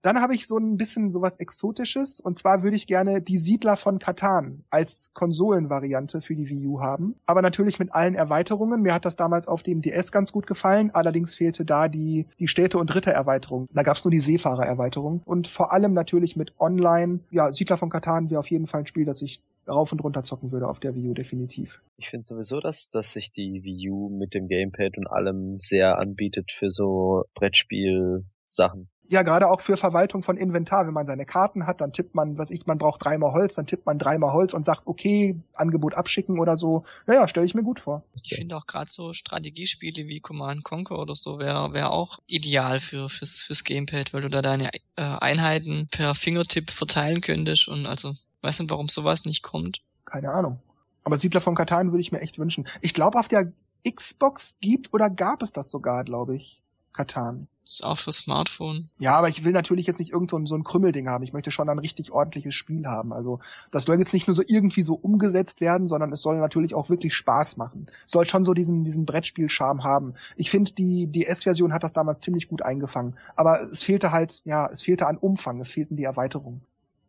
Dann 0.03 0.21
habe 0.21 0.35
ich 0.35 0.47
so 0.47 0.57
ein 0.57 0.77
bisschen 0.77 1.11
sowas 1.11 1.39
Exotisches 1.39 2.21
und 2.21 2.39
zwar 2.39 2.63
würde 2.63 2.77
ich 2.77 2.87
gerne 2.87 3.21
die 3.21 3.37
Siedler 3.37 3.77
von 3.77 3.99
Katan 3.99 4.65
als 4.71 5.11
Konsolenvariante 5.13 6.21
für 6.21 6.35
die 6.35 6.49
Wii 6.49 6.67
U 6.67 6.81
haben, 6.81 7.17
aber 7.27 7.43
natürlich 7.43 7.79
mit 7.79 7.93
allen 7.93 8.15
Erweiterungen. 8.15 8.81
Mir 8.81 8.95
hat 8.95 9.05
das 9.05 9.17
damals 9.17 9.47
auf 9.47 9.63
dem 9.63 9.83
DS 9.83 10.11
ganz 10.13 10.33
gut 10.33 10.47
gefallen, 10.47 10.91
allerdings 10.93 11.35
fehlte 11.35 11.65
da 11.65 11.89
die, 11.89 12.27
die 12.39 12.49
Städte- 12.49 12.79
und 12.79 12.95
Rittererweiterung. 12.95 13.69
Da 13.73 13.83
gab's 13.83 14.05
nur 14.05 14.11
die 14.11 14.21
Seefahrererweiterung 14.21 15.23
und 15.25 15.49
vor 15.49 15.73
allem 15.73 15.93
natürlich 15.93 16.37
mit 16.37 16.59
Online. 16.59 17.21
Ja, 17.31 17.53
Siedler 17.53 17.77
von 17.77 17.91
Katan 17.91 18.31
wäre 18.31 18.41
auf 18.41 18.51
jeden 18.51 18.67
Fall 18.67 18.81
ein 18.81 18.87
Spiel, 18.87 19.05
das 19.05 19.21
ich 19.23 19.43
rauf 19.69 19.93
und 19.93 20.03
runter 20.03 20.23
zocken 20.23 20.51
würde 20.51 20.69
auf 20.69 20.81
der 20.81 20.95
Wii 20.95 21.11
U 21.11 21.15
definitiv. 21.15 21.83
Ich 21.97 22.09
finde 22.09 22.25
sowieso, 22.25 22.61
dass, 22.61 22.89
dass 22.89 23.13
sich 23.13 23.31
die 23.31 23.63
Wii 23.63 23.91
U 23.91 24.09
mit 24.09 24.35
dem 24.35 24.49
Gamepad 24.49 24.97
und 24.97 25.07
allem 25.07 25.61
sehr 25.61 25.99
anbietet 25.99 26.53
für 26.53 26.71
so 26.71 27.25
Brettspiel-Sachen. 27.35 28.89
Ja, 29.11 29.23
gerade 29.23 29.51
auch 29.51 29.61
für 29.61 29.77
Verwaltung 29.77 30.23
von 30.23 30.37
Inventar. 30.37 30.87
Wenn 30.87 30.95
man 30.95 31.05
seine 31.05 31.27
Karten 31.27 31.67
hat, 31.67 31.81
dann 31.81 31.93
tippt 31.93 32.15
man, 32.15 32.39
was 32.39 32.53
ich, 32.53 32.67
man 32.67 32.79
braucht 32.79 33.05
dreimal 33.05 33.33
Holz, 33.33 33.57
dann 33.57 33.67
tippt 33.67 33.85
man 33.85 33.99
dreimal 33.99 34.33
Holz 34.33 34.55
und 34.55 34.65
sagt, 34.65 34.83
okay, 34.87 35.35
Angebot 35.53 35.95
abschicken 35.95 36.39
oder 36.39 36.55
so. 36.55 36.85
Naja, 37.07 37.27
stelle 37.27 37.45
ich 37.45 37.57
mir 37.57 37.65
gut 37.65 37.81
vor. 37.81 38.05
Ich 38.23 38.37
finde 38.37 38.57
auch 38.57 38.67
gerade 38.67 38.89
so 38.89 39.13
Strategiespiele 39.13 40.07
wie 40.07 40.21
Command 40.21 40.63
Conquer 40.63 41.01
oder 41.01 41.17
so 41.17 41.41
wäre 41.41 41.73
wär 41.73 41.91
auch 41.91 42.21
ideal 42.29 42.79
für 42.79 43.09
fürs, 43.09 43.41
fürs 43.41 43.65
Gamepad, 43.65 44.15
weil 44.15 44.23
du 44.23 44.31
da 44.31 44.43
deine 44.43 44.71
äh, 44.73 45.03
Einheiten 45.03 45.89
per 45.91 46.15
Fingertipp 46.15 46.71
verteilen 46.71 47.21
könntest 47.21 47.67
und 47.67 47.87
also 47.87 48.15
weiß 48.43 48.61
nicht, 48.61 48.71
warum 48.71 48.87
sowas 48.87 49.25
nicht 49.25 49.43
kommt. 49.43 49.83
Keine 50.05 50.31
Ahnung. 50.31 50.61
Aber 51.03 51.17
Siedler 51.17 51.41
von 51.41 51.57
Katan 51.57 51.91
würde 51.91 52.01
ich 52.01 52.13
mir 52.13 52.21
echt 52.21 52.39
wünschen. 52.39 52.69
Ich 52.81 52.95
glaube, 52.95 53.19
auf 53.19 53.27
der 53.27 53.53
Xbox 53.85 54.57
gibt 54.61 54.95
oder 54.95 55.11
gab 55.11 55.43
es 55.43 55.53
das 55.53 55.69
sogar, 55.69 56.05
glaube 56.05 56.37
ich. 56.37 56.63
Katan. 56.93 57.49
Ist 57.71 57.85
auch 57.85 57.99
für 57.99 58.13
Smartphone. 58.13 58.91
Ja, 58.99 59.15
aber 59.15 59.29
ich 59.29 59.45
will 59.45 59.53
natürlich 59.53 59.87
jetzt 59.87 60.01
nicht 60.01 60.13
irgend 60.13 60.29
so 60.29 60.37
ein, 60.37 60.47
so 60.47 60.57
ein 60.57 60.65
Krümmelding 60.65 61.09
haben. 61.09 61.23
Ich 61.23 61.33
möchte 61.33 61.53
schon 61.53 61.69
ein 61.69 61.79
richtig 61.79 62.11
ordentliches 62.11 62.55
Spiel 62.55 62.87
haben. 62.87 63.13
Also 63.13 63.39
das 63.71 63.85
soll 63.85 63.99
jetzt 63.99 64.13
nicht 64.13 64.27
nur 64.27 64.35
so 64.35 64.43
irgendwie 64.45 64.83
so 64.83 64.95
umgesetzt 64.95 65.61
werden, 65.61 65.87
sondern 65.87 66.11
es 66.11 66.21
soll 66.21 66.39
natürlich 66.39 66.75
auch 66.75 66.91
wirklich 66.91 67.15
Spaß 67.15 67.59
machen. 67.59 67.87
Es 68.05 68.11
soll 68.11 68.29
schon 68.29 68.43
so 68.43 68.55
diesen, 68.55 68.83
diesen 68.83 69.07
Brettspiel-Charme 69.07 69.85
haben. 69.85 70.15
Ich 70.37 70.51
finde, 70.51 70.73
die 70.73 71.07
DS-Version 71.07 71.73
hat 71.73 71.85
das 71.85 71.93
damals 71.93 72.19
ziemlich 72.19 72.49
gut 72.49 72.63
eingefangen. 72.63 73.17
Aber 73.37 73.71
es 73.71 73.85
fehlte 73.85 74.11
halt, 74.11 74.43
ja, 74.47 74.69
es 74.69 74.83
fehlte 74.83 75.07
an 75.07 75.17
Umfang, 75.17 75.61
es 75.61 75.71
fehlten 75.71 75.97
die 75.97 76.05
Erweiterungen. 76.05 76.63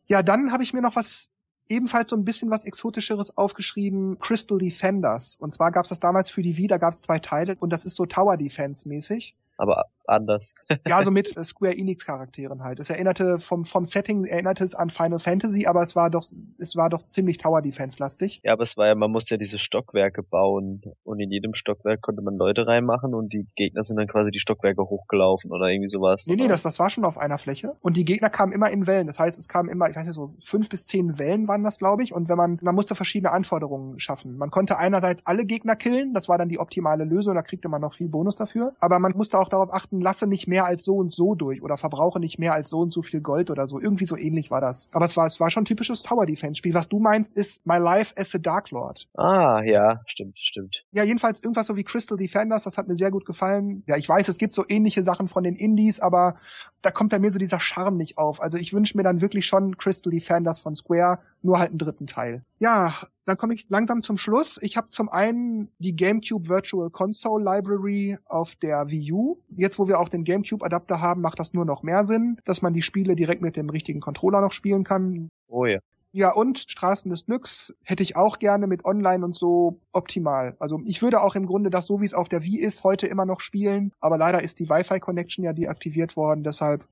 Ja, 0.05 0.21
dann 0.21 0.51
habe 0.51 0.61
ich 0.61 0.73
mir 0.73 0.81
noch 0.81 0.95
was 0.95 1.31
ebenfalls 1.69 2.09
so 2.09 2.17
ein 2.17 2.25
bisschen 2.25 2.51
was 2.51 2.65
Exotischeres 2.65 3.35
aufgeschrieben, 3.35 4.19
Crystal 4.19 4.59
Defenders. 4.59 5.37
Und 5.39 5.53
zwar 5.53 5.71
gab 5.71 5.85
es 5.85 5.89
das 5.89 5.99
damals 5.99 6.29
für 6.29 6.43
die 6.43 6.57
Wii, 6.57 6.67
da 6.67 6.77
gab 6.77 6.91
es 6.91 7.01
zwei 7.01 7.17
Teile 7.17 7.55
und 7.59 7.71
das 7.71 7.85
ist 7.85 7.95
so 7.95 8.05
Tower 8.05 8.37
Defense 8.37 8.87
mäßig 8.87 9.35
aber 9.61 9.85
anders. 10.07 10.55
ja, 10.87 11.03
so 11.03 11.11
mit 11.11 11.27
Square 11.27 11.77
Enix 11.77 12.05
Charakteren 12.05 12.63
halt. 12.63 12.79
Es 12.79 12.89
erinnerte 12.89 13.39
vom 13.39 13.63
vom 13.63 13.85
Setting 13.85 14.25
erinnerte 14.25 14.63
es 14.63 14.75
an 14.75 14.89
Final 14.89 15.19
Fantasy, 15.19 15.67
aber 15.67 15.81
es 15.81 15.95
war 15.95 16.09
doch 16.09 16.25
es 16.57 16.75
war 16.75 16.89
doch 16.89 16.99
ziemlich 16.99 17.37
Tower 17.37 17.61
Defense 17.61 17.97
lastig. 17.99 18.41
Ja, 18.43 18.53
aber 18.53 18.63
es 18.63 18.75
war 18.77 18.87
ja 18.87 18.95
man 18.95 19.11
musste 19.11 19.35
ja 19.35 19.37
diese 19.37 19.59
Stockwerke 19.59 20.23
bauen 20.23 20.81
und 21.03 21.19
in 21.19 21.31
jedem 21.31 21.53
Stockwerk 21.53 22.01
konnte 22.01 22.21
man 22.21 22.35
Leute 22.35 22.67
reinmachen 22.67 23.13
und 23.13 23.31
die 23.31 23.47
Gegner 23.55 23.83
sind 23.83 23.97
dann 23.97 24.07
quasi 24.07 24.31
die 24.31 24.39
Stockwerke 24.39 24.81
hochgelaufen 24.81 25.51
oder 25.51 25.67
irgendwie 25.67 25.87
sowas. 25.87 26.25
Nee, 26.27 26.35
nee, 26.35 26.47
das 26.47 26.63
das 26.63 26.79
war 26.79 26.89
schon 26.89 27.05
auf 27.05 27.17
einer 27.17 27.37
Fläche 27.37 27.77
und 27.81 27.97
die 27.97 28.05
Gegner 28.05 28.29
kamen 28.29 28.51
immer 28.51 28.69
in 28.69 28.87
Wellen. 28.87 29.07
Das 29.07 29.19
heißt, 29.19 29.37
es 29.37 29.47
kamen 29.47 29.69
immer, 29.69 29.89
ich 29.89 29.95
weiß 29.95 30.05
nicht 30.05 30.15
so 30.15 30.29
fünf 30.43 30.69
bis 30.69 30.87
zehn 30.87 31.19
Wellen 31.19 31.47
waren 31.47 31.63
das, 31.63 31.77
glaube 31.77 32.03
ich, 32.03 32.13
und 32.13 32.27
wenn 32.27 32.37
man 32.37 32.59
man 32.61 32.75
musste 32.75 32.95
verschiedene 32.95 33.31
Anforderungen 33.31 33.99
schaffen. 33.99 34.37
Man 34.37 34.49
konnte 34.49 34.77
einerseits 34.77 35.25
alle 35.25 35.45
Gegner 35.45 35.75
killen, 35.75 36.13
das 36.13 36.27
war 36.27 36.37
dann 36.37 36.49
die 36.49 36.59
optimale 36.59 37.03
Lösung, 37.03 37.35
da 37.35 37.43
kriegte 37.43 37.69
man 37.69 37.81
noch 37.81 37.93
viel 37.93 38.09
Bonus 38.09 38.35
dafür, 38.35 38.73
aber 38.79 38.99
man 38.99 39.13
musste 39.15 39.39
auch 39.39 39.50
darauf 39.53 39.73
achten, 39.73 40.01
lasse 40.01 40.27
nicht 40.27 40.47
mehr 40.47 40.65
als 40.65 40.83
so 40.83 40.95
und 40.95 41.13
so 41.13 41.35
durch 41.35 41.61
oder 41.61 41.77
verbrauche 41.77 42.19
nicht 42.19 42.39
mehr 42.39 42.53
als 42.53 42.69
so 42.69 42.79
und 42.79 42.91
so 42.91 43.01
viel 43.01 43.21
Gold 43.21 43.51
oder 43.51 43.67
so. 43.67 43.79
Irgendwie 43.79 44.05
so 44.05 44.17
ähnlich 44.17 44.51
war 44.51 44.61
das. 44.61 44.89
Aber 44.93 45.05
es 45.05 45.17
war, 45.17 45.25
es 45.25 45.39
war 45.39 45.49
schon 45.49 45.63
ein 45.63 45.65
typisches 45.65 46.03
Tower 46.03 46.25
Defense 46.25 46.57
Spiel. 46.57 46.73
Was 46.73 46.89
du 46.89 46.99
meinst, 46.99 47.33
ist 47.33 47.65
My 47.65 47.77
Life 47.77 48.13
as 48.17 48.33
a 48.35 48.37
Dark 48.37 48.71
Lord. 48.71 49.07
Ah, 49.15 49.61
ja, 49.63 50.01
stimmt, 50.07 50.37
stimmt. 50.39 50.83
Ja, 50.91 51.03
jedenfalls 51.03 51.41
irgendwas 51.43 51.67
so 51.67 51.75
wie 51.75 51.83
Crystal 51.83 52.17
Defenders, 52.17 52.63
das 52.63 52.77
hat 52.77 52.87
mir 52.87 52.95
sehr 52.95 53.11
gut 53.11 53.25
gefallen. 53.25 53.83
Ja, 53.87 53.97
ich 53.97 54.07
weiß, 54.07 54.27
es 54.27 54.37
gibt 54.37 54.53
so 54.53 54.63
ähnliche 54.67 55.03
Sachen 55.03 55.27
von 55.27 55.43
den 55.43 55.55
Indies, 55.55 55.99
aber 55.99 56.35
da 56.81 56.91
kommt 56.91 57.11
bei 57.11 57.19
mir 57.19 57.29
so 57.29 57.39
dieser 57.39 57.59
Charme 57.59 57.97
nicht 57.97 58.17
auf. 58.17 58.41
Also 58.41 58.57
ich 58.57 58.73
wünsche 58.73 58.97
mir 58.97 59.03
dann 59.03 59.21
wirklich 59.21 59.45
schon 59.45 59.77
Crystal 59.77 60.11
Defenders 60.11 60.59
von 60.59 60.75
Square, 60.75 61.19
nur 61.41 61.59
halt 61.59 61.69
einen 61.69 61.77
dritten 61.77 62.07
Teil. 62.07 62.43
Ja, 62.59 62.93
dann 63.25 63.37
komme 63.37 63.53
ich 63.53 63.69
langsam 63.69 64.03
zum 64.03 64.17
Schluss. 64.17 64.59
Ich 64.61 64.77
habe 64.77 64.89
zum 64.89 65.09
einen 65.09 65.69
die 65.79 65.95
GameCube 65.95 66.47
Virtual 66.47 66.89
Console 66.89 67.43
Library 67.43 68.17
auf 68.25 68.55
der 68.55 68.89
Wii 68.89 69.11
U. 69.11 69.37
Jetzt, 69.55 69.79
wo 69.79 69.87
wir 69.87 69.99
auch 69.99 70.09
den 70.09 70.23
GameCube 70.23 70.65
Adapter 70.65 71.01
haben, 71.01 71.21
macht 71.21 71.39
das 71.39 71.53
nur 71.53 71.65
noch 71.65 71.83
mehr 71.83 72.03
Sinn, 72.03 72.39
dass 72.45 72.61
man 72.61 72.73
die 72.73 72.81
Spiele 72.81 73.15
direkt 73.15 73.41
mit 73.41 73.57
dem 73.57 73.69
richtigen 73.69 73.99
Controller 73.99 74.41
noch 74.41 74.51
spielen 74.51 74.83
kann. 74.83 75.29
Oh 75.47 75.65
ja. 75.65 75.79
Ja, 76.13 76.33
und 76.33 76.59
Straßen 76.59 77.09
des 77.09 77.25
Glücks 77.25 77.73
hätte 77.83 78.03
ich 78.03 78.17
auch 78.17 78.37
gerne 78.37 78.67
mit 78.67 78.83
Online 78.83 79.23
und 79.23 79.33
so 79.33 79.79
optimal. 79.93 80.57
Also 80.59 80.81
ich 80.83 81.01
würde 81.01 81.21
auch 81.21 81.35
im 81.35 81.45
Grunde 81.45 81.69
das, 81.69 81.85
so 81.85 82.01
wie 82.01 82.05
es 82.05 82.13
auf 82.13 82.27
der 82.27 82.43
Wii 82.43 82.59
ist, 82.59 82.83
heute 82.83 83.07
immer 83.07 83.25
noch 83.25 83.39
spielen. 83.39 83.93
Aber 84.01 84.17
leider 84.17 84.43
ist 84.43 84.59
die 84.59 84.69
Wi-Fi-Connection 84.69 85.45
ja 85.45 85.53
deaktiviert 85.53 86.17
worden. 86.17 86.43
Deshalb 86.43 86.85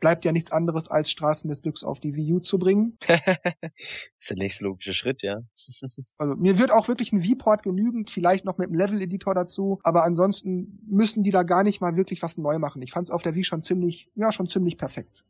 bleibt 0.00 0.24
ja 0.24 0.32
nichts 0.32 0.52
anderes, 0.52 0.88
als 0.88 1.10
Straßen 1.10 1.48
des 1.48 1.62
Glücks 1.62 1.84
auf 1.84 2.00
die 2.00 2.14
Wii 2.14 2.34
U 2.34 2.40
zu 2.40 2.58
bringen. 2.58 2.98
ist 3.08 4.30
der 4.30 4.36
nächste 4.36 4.64
logische 4.64 4.92
Schritt, 4.92 5.22
ja. 5.22 5.40
also 6.18 6.36
mir 6.36 6.58
wird 6.58 6.70
auch 6.70 6.88
wirklich 6.88 7.12
ein 7.12 7.22
Wii-Port 7.22 7.62
genügend, 7.62 8.10
vielleicht 8.10 8.44
noch 8.44 8.58
mit 8.58 8.68
einem 8.68 8.78
Level-Editor 8.78 9.34
dazu, 9.34 9.80
aber 9.82 10.04
ansonsten 10.04 10.80
müssen 10.86 11.22
die 11.22 11.30
da 11.30 11.42
gar 11.42 11.62
nicht 11.62 11.80
mal 11.80 11.96
wirklich 11.96 12.22
was 12.22 12.38
neu 12.38 12.58
machen. 12.58 12.82
Ich 12.82 12.92
fand 12.92 13.08
es 13.08 13.10
auf 13.10 13.22
der 13.22 13.34
Wii 13.34 13.44
schon 13.44 13.62
ziemlich, 13.62 14.10
ja, 14.14 14.32
schon 14.32 14.48
ziemlich 14.48 14.78
perfekt. 14.78 15.24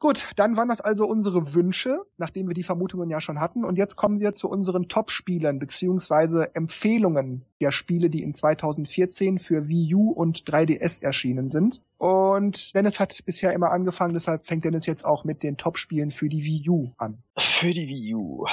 Gut, 0.00 0.30
dann 0.36 0.56
waren 0.56 0.68
das 0.68 0.80
also 0.80 1.06
unsere 1.06 1.54
Wünsche, 1.54 2.02
nachdem 2.18 2.46
wir 2.46 2.54
die 2.54 2.62
Vermutungen 2.62 3.10
ja 3.10 3.20
schon 3.20 3.40
hatten. 3.40 3.64
Und 3.64 3.76
jetzt 3.76 3.96
kommen 3.96 4.20
wir 4.20 4.32
zu 4.32 4.48
unseren 4.48 4.86
Top-Spielen 4.86 5.58
beziehungsweise 5.58 6.54
Empfehlungen 6.54 7.44
der 7.60 7.72
Spiele, 7.72 8.08
die 8.08 8.22
in 8.22 8.32
2014 8.32 9.40
für 9.40 9.66
Wii 9.66 9.94
U 9.96 10.12
und 10.12 10.48
3DS 10.48 11.02
erschienen 11.02 11.48
sind. 11.48 11.82
Und 11.96 12.76
Dennis 12.76 13.00
hat 13.00 13.18
bisher 13.26 13.52
immer 13.52 13.72
angefangen, 13.72 14.14
deshalb 14.14 14.46
fängt 14.46 14.64
Dennis 14.64 14.86
jetzt 14.86 15.04
auch 15.04 15.24
mit 15.24 15.42
den 15.42 15.56
Top-Spielen 15.56 16.12
für 16.12 16.28
die 16.28 16.44
Wii 16.44 16.70
U 16.70 16.92
an. 16.96 17.24
Für 17.36 17.72
die 17.72 17.88
Wii 17.88 18.14
U, 18.14 18.46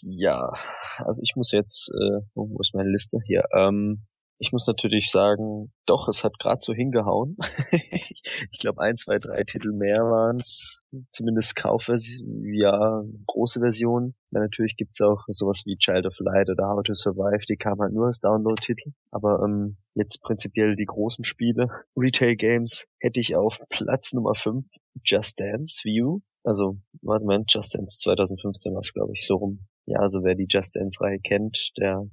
ja. 0.00 0.50
Also 0.98 1.20
ich 1.22 1.34
muss 1.36 1.52
jetzt, 1.52 1.90
äh, 1.90 2.22
wo 2.34 2.58
ist 2.60 2.74
meine 2.74 2.90
Liste? 2.90 3.18
Hier. 3.26 3.44
Ähm, 3.54 3.98
ich 4.38 4.52
muss 4.52 4.66
natürlich 4.66 5.10
sagen, 5.10 5.72
doch, 5.86 6.08
es 6.08 6.22
hat 6.22 6.38
gerade 6.38 6.58
so 6.60 6.74
hingehauen. 6.74 7.36
ich 7.72 8.58
glaube, 8.58 8.82
ein, 8.82 8.96
zwei, 8.96 9.18
drei 9.18 9.44
Titel 9.44 9.72
mehr 9.72 10.02
waren 10.02 10.40
es. 10.40 10.84
Zumindest 11.10 11.56
Kaufversion, 11.56 12.44
ja, 12.52 13.02
große 13.26 13.60
Version. 13.60 14.14
Ja, 14.30 14.40
natürlich 14.40 14.76
gibt's 14.76 15.00
auch 15.00 15.24
sowas 15.28 15.62
wie 15.64 15.76
Child 15.76 16.06
of 16.06 16.18
Light 16.20 16.50
oder 16.50 16.68
How 16.68 16.82
to 16.82 16.94
Survive, 16.94 17.46
die 17.48 17.56
kamen 17.56 17.80
halt 17.80 17.92
nur 17.92 18.06
als 18.06 18.20
Download-Titel. 18.20 18.92
Aber 19.10 19.42
ähm, 19.42 19.76
jetzt 19.94 20.22
prinzipiell 20.22 20.76
die 20.76 20.84
großen 20.84 21.24
Spiele, 21.24 21.68
Retail-Games, 21.96 22.86
hätte 23.00 23.20
ich 23.20 23.36
auf 23.36 23.60
Platz 23.70 24.12
Nummer 24.12 24.34
5 24.34 24.66
Just 25.04 25.40
Dance 25.40 25.82
View. 25.84 26.20
Also, 26.44 26.78
warte 27.00 27.24
mal, 27.24 27.42
Just 27.48 27.74
Dance 27.74 27.98
2015 27.98 28.74
war 28.74 28.80
es, 28.80 28.92
glaube 28.92 29.12
ich, 29.14 29.24
so 29.24 29.36
rum. 29.36 29.60
Ja, 29.86 30.00
also 30.00 30.24
wer 30.24 30.34
die 30.34 30.46
Just 30.48 30.76
Dance-Reihe 30.76 31.20
kennt, 31.20 31.70
der 31.78 32.08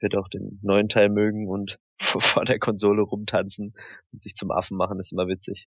wird 0.00 0.16
auch 0.16 0.28
den 0.28 0.58
neuen 0.62 0.88
Teil 0.88 1.08
mögen 1.08 1.48
und 1.48 1.78
vor 2.00 2.44
der 2.44 2.58
Konsole 2.58 3.02
rumtanzen 3.02 3.74
und 4.12 4.22
sich 4.22 4.34
zum 4.34 4.50
Affen 4.50 4.76
machen, 4.76 4.98
ist 4.98 5.12
immer 5.12 5.28
witzig. 5.28 5.68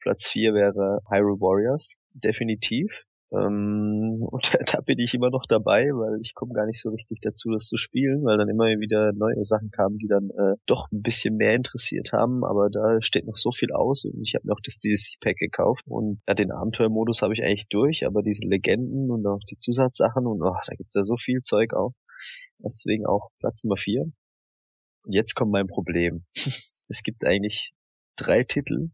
Platz 0.00 0.28
4 0.28 0.54
wäre 0.54 1.00
Hyrule 1.10 1.40
Warriors, 1.40 1.96
definitiv. 2.14 3.04
Ähm, 3.32 4.22
und 4.30 4.54
da, 4.72 4.80
bin 4.80 4.98
ich 4.98 5.14
immer 5.14 5.30
noch 5.30 5.46
dabei, 5.48 5.86
weil 5.90 6.20
ich 6.22 6.34
komme 6.34 6.52
gar 6.52 6.66
nicht 6.66 6.80
so 6.80 6.90
richtig 6.90 7.20
dazu, 7.20 7.50
das 7.50 7.66
zu 7.66 7.76
spielen, 7.76 8.24
weil 8.24 8.38
dann 8.38 8.48
immer 8.48 8.66
wieder 8.66 9.12
neue 9.12 9.44
Sachen 9.44 9.70
kamen, 9.70 9.98
die 9.98 10.06
dann 10.06 10.30
äh, 10.30 10.54
doch 10.66 10.86
ein 10.92 11.02
bisschen 11.02 11.36
mehr 11.36 11.54
interessiert 11.54 12.12
haben. 12.12 12.44
Aber 12.44 12.70
da 12.70 13.00
steht 13.02 13.26
noch 13.26 13.36
so 13.36 13.50
viel 13.52 13.72
aus 13.72 14.04
und 14.04 14.20
ich 14.22 14.34
habe 14.34 14.46
mir 14.46 14.52
auch 14.52 14.62
das 14.62 14.78
DLC-Pack 14.78 15.36
gekauft 15.36 15.84
und 15.86 16.20
ja, 16.28 16.34
den 16.34 16.52
Abenteuermodus 16.52 17.22
habe 17.22 17.34
ich 17.34 17.42
eigentlich 17.42 17.68
durch, 17.68 18.06
aber 18.06 18.22
diese 18.22 18.46
Legenden 18.46 19.10
und 19.10 19.26
auch 19.26 19.40
die 19.50 19.58
Zusatzsachen 19.58 20.26
und 20.26 20.42
oh, 20.42 20.56
da 20.66 20.74
gibt's 20.76 20.94
ja 20.94 21.02
so 21.02 21.16
viel 21.16 21.42
Zeug 21.42 21.74
auch. 21.74 21.92
Deswegen 22.58 23.06
auch 23.06 23.30
Platz 23.38 23.64
Nummer 23.64 23.76
vier. 23.76 24.10
Und 25.04 25.12
jetzt 25.12 25.34
kommt 25.34 25.52
mein 25.52 25.66
Problem. 25.66 26.24
es 26.34 27.02
gibt 27.02 27.24
eigentlich 27.24 27.72
drei 28.16 28.42
Titel, 28.42 28.90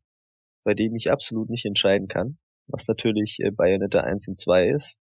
bei 0.64 0.75
denen 0.75 0.96
ich 0.96 1.11
absolut 1.11 1.48
nicht 1.48 1.64
entscheiden 1.64 2.09
kann, 2.09 2.38
was 2.66 2.87
natürlich 2.88 3.38
äh, 3.40 3.51
Bayonetta 3.51 4.01
1 4.01 4.29
und 4.29 4.38
2 4.38 4.68
ist, 4.68 4.98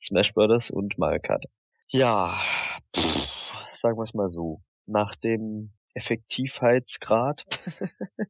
Smash 0.00 0.34
Brothers 0.34 0.70
und 0.70 0.98
Mario 0.98 1.20
Kart. 1.22 1.44
Ja, 1.88 2.36
pff, 2.96 3.28
sagen 3.72 3.98
wir 3.98 4.02
es 4.02 4.14
mal 4.14 4.28
so. 4.28 4.62
Nach 4.86 5.14
dem 5.14 5.70
Effektivheitsgrad, 5.94 7.44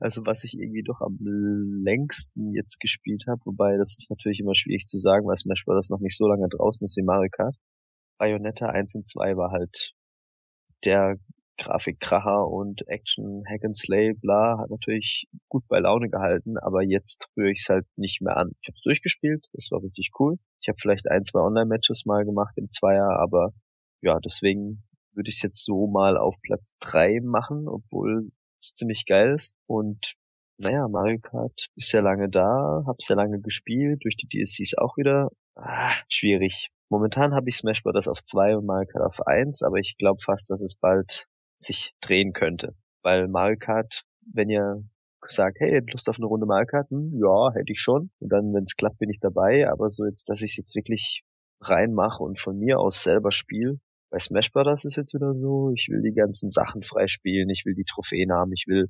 also 0.00 0.24
was 0.24 0.44
ich 0.44 0.54
irgendwie 0.54 0.82
doch 0.82 1.00
am 1.00 1.18
längsten 1.20 2.54
jetzt 2.54 2.80
gespielt 2.80 3.24
habe, 3.28 3.40
wobei 3.44 3.76
das 3.76 3.96
ist 3.98 4.10
natürlich 4.10 4.40
immer 4.40 4.54
schwierig 4.54 4.86
zu 4.86 4.98
sagen, 4.98 5.26
weil 5.26 5.36
Smash 5.36 5.64
Brothers 5.64 5.90
noch 5.90 6.00
nicht 6.00 6.16
so 6.16 6.26
lange 6.26 6.48
draußen 6.48 6.84
ist 6.84 6.96
wie 6.96 7.02
Mario 7.02 7.28
Kart. 7.30 7.56
Bayonetta 8.20 8.66
1 8.66 8.96
und 8.96 9.08
2 9.08 9.38
war 9.38 9.50
halt 9.50 9.94
der 10.84 11.16
Grafikkracher 11.56 12.46
und 12.46 12.86
Action 12.86 13.44
Hack 13.48 13.64
and 13.64 13.74
Slay 13.74 14.12
bla 14.12 14.58
hat 14.58 14.68
natürlich 14.68 15.26
gut 15.48 15.66
bei 15.68 15.78
Laune 15.78 16.10
gehalten, 16.10 16.58
aber 16.58 16.82
jetzt 16.82 17.30
rühre 17.34 17.50
ich 17.50 17.60
es 17.62 17.70
halt 17.70 17.86
nicht 17.96 18.20
mehr 18.20 18.36
an. 18.36 18.50
Ich 18.60 18.68
habe 18.68 18.76
es 18.76 18.82
durchgespielt, 18.82 19.46
das 19.54 19.70
war 19.70 19.82
richtig 19.82 20.10
cool. 20.18 20.36
Ich 20.60 20.68
habe 20.68 20.76
vielleicht 20.78 21.10
ein, 21.10 21.24
zwei 21.24 21.40
Online-Matches 21.40 22.04
mal 22.04 22.26
gemacht 22.26 22.58
im 22.58 22.70
Zweier, 22.70 23.08
aber 23.18 23.54
ja, 24.02 24.18
deswegen 24.20 24.82
würde 25.14 25.30
ich 25.30 25.36
es 25.36 25.42
jetzt 25.42 25.64
so 25.64 25.86
mal 25.86 26.18
auf 26.18 26.36
Platz 26.42 26.74
3 26.80 27.20
machen, 27.22 27.68
obwohl 27.68 28.30
es 28.60 28.74
ziemlich 28.74 29.06
geil 29.06 29.32
ist. 29.34 29.56
Und 29.66 30.14
naja, 30.58 30.88
Mario 30.88 31.18
Kart 31.20 31.68
ist 31.74 31.88
sehr 31.88 32.02
lange 32.02 32.28
da, 32.28 32.84
habe 32.86 32.98
sehr 33.00 33.16
lange 33.16 33.40
gespielt, 33.40 34.04
durch 34.04 34.16
die 34.16 34.28
DSCs 34.28 34.76
auch 34.76 34.98
wieder. 34.98 35.30
Ah, 35.54 35.92
schwierig. 36.10 36.70
Momentan 36.90 37.34
habe 37.34 37.48
ich 37.48 37.56
Smash 37.56 37.84
Bros. 37.84 38.08
auf 38.08 38.24
2 38.24 38.56
und 38.56 38.66
Mario 38.66 38.88
Kart 38.88 39.04
auf 39.04 39.26
1, 39.26 39.62
aber 39.62 39.76
ich 39.76 39.96
glaube 39.96 40.20
fast, 40.20 40.50
dass 40.50 40.60
es 40.60 40.74
bald 40.74 41.28
sich 41.56 41.94
drehen 42.00 42.32
könnte. 42.32 42.74
Weil 43.02 43.28
Mario 43.28 43.56
Kart, 43.58 44.02
wenn 44.32 44.50
ihr 44.50 44.82
sagt, 45.28 45.60
hey, 45.60 45.80
Lust 45.92 46.08
auf 46.08 46.16
eine 46.18 46.26
Runde 46.26 46.46
Mario 46.46 46.66
Kart? 46.66 46.90
Hm, 46.90 47.12
ja, 47.14 47.52
hätte 47.54 47.72
ich 47.72 47.80
schon. 47.80 48.10
Und 48.18 48.32
dann, 48.32 48.52
wenn 48.52 48.64
es 48.64 48.74
klappt, 48.74 48.98
bin 48.98 49.08
ich 49.08 49.20
dabei. 49.20 49.70
Aber 49.70 49.88
so 49.88 50.04
jetzt, 50.04 50.28
dass 50.28 50.42
ich 50.42 50.50
es 50.50 50.56
jetzt 50.56 50.74
wirklich 50.74 51.22
reinmache 51.60 52.24
und 52.24 52.40
von 52.40 52.58
mir 52.58 52.80
aus 52.80 53.04
selber 53.04 53.30
spiele. 53.30 53.78
Bei 54.10 54.18
Smash 54.18 54.50
Bros. 54.50 54.84
ist 54.84 54.96
jetzt 54.96 55.14
wieder 55.14 55.34
so, 55.34 55.70
ich 55.70 55.88
will 55.88 56.02
die 56.02 56.14
ganzen 56.14 56.50
Sachen 56.50 56.82
freispielen, 56.82 57.48
ich 57.50 57.64
will 57.64 57.74
die 57.74 57.84
Trophäen 57.84 58.32
haben, 58.32 58.52
ich 58.52 58.64
will 58.66 58.88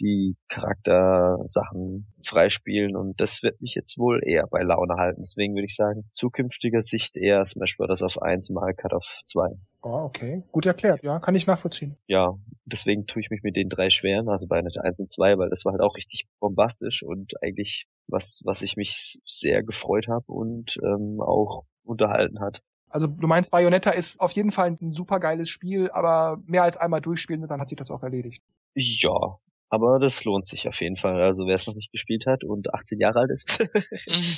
die 0.00 0.36
Charaktersachen 0.48 2.06
freispielen 2.24 2.96
und 2.96 3.20
das 3.20 3.42
wird 3.42 3.60
mich 3.60 3.74
jetzt 3.74 3.98
wohl 3.98 4.20
eher 4.24 4.46
bei 4.46 4.62
Laune 4.62 4.94
halten. 4.94 5.22
Deswegen 5.22 5.54
würde 5.54 5.66
ich 5.66 5.76
sagen, 5.76 6.08
zukünftiger 6.12 6.82
Sicht 6.82 7.16
eher 7.16 7.44
Smash 7.44 7.76
Bros. 7.76 8.02
auf 8.02 8.20
1, 8.20 8.50
Mario 8.50 8.74
Kart 8.76 8.94
auf 8.94 9.20
2. 9.24 9.48
Oh, 9.82 10.04
okay. 10.04 10.42
Gut 10.52 10.66
erklärt. 10.66 11.02
Ja, 11.02 11.18
kann 11.18 11.34
ich 11.34 11.46
nachvollziehen. 11.46 11.96
Ja, 12.06 12.34
deswegen 12.64 13.06
tue 13.06 13.22
ich 13.22 13.30
mich 13.30 13.42
mit 13.42 13.56
den 13.56 13.68
drei 13.68 13.90
schweren, 13.90 14.28
also 14.28 14.46
bei 14.46 14.58
1 14.58 15.00
und 15.00 15.12
2, 15.12 15.38
weil 15.38 15.50
das 15.50 15.64
war 15.64 15.72
halt 15.72 15.82
auch 15.82 15.96
richtig 15.96 16.26
bombastisch 16.40 17.02
und 17.02 17.42
eigentlich 17.42 17.86
was, 18.06 18.40
was 18.44 18.62
ich 18.62 18.76
mich 18.76 19.20
sehr 19.24 19.62
gefreut 19.62 20.08
habe 20.08 20.32
und 20.32 20.78
ähm, 20.82 21.20
auch 21.20 21.64
unterhalten 21.84 22.40
hat. 22.40 22.62
Also 22.90 23.06
du 23.06 23.26
meinst, 23.26 23.50
Bayonetta 23.50 23.90
ist 23.90 24.20
auf 24.20 24.32
jeden 24.32 24.50
Fall 24.50 24.76
ein 24.80 24.94
super 24.94 25.20
geiles 25.20 25.48
Spiel, 25.50 25.90
aber 25.90 26.42
mehr 26.46 26.62
als 26.62 26.76
einmal 26.76 27.00
durchspielen, 27.00 27.46
dann 27.46 27.60
hat 27.60 27.68
sich 27.68 27.76
das 27.76 27.90
auch 27.90 28.02
erledigt. 28.02 28.42
Ja, 28.74 29.36
aber 29.70 29.98
das 29.98 30.24
lohnt 30.24 30.46
sich 30.46 30.66
auf 30.68 30.80
jeden 30.80 30.96
Fall. 30.96 31.20
Also 31.22 31.46
wer 31.46 31.54
es 31.54 31.66
noch 31.66 31.74
nicht 31.74 31.92
gespielt 31.92 32.26
hat 32.26 32.44
und 32.44 32.72
18 32.72 33.00
Jahre 33.00 33.20
alt 33.20 33.30
ist, 33.30 33.60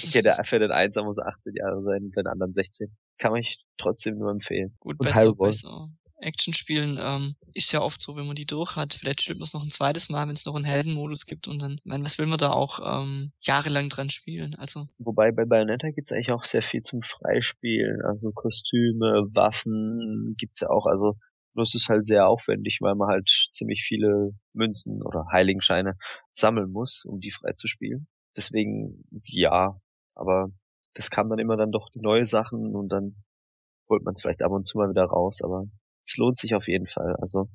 okay, 0.07 0.23
der 0.23 0.43
für 0.45 0.59
den 0.59 0.73
einen 0.73 0.93
muss 1.05 1.19
er 1.19 1.29
18 1.29 1.55
Jahre 1.55 1.83
sein, 1.83 2.11
für 2.13 2.23
den 2.23 2.27
anderen 2.27 2.53
16. 2.53 2.95
Kann 3.19 3.33
man 3.33 3.41
ich 3.41 3.63
trotzdem 3.79 4.19
nur 4.19 4.31
empfehlen. 4.31 4.77
Gut, 4.81 4.97
und 4.99 5.07
besser, 5.07 5.35
besser. 5.35 5.89
Action-Spielen 6.23 6.99
ähm, 7.01 7.35
ist 7.55 7.73
ja 7.73 7.81
oft 7.81 8.01
so, 8.01 8.17
wenn 8.17 8.27
man 8.27 8.37
die 8.37 8.47
durch 8.47 8.77
hat. 8.77 8.95
Vielleicht 8.95 9.23
spielt 9.23 9.39
man 9.39 9.45
es 9.45 9.55
noch 9.55 9.63
ein 9.63 9.71
zweites 9.71 10.09
Mal, 10.09 10.29
wenn 10.29 10.35
es 10.35 10.45
noch 10.45 10.55
einen 10.55 10.65
Heldenmodus 10.65 11.27
gibt 11.27 11.49
und 11.49 11.61
dann, 11.61 11.75
ich 11.75 11.85
meine, 11.85 12.05
was 12.05 12.19
will 12.19 12.27
man 12.27 12.39
da 12.39 12.51
auch 12.51 12.81
ähm, 12.85 13.33
jahrelang 13.41 13.89
dran 13.89 14.11
spielen? 14.11 14.55
Also. 14.57 14.87
Wobei 14.99 15.33
bei 15.33 15.45
Bayonetta 15.45 15.91
gibt's 15.91 16.13
eigentlich 16.13 16.33
auch 16.33 16.45
sehr 16.45 16.63
viel 16.63 16.83
zum 16.83 17.03
Freispielen. 17.03 18.03
Also 18.03 18.33
Kostüme, 18.33 19.29
Waffen 19.33 20.35
gibt's 20.37 20.61
ja 20.61 20.69
auch. 20.69 20.87
Also 20.87 21.17
nur 21.55 21.65
es 21.65 21.75
ist 21.75 21.89
halt 21.89 22.07
sehr 22.07 22.29
aufwendig, 22.29 22.79
weil 22.81 22.95
man 22.95 23.09
halt 23.09 23.51
ziemlich 23.53 23.83
viele 23.83 24.33
Münzen 24.53 25.03
oder 25.03 25.27
Heiligenscheine 25.33 25.97
sammeln 26.33 26.71
muss, 26.71 27.05
um 27.05 27.21
die 27.21 27.31
frei 27.33 27.53
zu 27.53 27.67
spielen. 27.67 28.07
Deswegen, 28.37 29.05
ja, 29.25 29.81
aber 30.15 30.49
das 30.95 31.11
kam 31.11 31.29
dann 31.29 31.39
immer 31.39 31.57
dann 31.57 31.73
doch 31.73 31.89
die 31.91 32.01
neue 32.01 32.27
Sachen 32.27 32.75
und 32.75 32.89
dann 32.89 33.17
holt 33.89 34.05
man 34.05 34.15
es 34.15 34.23
vielleicht 34.23 34.43
ab 34.43 34.53
und 34.53 34.67
zu 34.67 34.79
mal 34.79 34.91
wieder 34.91 35.05
raus, 35.05 35.41
aber 35.43 35.65
es 36.07 36.17
lohnt 36.17 36.37
sich 36.37 36.55
auf 36.55 36.69
jeden 36.69 36.87
Fall. 36.87 37.17
Also 37.21 37.49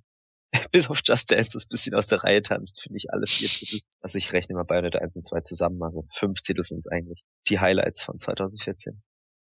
bis 0.71 0.89
auf 0.89 1.01
Just 1.03 1.31
Dance 1.31 1.51
das 1.53 1.65
bisschen 1.65 1.95
aus 1.95 2.08
der 2.08 2.23
Reihe 2.23 2.41
tanzt, 2.41 2.81
finde 2.81 2.97
ich 2.97 3.12
alle 3.12 3.27
vier 3.27 3.47
Titel. 3.47 3.79
Also 4.01 4.17
ich 4.17 4.34
rechne 4.34 4.55
mal 4.55 4.63
Bayonetta 4.63 4.99
1 4.99 5.15
und 5.17 5.25
2 5.25 5.41
zusammen, 5.41 5.81
also 5.81 6.05
fünf 6.12 6.41
Titel 6.41 6.63
sind 6.63 6.79
es 6.79 6.88
eigentlich. 6.88 7.25
Die 7.49 7.60
Highlights 7.60 8.03
von 8.03 8.17
2014. 8.17 9.01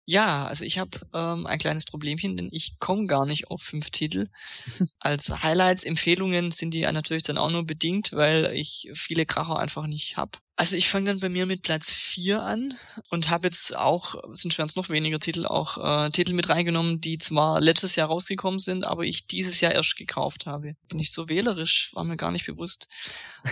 Ja, 0.08 0.46
also 0.46 0.64
ich 0.64 0.78
habe 0.78 1.00
ähm, 1.12 1.46
ein 1.46 1.58
kleines 1.58 1.84
Problemchen, 1.84 2.36
denn 2.36 2.48
ich 2.52 2.78
komme 2.78 3.06
gar 3.06 3.26
nicht 3.26 3.50
auf 3.50 3.60
fünf 3.60 3.90
Titel. 3.90 4.28
Als 5.00 5.28
Highlights, 5.42 5.82
Empfehlungen 5.82 6.52
sind 6.52 6.72
die 6.72 6.82
natürlich 6.82 7.24
dann 7.24 7.38
auch 7.38 7.50
nur 7.50 7.66
bedingt, 7.66 8.12
weil 8.12 8.52
ich 8.54 8.88
viele 8.94 9.26
Kracher 9.26 9.58
einfach 9.58 9.88
nicht 9.88 10.16
hab. 10.16 10.38
Also 10.54 10.76
ich 10.76 10.88
fange 10.88 11.06
dann 11.10 11.18
bei 11.20 11.28
mir 11.28 11.44
mit 11.44 11.62
Platz 11.62 11.92
vier 11.92 12.42
an 12.44 12.74
und 13.10 13.30
habe 13.30 13.48
jetzt 13.48 13.76
auch, 13.76 14.14
sind 14.32 14.54
schon 14.54 14.70
noch 14.76 14.88
weniger 14.90 15.18
Titel, 15.18 15.44
auch 15.44 16.06
äh, 16.06 16.10
Titel 16.10 16.34
mit 16.34 16.48
reingenommen, 16.48 17.00
die 17.00 17.18
zwar 17.18 17.60
letztes 17.60 17.96
Jahr 17.96 18.06
rausgekommen 18.08 18.60
sind, 18.60 18.86
aber 18.86 19.02
ich 19.02 19.26
dieses 19.26 19.60
Jahr 19.60 19.72
erst 19.72 19.96
gekauft 19.96 20.46
habe. 20.46 20.74
Bin 20.88 21.00
ich 21.00 21.10
so 21.12 21.28
wählerisch, 21.28 21.90
war 21.94 22.04
mir 22.04 22.16
gar 22.16 22.30
nicht 22.30 22.46
bewusst. 22.46 22.88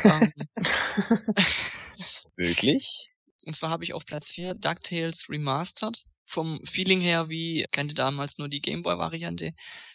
ähm, 0.04 0.32
Wirklich? 2.36 3.10
Und 3.44 3.54
zwar 3.54 3.70
habe 3.70 3.84
ich 3.84 3.92
auf 3.92 4.06
Platz 4.06 4.30
vier 4.30 4.54
DuckTales 4.54 5.28
Remastered 5.28 6.04
vom 6.26 6.60
Feeling 6.64 7.00
her 7.00 7.28
wie, 7.28 7.66
kannte 7.70 7.94
damals 7.94 8.38
nur 8.38 8.48
die 8.48 8.60
Gameboy-Variante, 8.60 9.54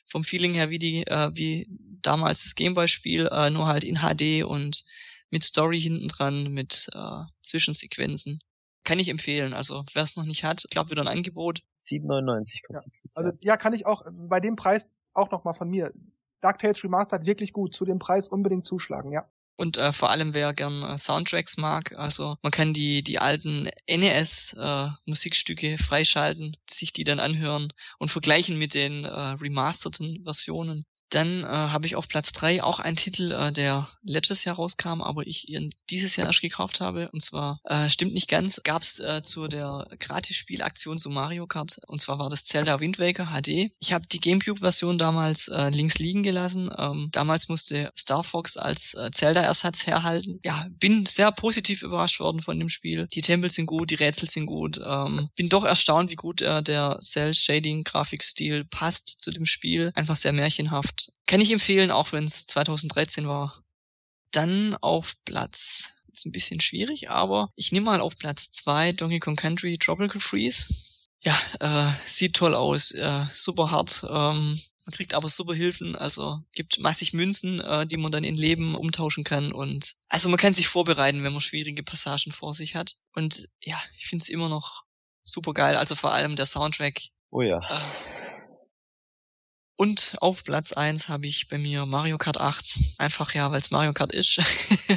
vom 0.10 0.24
Feeling 0.24 0.54
her 0.54 0.70
wie 0.70 0.80
die, 0.80 1.08
äh, 1.08 1.32
wie 1.34 1.68
damals 2.02 2.44
das 2.44 2.56
Gameboy-Spiel, 2.56 3.28
äh, 3.32 3.50
nur 3.50 3.68
halt 3.68 3.84
in 3.84 3.98
HD 3.98 4.44
und 4.44 4.84
mit 5.30 5.44
Story 5.44 5.80
hinten 5.80 6.08
dran, 6.08 6.52
mit 6.52 6.88
äh, 6.94 7.24
Zwischensequenzen. 7.42 8.40
Kann 8.84 9.00
ich 9.00 9.10
empfehlen. 9.10 9.54
Also 9.54 9.84
wer 9.94 10.04
es 10.04 10.16
noch 10.16 10.26
nicht 10.26 10.44
hat, 10.44 10.66
glaube 10.72 10.92
wieder 10.92 11.02
ein 11.02 11.08
Angebot. 11.08 11.62
7,99 11.84 12.66
kostet 12.66 12.94
ja. 12.96 13.10
Also 13.16 13.38
ja, 13.42 13.58
kann 13.58 13.74
ich 13.74 13.86
auch 13.86 14.04
bei 14.28 14.40
dem 14.40 14.56
Preis 14.56 14.92
auch 15.14 15.32
nochmal 15.32 15.54
von 15.54 15.70
mir. 15.70 15.94
DuckTales 16.42 16.84
Remastered 16.84 17.26
wirklich 17.26 17.54
gut. 17.54 17.76
Zu 17.76 17.86
dem 17.86 18.00
Preis 18.00 18.28
unbedingt 18.28 18.66
zuschlagen, 18.66 19.12
ja. 19.12 19.30
Und 19.60 19.76
äh, 19.76 19.92
vor 19.92 20.10
allem 20.10 20.34
wer 20.34 20.54
gern 20.54 20.84
äh, 20.84 20.98
Soundtracks 20.98 21.58
mag, 21.58 21.92
also 21.98 22.38
man 22.44 22.52
kann 22.54 22.74
die 22.74 23.04
die 23.04 23.20
alten 23.20 23.70
NES 23.88 24.54
äh, 24.58 24.88
Musikstücke 25.06 25.78
freischalten, 25.78 26.56
sich 26.70 26.94
die 26.94 27.04
dann 27.04 27.20
anhören 27.20 27.74
und 27.98 28.10
vergleichen 28.10 28.58
mit 28.58 28.74
den 28.74 29.04
äh, 29.04 29.10
remasterten 29.10 30.24
Versionen. 30.24 30.86
Dann 31.10 31.44
äh, 31.44 31.48
habe 31.48 31.88
ich 31.88 31.96
auf 31.96 32.08
Platz 32.08 32.32
drei 32.32 32.62
auch 32.62 32.80
einen 32.80 32.96
Titel, 32.96 33.32
äh, 33.32 33.52
der 33.52 33.90
letztes 34.04 34.44
Jahr 34.44 34.56
rauskam, 34.56 35.02
aber 35.02 35.26
ich 35.26 35.50
ihn 35.50 35.72
dieses 35.90 36.16
Jahr 36.16 36.28
erst 36.28 36.42
gekauft 36.42 36.82
habe. 36.82 37.10
Und 37.12 37.22
zwar, 37.22 37.60
äh, 37.64 37.90
stimmt 37.90 38.14
nicht 38.14 38.28
ganz, 38.28 38.62
gab 38.64 38.84
es 38.84 39.00
äh, 39.00 39.24
zu 39.24 39.48
der 39.48 39.88
Gratis-Spielaktion 40.00 41.00
zu 41.00 41.10
Mario 41.10 41.48
Kart. 41.48 41.80
Und 41.88 42.00
zwar 42.02 42.20
war 42.20 42.30
das 42.30 42.46
Zelda 42.46 42.80
Wind 42.80 43.00
Waker 43.00 43.28
HD. 43.28 43.72
Ich 43.80 43.94
habe 43.94 44.06
die 44.08 44.20
Gamecube-Version 44.20 44.98
damals 44.98 45.48
äh, 45.48 45.70
links 45.70 45.98
liegen 45.98 46.24
gelassen. 46.24 46.70
Ähm, 46.78 47.10
damals 47.12 47.50
musste 47.50 47.92
Star 47.98 48.24
Fox 48.24 48.58
als 48.58 48.94
äh, 48.94 49.10
Zelda-Ersatz 49.12 49.88
herhalten. 49.88 50.40
Ja, 50.44 50.68
bin 50.70 51.06
sehr 51.06 51.32
positiv 51.32 51.82
überrascht 51.82 52.20
worden 52.20 52.42
von 52.42 52.60
dem 52.60 52.70
Spiel. 52.70 53.08
Die 53.14 53.22
Tempel 53.22 53.50
sind 53.50 53.66
gut, 53.66 53.90
die 53.90 53.96
Rätsel 53.96 54.30
sind 54.30 54.46
gut. 54.46 54.80
Ähm, 54.86 55.30
bin 55.36 55.50
doch 55.50 55.66
erstaunt, 55.66 56.12
wie 56.12 56.16
gut 56.16 56.42
äh, 56.42 56.62
der 56.62 57.00
Cell-Shading-Grafikstil 57.02 58.66
passt 58.66 59.22
zu 59.22 59.32
dem 59.32 59.46
Spiel. 59.46 59.92
Einfach 59.96 60.16
sehr 60.16 60.34
märchenhaft 60.34 60.99
kann 61.28 61.42
ich 61.42 61.52
empfehlen, 61.52 61.92
auch 61.92 62.12
wenn 62.12 62.26
es 62.26 62.48
2013 62.48 63.28
war. 63.28 63.64
Dann 64.32 64.76
auf 64.82 65.16
Platz, 65.26 65.90
ist 66.12 66.26
ein 66.26 66.32
bisschen 66.32 66.60
schwierig, 66.60 67.10
aber 67.10 67.52
ich 67.56 67.72
nehme 67.72 67.86
mal 67.86 68.02
auf 68.02 68.18
Platz 68.18 68.52
zwei 68.52 68.92
Donkey 68.92 69.20
Kong 69.20 69.36
Country 69.36 69.78
Tropical 69.78 70.22
Freeze. 70.22 70.74
Ja, 71.22 71.38
äh, 71.60 71.92
sieht 72.08 72.36
toll 72.36 72.56
aus, 72.56 72.92
äh, 72.92 73.26
super 73.32 73.72
hart. 73.72 74.06
Ähm, 74.10 74.62
man 74.86 74.96
kriegt 74.96 75.14
aber 75.14 75.30
super 75.30 75.54
Hilfen, 75.54 75.96
also 75.96 76.40
gibt 76.54 76.80
massig 76.80 77.14
Münzen, 77.14 77.60
äh, 77.60 77.86
die 77.86 77.98
man 77.98 78.12
dann 78.12 78.24
in 78.24 78.38
Leben 78.38 78.74
umtauschen 78.74 79.24
kann 79.24 79.52
und 79.52 79.96
also 80.08 80.30
man 80.30 80.40
kann 80.40 80.56
sich 80.56 80.68
vorbereiten, 80.68 81.24
wenn 81.24 81.34
man 81.34 81.42
schwierige 81.42 81.84
Passagen 81.84 82.32
vor 82.32 82.54
sich 82.54 82.74
hat. 82.74 82.96
Und 83.14 83.50
ja, 83.62 83.80
ich 83.98 84.08
finde 84.08 84.24
es 84.24 84.30
immer 84.30 84.50
noch 84.50 84.84
super 85.24 85.54
geil, 85.54 85.76
also 85.76 85.96
vor 85.96 86.14
allem 86.14 86.36
der 86.36 86.48
Soundtrack. 86.48 87.02
Oh 87.30 87.42
ja. 87.42 87.60
Äh, 87.60 88.29
und 89.80 90.18
auf 90.20 90.44
Platz 90.44 90.74
eins 90.74 91.08
habe 91.08 91.26
ich 91.26 91.48
bei 91.48 91.58
mir 91.58 91.86
Mario 91.86 92.18
Kart 92.18 92.38
8. 92.38 92.78
Einfach 92.98 93.34
ja, 93.34 93.50
weil 93.50 93.62
es 93.62 93.72
Mario 93.72 93.94
Kart 93.94 94.14
ist. 94.14 94.42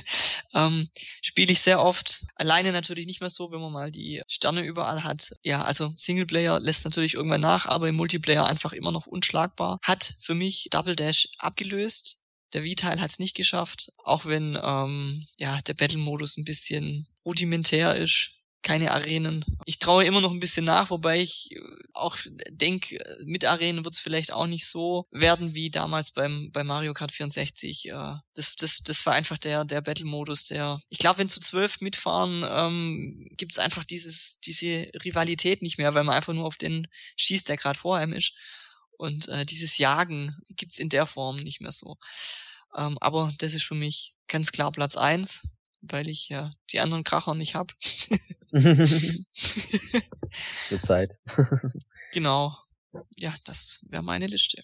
ähm, 0.56 0.88
Spiele 1.22 1.52
ich 1.52 1.60
sehr 1.60 1.80
oft. 1.80 2.24
Alleine 2.34 2.72
natürlich 2.72 3.06
nicht 3.06 3.20
mehr 3.20 3.30
so, 3.30 3.52
wenn 3.52 3.60
man 3.60 3.70
mal 3.70 3.92
die 3.92 4.22
Sterne 4.26 4.62
überall 4.62 5.04
hat. 5.04 5.36
Ja, 5.44 5.62
also 5.62 5.94
Singleplayer 5.96 6.58
lässt 6.58 6.84
natürlich 6.84 7.14
irgendwann 7.14 7.42
nach, 7.42 7.66
aber 7.66 7.88
im 7.88 7.94
Multiplayer 7.94 8.44
einfach 8.44 8.72
immer 8.72 8.90
noch 8.90 9.06
unschlagbar. 9.06 9.78
Hat 9.82 10.16
für 10.20 10.34
mich 10.34 10.66
Double 10.72 10.96
Dash 10.96 11.28
abgelöst. 11.38 12.18
Der 12.52 12.64
Wii-Teil 12.64 13.00
hat 13.00 13.10
es 13.10 13.20
nicht 13.20 13.36
geschafft, 13.36 13.92
auch 14.02 14.26
wenn 14.26 14.58
ähm, 14.60 15.28
ja 15.36 15.62
der 15.62 15.74
Battle-Modus 15.74 16.38
ein 16.38 16.44
bisschen 16.44 17.06
rudimentär 17.24 17.94
ist 17.94 18.32
keine 18.62 18.92
Arenen. 18.92 19.44
Ich 19.66 19.78
traue 19.78 20.04
immer 20.04 20.20
noch 20.20 20.30
ein 20.30 20.40
bisschen 20.40 20.64
nach, 20.64 20.90
wobei 20.90 21.20
ich 21.20 21.50
äh, 21.52 21.60
auch 21.92 22.16
denke, 22.50 22.98
mit 23.24 23.44
Arenen 23.44 23.84
wird 23.84 23.94
es 23.94 24.00
vielleicht 24.00 24.32
auch 24.32 24.46
nicht 24.46 24.66
so 24.66 25.06
werden 25.10 25.54
wie 25.54 25.70
damals 25.70 26.12
beim 26.12 26.50
bei 26.52 26.64
Mario 26.64 26.94
Kart 26.94 27.12
64. 27.12 27.88
Äh, 27.88 28.14
das, 28.34 28.56
das, 28.56 28.78
das 28.84 29.04
war 29.04 29.14
einfach 29.14 29.38
der, 29.38 29.64
der 29.64 29.80
Battle-Modus, 29.80 30.46
der. 30.46 30.80
Ich 30.88 30.98
glaube, 30.98 31.18
wenn 31.18 31.28
zu 31.28 31.40
zwölf 31.40 31.80
mitfahren, 31.80 32.44
ähm, 32.48 33.28
gibt 33.36 33.52
es 33.52 33.58
einfach 33.58 33.84
dieses, 33.84 34.38
diese 34.40 34.88
Rivalität 35.04 35.62
nicht 35.62 35.78
mehr, 35.78 35.94
weil 35.94 36.04
man 36.04 36.14
einfach 36.14 36.32
nur 36.32 36.46
auf 36.46 36.56
den 36.56 36.86
schießt, 37.16 37.48
der 37.48 37.56
gerade 37.56 37.78
vor 37.78 37.96
einem 37.96 38.12
ist. 38.12 38.32
Und 38.96 39.28
äh, 39.28 39.44
dieses 39.44 39.78
Jagen 39.78 40.36
gibt's 40.50 40.78
in 40.78 40.88
der 40.88 41.06
Form 41.06 41.36
nicht 41.36 41.60
mehr 41.60 41.72
so. 41.72 41.96
Ähm, 42.76 42.96
aber 43.00 43.32
das 43.38 43.54
ist 43.54 43.64
für 43.64 43.74
mich 43.74 44.14
ganz 44.28 44.52
klar 44.52 44.70
Platz 44.70 44.96
eins 44.96 45.42
weil 45.82 46.08
ich 46.08 46.28
ja 46.28 46.52
die 46.70 46.80
anderen 46.80 47.04
Kracher 47.04 47.34
nicht 47.34 47.54
hab. 47.54 47.72
Zur 50.68 50.82
Zeit. 50.82 51.18
genau. 52.12 52.56
Ja, 53.16 53.34
das 53.44 53.84
wäre 53.88 54.02
meine 54.02 54.26
Liste. 54.26 54.62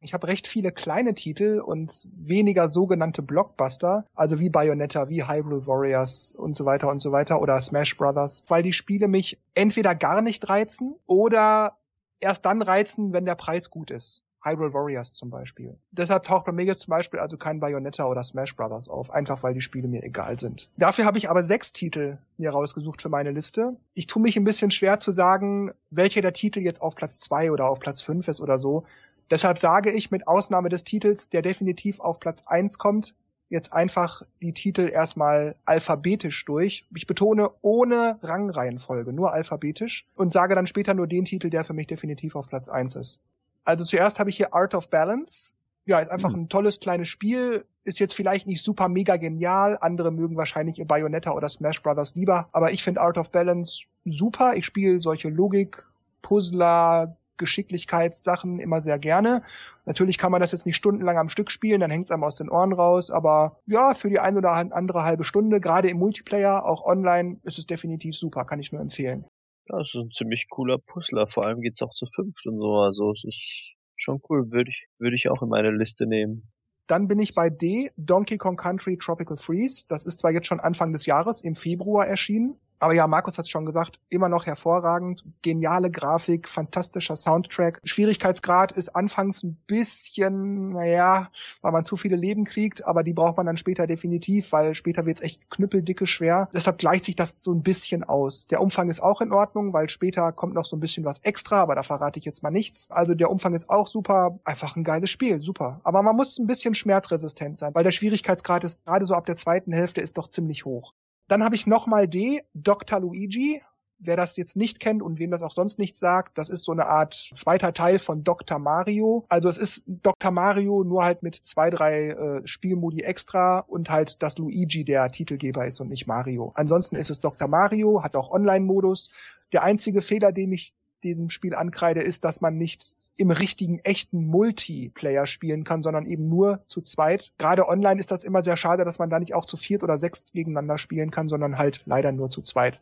Ich 0.00 0.14
habe 0.14 0.28
recht 0.28 0.46
viele 0.46 0.70
kleine 0.70 1.14
Titel 1.14 1.60
und 1.60 2.06
weniger 2.12 2.68
sogenannte 2.68 3.20
Blockbuster, 3.20 4.06
also 4.14 4.38
wie 4.38 4.48
Bayonetta, 4.48 5.08
wie 5.08 5.24
Hyrule 5.24 5.66
Warriors 5.66 6.30
und 6.32 6.56
so 6.56 6.64
weiter 6.64 6.88
und 6.88 7.00
so 7.00 7.10
weiter 7.10 7.40
oder 7.40 7.58
Smash 7.58 7.96
Brothers, 7.96 8.44
weil 8.46 8.62
die 8.62 8.72
Spiele 8.72 9.08
mich 9.08 9.40
entweder 9.54 9.96
gar 9.96 10.22
nicht 10.22 10.48
reizen 10.48 10.94
oder 11.06 11.78
erst 12.20 12.46
dann 12.46 12.62
reizen, 12.62 13.12
wenn 13.12 13.24
der 13.24 13.34
Preis 13.34 13.70
gut 13.70 13.90
ist. 13.90 14.24
Hyrule 14.42 14.72
Warriors 14.72 15.14
zum 15.14 15.30
Beispiel. 15.30 15.76
Deshalb 15.90 16.22
taucht 16.22 16.46
bei 16.46 16.52
mir 16.52 16.64
jetzt 16.64 16.80
zum 16.82 16.92
Beispiel 16.92 17.20
also 17.20 17.36
kein 17.36 17.60
Bayonetta 17.60 18.06
oder 18.06 18.22
Smash 18.22 18.54
Brothers 18.56 18.88
auf, 18.88 19.10
einfach 19.10 19.42
weil 19.42 19.54
die 19.54 19.60
Spiele 19.60 19.88
mir 19.88 20.02
egal 20.02 20.38
sind. 20.38 20.70
Dafür 20.76 21.04
habe 21.04 21.18
ich 21.18 21.28
aber 21.28 21.42
sechs 21.42 21.72
Titel 21.72 22.18
mir 22.36 22.50
rausgesucht 22.50 23.02
für 23.02 23.08
meine 23.08 23.32
Liste. 23.32 23.76
Ich 23.94 24.06
tue 24.06 24.22
mich 24.22 24.36
ein 24.36 24.44
bisschen 24.44 24.70
schwer 24.70 24.98
zu 24.98 25.10
sagen, 25.10 25.72
welcher 25.90 26.20
der 26.20 26.32
Titel 26.32 26.60
jetzt 26.60 26.80
auf 26.80 26.94
Platz 26.94 27.20
zwei 27.20 27.50
oder 27.50 27.68
auf 27.68 27.80
Platz 27.80 28.00
fünf 28.00 28.28
ist 28.28 28.40
oder 28.40 28.58
so. 28.58 28.84
Deshalb 29.30 29.58
sage 29.58 29.90
ich 29.90 30.10
mit 30.10 30.26
Ausnahme 30.26 30.68
des 30.68 30.84
Titels, 30.84 31.28
der 31.28 31.42
definitiv 31.42 32.00
auf 32.00 32.18
Platz 32.18 32.44
eins 32.46 32.78
kommt, 32.78 33.14
jetzt 33.50 33.72
einfach 33.72 34.22
die 34.40 34.52
Titel 34.52 34.88
erstmal 34.88 35.56
alphabetisch 35.64 36.44
durch. 36.44 36.86
Ich 36.94 37.06
betone 37.06 37.50
ohne 37.60 38.18
Rangreihenfolge, 38.22 39.12
nur 39.12 39.32
alphabetisch 39.32 40.06
und 40.14 40.30
sage 40.30 40.54
dann 40.54 40.66
später 40.66 40.94
nur 40.94 41.06
den 41.06 41.24
Titel, 41.24 41.50
der 41.50 41.64
für 41.64 41.72
mich 41.72 41.86
definitiv 41.86 42.36
auf 42.36 42.48
Platz 42.48 42.68
eins 42.68 42.96
ist. 42.96 43.22
Also 43.68 43.84
zuerst 43.84 44.18
habe 44.18 44.30
ich 44.30 44.38
hier 44.38 44.54
Art 44.54 44.74
of 44.74 44.88
Balance. 44.88 45.52
Ja, 45.84 45.98
ist 45.98 46.10
einfach 46.10 46.30
mhm. 46.30 46.44
ein 46.44 46.48
tolles 46.48 46.80
kleines 46.80 47.08
Spiel. 47.08 47.66
Ist 47.84 48.00
jetzt 48.00 48.14
vielleicht 48.14 48.46
nicht 48.46 48.62
super 48.62 48.88
mega 48.88 49.16
genial. 49.16 49.76
Andere 49.82 50.10
mögen 50.10 50.38
wahrscheinlich 50.38 50.78
ihr 50.78 50.86
Bayonetta 50.86 51.32
oder 51.32 51.48
Smash 51.48 51.82
Brothers 51.82 52.14
lieber. 52.14 52.48
Aber 52.52 52.72
ich 52.72 52.82
finde 52.82 53.02
Art 53.02 53.18
of 53.18 53.30
Balance 53.30 53.84
super. 54.06 54.54
Ich 54.54 54.64
spiele 54.64 55.02
solche 55.02 55.28
Logik, 55.28 55.82
Puzzler, 56.22 57.14
Geschicklichkeitssachen 57.36 58.58
immer 58.58 58.80
sehr 58.80 58.98
gerne. 58.98 59.42
Natürlich 59.84 60.16
kann 60.16 60.32
man 60.32 60.40
das 60.40 60.52
jetzt 60.52 60.64
nicht 60.64 60.76
stundenlang 60.76 61.18
am 61.18 61.28
Stück 61.28 61.50
spielen, 61.50 61.80
dann 61.82 61.90
hängt 61.90 62.06
es 62.06 62.10
einem 62.10 62.24
aus 62.24 62.36
den 62.36 62.48
Ohren 62.48 62.72
raus, 62.72 63.10
aber 63.10 63.60
ja, 63.66 63.92
für 63.92 64.08
die 64.08 64.18
ein 64.18 64.36
oder 64.36 64.52
andere 64.52 65.04
halbe 65.04 65.24
Stunde, 65.24 65.60
gerade 65.60 65.88
im 65.88 65.98
Multiplayer, 65.98 66.64
auch 66.64 66.84
online, 66.84 67.36
ist 67.44 67.58
es 67.58 67.66
definitiv 67.66 68.16
super, 68.16 68.44
kann 68.44 68.60
ich 68.60 68.72
nur 68.72 68.80
empfehlen. 68.80 69.24
Ja, 69.68 69.80
es 69.80 69.94
ist 69.94 70.00
ein 70.00 70.10
ziemlich 70.10 70.48
cooler 70.48 70.78
Puzzler. 70.78 71.26
Vor 71.26 71.46
allem 71.46 71.60
geht's 71.60 71.82
auch 71.82 71.92
zu 71.94 72.06
fünft 72.06 72.46
und 72.46 72.58
so. 72.58 72.76
Also 72.76 73.12
es 73.12 73.24
ist 73.24 73.74
schon 73.96 74.20
cool. 74.28 74.50
Würde 74.50 74.70
ich, 74.70 74.86
würde 74.98 75.16
ich 75.16 75.28
auch 75.28 75.42
in 75.42 75.48
meine 75.48 75.70
Liste 75.70 76.06
nehmen. 76.06 76.42
Dann 76.86 77.06
bin 77.06 77.18
ich 77.18 77.34
bei 77.34 77.50
D, 77.50 77.90
Donkey 77.96 78.38
Kong 78.38 78.56
Country 78.56 78.96
Tropical 78.96 79.36
Freeze. 79.36 79.84
Das 79.88 80.06
ist 80.06 80.20
zwar 80.20 80.30
jetzt 80.30 80.46
schon 80.46 80.60
Anfang 80.60 80.92
des 80.92 81.04
Jahres, 81.04 81.42
im 81.42 81.54
Februar 81.54 82.06
erschienen. 82.06 82.56
Aber 82.78 82.94
ja, 82.94 83.06
Markus 83.06 83.38
hat 83.38 83.44
es 83.44 83.50
schon 83.50 83.66
gesagt, 83.66 84.00
immer 84.08 84.28
noch 84.28 84.46
hervorragend. 84.46 85.24
Geniale 85.42 85.90
Grafik, 85.90 86.48
fantastischer 86.48 87.16
Soundtrack. 87.16 87.80
Schwierigkeitsgrad 87.84 88.72
ist 88.72 88.94
anfangs 88.94 89.42
ein 89.42 89.56
bisschen, 89.66 90.70
naja, 90.70 91.30
weil 91.60 91.72
man 91.72 91.84
zu 91.84 91.96
viele 91.96 92.16
Leben 92.16 92.44
kriegt, 92.44 92.84
aber 92.84 93.02
die 93.02 93.12
braucht 93.12 93.36
man 93.36 93.46
dann 93.46 93.56
später 93.56 93.86
definitiv, 93.86 94.52
weil 94.52 94.74
später 94.74 95.06
wird's 95.06 95.20
echt 95.20 95.50
knüppeldicke 95.50 96.06
schwer. 96.06 96.48
Deshalb 96.52 96.78
gleicht 96.78 97.04
sich 97.04 97.16
das 97.16 97.42
so 97.42 97.52
ein 97.52 97.62
bisschen 97.62 98.04
aus. 98.04 98.46
Der 98.46 98.60
Umfang 98.60 98.88
ist 98.88 99.00
auch 99.00 99.20
in 99.20 99.32
Ordnung, 99.32 99.72
weil 99.72 99.88
später 99.88 100.32
kommt 100.32 100.54
noch 100.54 100.64
so 100.64 100.76
ein 100.76 100.80
bisschen 100.80 101.04
was 101.04 101.18
extra, 101.20 101.60
aber 101.60 101.74
da 101.74 101.82
verrate 101.82 102.18
ich 102.18 102.24
jetzt 102.24 102.42
mal 102.42 102.50
nichts. 102.50 102.90
Also 102.90 103.14
der 103.14 103.30
Umfang 103.30 103.54
ist 103.54 103.70
auch 103.70 103.86
super. 103.86 104.38
Einfach 104.44 104.76
ein 104.76 104.84
geiles 104.84 105.10
Spiel, 105.10 105.40
super. 105.40 105.80
Aber 105.84 106.02
man 106.02 106.16
muss 106.16 106.38
ein 106.38 106.46
bisschen 106.46 106.74
schmerzresistent 106.74 107.56
sein, 107.56 107.74
weil 107.74 107.84
der 107.84 107.90
Schwierigkeitsgrad 107.90 108.64
ist 108.64 108.86
gerade 108.86 109.04
so 109.04 109.14
ab 109.14 109.26
der 109.26 109.34
zweiten 109.34 109.72
Hälfte 109.72 110.00
ist 110.00 110.18
doch 110.18 110.28
ziemlich 110.28 110.64
hoch. 110.64 110.94
Dann 111.28 111.44
habe 111.44 111.54
ich 111.54 111.66
nochmal 111.66 112.08
D, 112.08 112.40
Dr. 112.54 113.00
Luigi. 113.00 113.62
Wer 114.00 114.16
das 114.16 114.36
jetzt 114.36 114.56
nicht 114.56 114.78
kennt 114.78 115.02
und 115.02 115.18
wem 115.18 115.32
das 115.32 115.42
auch 115.42 115.50
sonst 115.50 115.80
nicht 115.80 115.96
sagt, 115.96 116.38
das 116.38 116.48
ist 116.48 116.64
so 116.64 116.70
eine 116.70 116.86
Art 116.86 117.14
zweiter 117.14 117.72
Teil 117.72 117.98
von 117.98 118.22
Dr. 118.22 118.60
Mario. 118.60 119.26
Also 119.28 119.48
es 119.48 119.58
ist 119.58 119.82
Dr. 119.88 120.30
Mario 120.30 120.84
nur 120.84 121.02
halt 121.02 121.24
mit 121.24 121.34
zwei, 121.34 121.68
drei 121.68 122.10
äh, 122.10 122.46
Spielmodi 122.46 123.02
extra 123.02 123.58
und 123.58 123.90
halt, 123.90 124.22
dass 124.22 124.38
Luigi 124.38 124.84
der 124.84 125.10
Titelgeber 125.10 125.66
ist 125.66 125.80
und 125.80 125.88
nicht 125.88 126.06
Mario. 126.06 126.52
Ansonsten 126.54 126.94
ist 126.94 127.10
es 127.10 127.20
Dr. 127.20 127.48
Mario, 127.48 128.04
hat 128.04 128.14
auch 128.14 128.30
Online-Modus. 128.30 129.10
Der 129.52 129.64
einzige 129.64 130.00
Fehler, 130.00 130.30
den 130.30 130.52
ich 130.52 130.74
diesem 131.04 131.30
Spiel 131.30 131.54
ankreide, 131.54 132.00
ist, 132.00 132.24
dass 132.24 132.40
man 132.40 132.56
nicht 132.56 132.96
im 133.16 133.30
richtigen, 133.30 133.80
echten 133.80 134.26
Multiplayer 134.26 135.26
spielen 135.26 135.64
kann, 135.64 135.82
sondern 135.82 136.06
eben 136.06 136.28
nur 136.28 136.62
zu 136.66 136.80
zweit. 136.80 137.32
Gerade 137.38 137.68
online 137.68 137.98
ist 137.98 138.10
das 138.12 138.24
immer 138.24 138.42
sehr 138.42 138.56
schade, 138.56 138.84
dass 138.84 138.98
man 138.98 139.10
da 139.10 139.18
nicht 139.18 139.34
auch 139.34 139.44
zu 139.44 139.56
viert 139.56 139.82
oder 139.82 139.96
sechs 139.96 140.32
gegeneinander 140.32 140.78
spielen 140.78 141.10
kann, 141.10 141.28
sondern 141.28 141.58
halt 141.58 141.82
leider 141.84 142.12
nur 142.12 142.30
zu 142.30 142.42
zweit. 142.42 142.80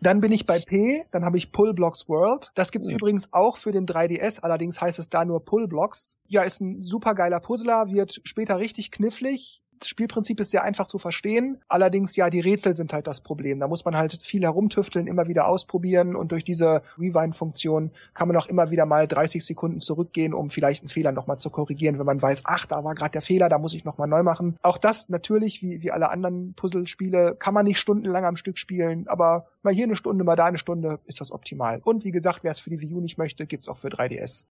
Dann 0.00 0.20
bin 0.20 0.32
ich 0.32 0.44
bei 0.44 0.58
P, 0.58 1.06
dann 1.12 1.24
habe 1.24 1.38
ich 1.38 1.50
Pull 1.50 1.72
Blocks 1.72 2.08
World. 2.10 2.50
Das 2.54 2.72
gibt's 2.72 2.90
ja. 2.90 2.96
übrigens 2.96 3.32
auch 3.32 3.56
für 3.56 3.72
den 3.72 3.86
3DS, 3.86 4.40
allerdings 4.40 4.80
heißt 4.80 4.98
es 4.98 5.08
da 5.08 5.24
nur 5.24 5.44
Pull 5.44 5.66
Blocks. 5.66 6.18
Ja, 6.26 6.42
ist 6.42 6.60
ein 6.60 6.82
supergeiler 6.82 7.40
Puzzler, 7.40 7.88
wird 7.88 8.20
später 8.24 8.58
richtig 8.58 8.90
knifflig, 8.90 9.62
das 9.84 9.90
Spielprinzip 9.90 10.40
ist 10.40 10.50
sehr 10.50 10.64
einfach 10.64 10.86
zu 10.86 10.98
verstehen. 10.98 11.60
Allerdings, 11.68 12.16
ja, 12.16 12.30
die 12.30 12.40
Rätsel 12.40 12.74
sind 12.74 12.92
halt 12.92 13.06
das 13.06 13.20
Problem. 13.20 13.60
Da 13.60 13.68
muss 13.68 13.84
man 13.84 13.96
halt 13.96 14.14
viel 14.14 14.42
herumtüfteln, 14.42 15.06
immer 15.06 15.28
wieder 15.28 15.46
ausprobieren 15.46 16.16
und 16.16 16.32
durch 16.32 16.42
diese 16.42 16.82
Rewind-Funktion 16.98 17.90
kann 18.14 18.28
man 18.28 18.36
auch 18.36 18.46
immer 18.46 18.70
wieder 18.70 18.86
mal 18.86 19.06
30 19.06 19.44
Sekunden 19.44 19.80
zurückgehen, 19.80 20.32
um 20.32 20.48
vielleicht 20.48 20.82
einen 20.82 20.88
Fehler 20.88 21.12
nochmal 21.12 21.38
zu 21.38 21.50
korrigieren, 21.50 21.98
wenn 21.98 22.06
man 22.06 22.20
weiß, 22.20 22.42
ach, 22.46 22.64
da 22.66 22.82
war 22.82 22.94
gerade 22.94 23.12
der 23.12 23.22
Fehler, 23.22 23.48
da 23.48 23.58
muss 23.58 23.74
ich 23.74 23.84
nochmal 23.84 24.08
neu 24.08 24.22
machen. 24.22 24.56
Auch 24.62 24.78
das 24.78 25.08
natürlich, 25.10 25.62
wie, 25.62 25.82
wie 25.82 25.90
alle 25.90 26.10
anderen 26.10 26.54
Puzzlespiele, 26.54 27.36
kann 27.38 27.54
man 27.54 27.64
nicht 27.64 27.78
stundenlang 27.78 28.24
am 28.24 28.36
Stück 28.36 28.58
spielen, 28.58 29.06
aber 29.06 29.46
mal 29.62 29.74
hier 29.74 29.84
eine 29.84 29.96
Stunde, 29.96 30.24
mal 30.24 30.36
da 30.36 30.46
eine 30.46 30.58
Stunde 30.58 31.00
ist 31.04 31.20
das 31.20 31.30
optimal. 31.30 31.80
Und 31.84 32.04
wie 32.04 32.10
gesagt, 32.10 32.40
wer 32.42 32.52
es 32.52 32.60
für 32.60 32.70
die 32.70 32.80
Wii 32.80 32.94
U 32.94 33.00
nicht 33.00 33.18
möchte, 33.18 33.46
gibt's 33.46 33.68
auch 33.68 33.76
für 33.76 33.88
3DS. 33.88 34.46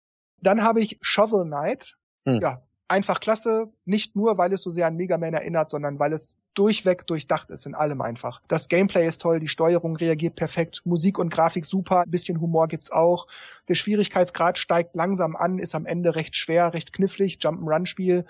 Dann 0.41 0.62
habe 0.62 0.81
ich 0.81 0.99
Shovel 1.03 1.45
Knight. 1.45 1.97
Hm. 2.24 2.41
Ja, 2.41 2.62
einfach 2.89 3.20
klasse, 3.20 3.68
nicht 3.84 4.16
nur, 4.16 4.39
weil 4.39 4.53
es 4.53 4.62
so 4.62 4.70
sehr 4.70 4.86
an 4.86 4.97
Mega 4.97 5.18
Man 5.18 5.34
erinnert, 5.34 5.70
sondern 5.70 5.99
weil 5.99 6.12
es 6.12 6.36
durchweg 6.55 7.07
durchdacht 7.07 7.51
ist 7.51 7.66
in 7.66 7.74
allem 7.74 8.01
einfach. 8.01 8.41
Das 8.49 8.68
Gameplay 8.68 9.07
ist 9.07 9.22
toll, 9.22 9.39
die 9.39 9.49
Steuerung 9.49 9.97
reagiert 9.97 10.34
perfekt, 10.34 10.82
Musik 10.84 11.18
und 11.18 11.30
Grafik 11.30 11.64
super, 11.64 12.01
ein 12.01 12.11
bisschen 12.11 12.41
Humor 12.41 12.66
gibt's 12.66 12.91
auch. 12.91 13.28
Der 13.68 13.74
Schwierigkeitsgrad 13.74 14.59
steigt 14.59 14.97
langsam 14.97 15.36
an, 15.36 15.59
ist 15.59 15.74
am 15.74 15.86
Ende 15.86 16.16
recht 16.16 16.34
schwer, 16.34 16.74
recht 16.74 16.93
knifflig, 16.93 17.39
Jump'n'Run-Spiel. 17.41 18.24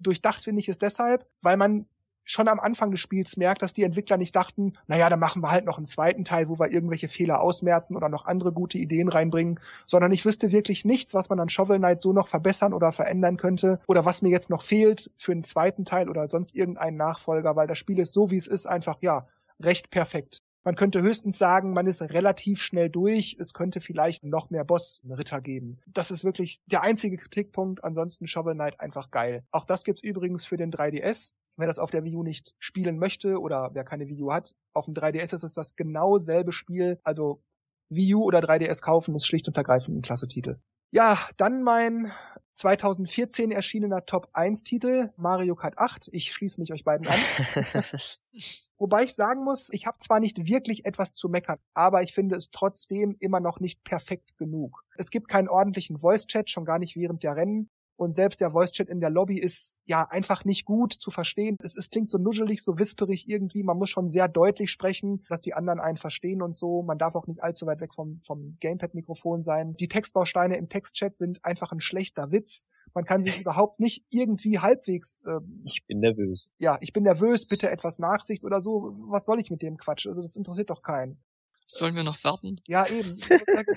Durchdacht 0.00 0.42
finde 0.42 0.60
ich 0.60 0.68
es 0.68 0.78
deshalb, 0.78 1.26
weil 1.40 1.56
man 1.56 1.86
schon 2.24 2.48
am 2.48 2.60
Anfang 2.60 2.90
des 2.90 3.00
Spiels 3.00 3.36
merkt, 3.36 3.62
dass 3.62 3.74
die 3.74 3.82
Entwickler 3.82 4.16
nicht 4.16 4.34
dachten, 4.34 4.74
naja, 4.86 5.08
dann 5.08 5.20
machen 5.20 5.42
wir 5.42 5.50
halt 5.50 5.64
noch 5.64 5.76
einen 5.76 5.86
zweiten 5.86 6.24
Teil, 6.24 6.48
wo 6.48 6.58
wir 6.58 6.72
irgendwelche 6.72 7.08
Fehler 7.08 7.40
ausmerzen 7.40 7.96
oder 7.96 8.08
noch 8.08 8.24
andere 8.24 8.52
gute 8.52 8.78
Ideen 8.78 9.08
reinbringen, 9.08 9.60
sondern 9.86 10.12
ich 10.12 10.24
wüsste 10.24 10.52
wirklich 10.52 10.84
nichts, 10.84 11.14
was 11.14 11.28
man 11.28 11.40
an 11.40 11.48
Shovel 11.48 11.78
Knight 11.78 12.00
so 12.00 12.12
noch 12.12 12.26
verbessern 12.26 12.72
oder 12.72 12.92
verändern 12.92 13.36
könnte 13.36 13.80
oder 13.86 14.04
was 14.04 14.22
mir 14.22 14.30
jetzt 14.30 14.50
noch 14.50 14.62
fehlt 14.62 15.10
für 15.16 15.32
einen 15.32 15.42
zweiten 15.42 15.84
Teil 15.84 16.08
oder 16.08 16.28
sonst 16.28 16.54
irgendeinen 16.54 16.96
Nachfolger, 16.96 17.56
weil 17.56 17.66
das 17.66 17.78
Spiel 17.78 17.98
ist 17.98 18.12
so, 18.12 18.30
wie 18.30 18.36
es 18.36 18.46
ist, 18.46 18.66
einfach, 18.66 18.98
ja, 19.00 19.26
recht 19.62 19.90
perfekt. 19.90 20.38
Man 20.64 20.76
könnte 20.76 21.02
höchstens 21.02 21.36
sagen, 21.36 21.74
man 21.74 21.86
ist 21.86 22.00
relativ 22.00 22.62
schnell 22.62 22.88
durch. 22.88 23.36
Es 23.38 23.52
könnte 23.52 23.80
vielleicht 23.80 24.24
noch 24.24 24.48
mehr 24.48 24.64
Boss-Ritter 24.64 25.42
geben. 25.42 25.78
Das 25.86 26.10
ist 26.10 26.24
wirklich 26.24 26.62
der 26.64 26.80
einzige 26.80 27.18
Kritikpunkt. 27.18 27.84
Ansonsten 27.84 28.26
Shovel 28.26 28.54
Knight 28.54 28.80
einfach 28.80 29.10
geil. 29.10 29.44
Auch 29.50 29.66
das 29.66 29.84
gibt's 29.84 30.02
übrigens 30.02 30.46
für 30.46 30.56
den 30.56 30.72
3DS. 30.72 31.34
Wer 31.56 31.66
das 31.66 31.78
auf 31.78 31.90
der 31.90 32.04
Wii 32.04 32.16
U 32.16 32.22
nicht 32.22 32.54
spielen 32.58 32.98
möchte 32.98 33.40
oder 33.40 33.70
wer 33.72 33.84
keine 33.84 34.08
Wii 34.08 34.22
U 34.22 34.32
hat, 34.32 34.54
auf 34.72 34.86
dem 34.86 34.94
3DS 34.94 35.34
ist 35.34 35.44
es 35.44 35.54
das 35.54 35.76
genau 35.76 36.18
selbe 36.18 36.52
Spiel. 36.52 36.98
Also 37.04 37.42
Wii 37.90 38.14
U 38.14 38.24
oder 38.24 38.40
3DS 38.40 38.82
kaufen 38.82 39.14
ist 39.14 39.26
schlicht 39.26 39.46
und 39.48 39.56
ergreifend 39.56 39.98
ein 39.98 40.02
klasse 40.02 40.28
Titel. 40.28 40.58
Ja, 40.90 41.18
dann 41.36 41.62
mein 41.64 42.12
2014 42.52 43.50
erschienener 43.50 44.06
Top 44.06 44.28
1 44.32 44.62
Titel, 44.62 45.10
Mario 45.16 45.56
Kart 45.56 45.76
8. 45.76 46.08
Ich 46.12 46.32
schließe 46.32 46.60
mich 46.60 46.72
euch 46.72 46.84
beiden 46.84 47.06
an. 47.08 47.18
Wobei 48.78 49.02
ich 49.02 49.14
sagen 49.14 49.42
muss, 49.42 49.70
ich 49.72 49.86
habe 49.86 49.98
zwar 49.98 50.20
nicht 50.20 50.46
wirklich 50.46 50.84
etwas 50.84 51.14
zu 51.14 51.28
meckern, 51.28 51.58
aber 51.74 52.02
ich 52.02 52.14
finde 52.14 52.36
es 52.36 52.52
trotzdem 52.52 53.16
immer 53.18 53.40
noch 53.40 53.58
nicht 53.58 53.82
perfekt 53.82 54.36
genug. 54.38 54.84
Es 54.96 55.10
gibt 55.10 55.26
keinen 55.26 55.48
ordentlichen 55.48 55.98
Voice-Chat, 55.98 56.48
schon 56.48 56.64
gar 56.64 56.78
nicht 56.78 56.94
während 56.94 57.24
der 57.24 57.34
Rennen. 57.34 57.70
Und 57.96 58.14
selbst 58.14 58.40
der 58.40 58.50
Voice-Chat 58.50 58.88
in 58.88 59.00
der 59.00 59.10
Lobby 59.10 59.38
ist 59.38 59.78
ja 59.84 60.06
einfach 60.08 60.44
nicht 60.44 60.64
gut 60.64 60.92
zu 60.92 61.10
verstehen. 61.10 61.56
Es, 61.60 61.76
es 61.76 61.90
klingt 61.90 62.10
so 62.10 62.18
nuschelig, 62.18 62.62
so 62.62 62.78
wisperig 62.78 63.28
irgendwie. 63.28 63.62
Man 63.62 63.78
muss 63.78 63.90
schon 63.90 64.08
sehr 64.08 64.28
deutlich 64.28 64.70
sprechen, 64.70 65.24
dass 65.28 65.40
die 65.40 65.54
anderen 65.54 65.80
einen 65.80 65.96
verstehen 65.96 66.42
und 66.42 66.54
so. 66.54 66.82
Man 66.82 66.98
darf 66.98 67.14
auch 67.14 67.26
nicht 67.26 67.42
allzu 67.42 67.66
weit 67.66 67.80
weg 67.80 67.94
vom, 67.94 68.20
vom 68.22 68.56
Gamepad-Mikrofon 68.60 69.42
sein. 69.42 69.74
Die 69.74 69.88
Textbausteine 69.88 70.56
im 70.56 70.68
Textchat 70.68 71.16
sind 71.16 71.44
einfach 71.44 71.72
ein 71.72 71.80
schlechter 71.80 72.32
Witz. 72.32 72.68
Man 72.94 73.04
kann 73.04 73.22
sich 73.22 73.40
überhaupt 73.40 73.80
nicht 73.80 74.04
irgendwie 74.10 74.58
halbwegs. 74.58 75.22
Ähm, 75.26 75.62
ich 75.64 75.84
bin 75.86 76.00
nervös. 76.00 76.54
Ja, 76.58 76.78
ich 76.80 76.92
bin 76.92 77.04
nervös, 77.04 77.46
bitte 77.46 77.70
etwas 77.70 77.98
Nachsicht 77.98 78.44
oder 78.44 78.60
so. 78.60 78.92
Was 79.08 79.24
soll 79.24 79.40
ich 79.40 79.50
mit 79.50 79.62
dem 79.62 79.76
Quatsch? 79.76 80.06
Also 80.06 80.20
das 80.20 80.36
interessiert 80.36 80.70
doch 80.70 80.82
keinen. 80.82 81.22
Sollen 81.66 81.96
wir 81.96 82.04
noch 82.04 82.22
warten? 82.24 82.60
Ja, 82.66 82.86
eben. 82.86 83.14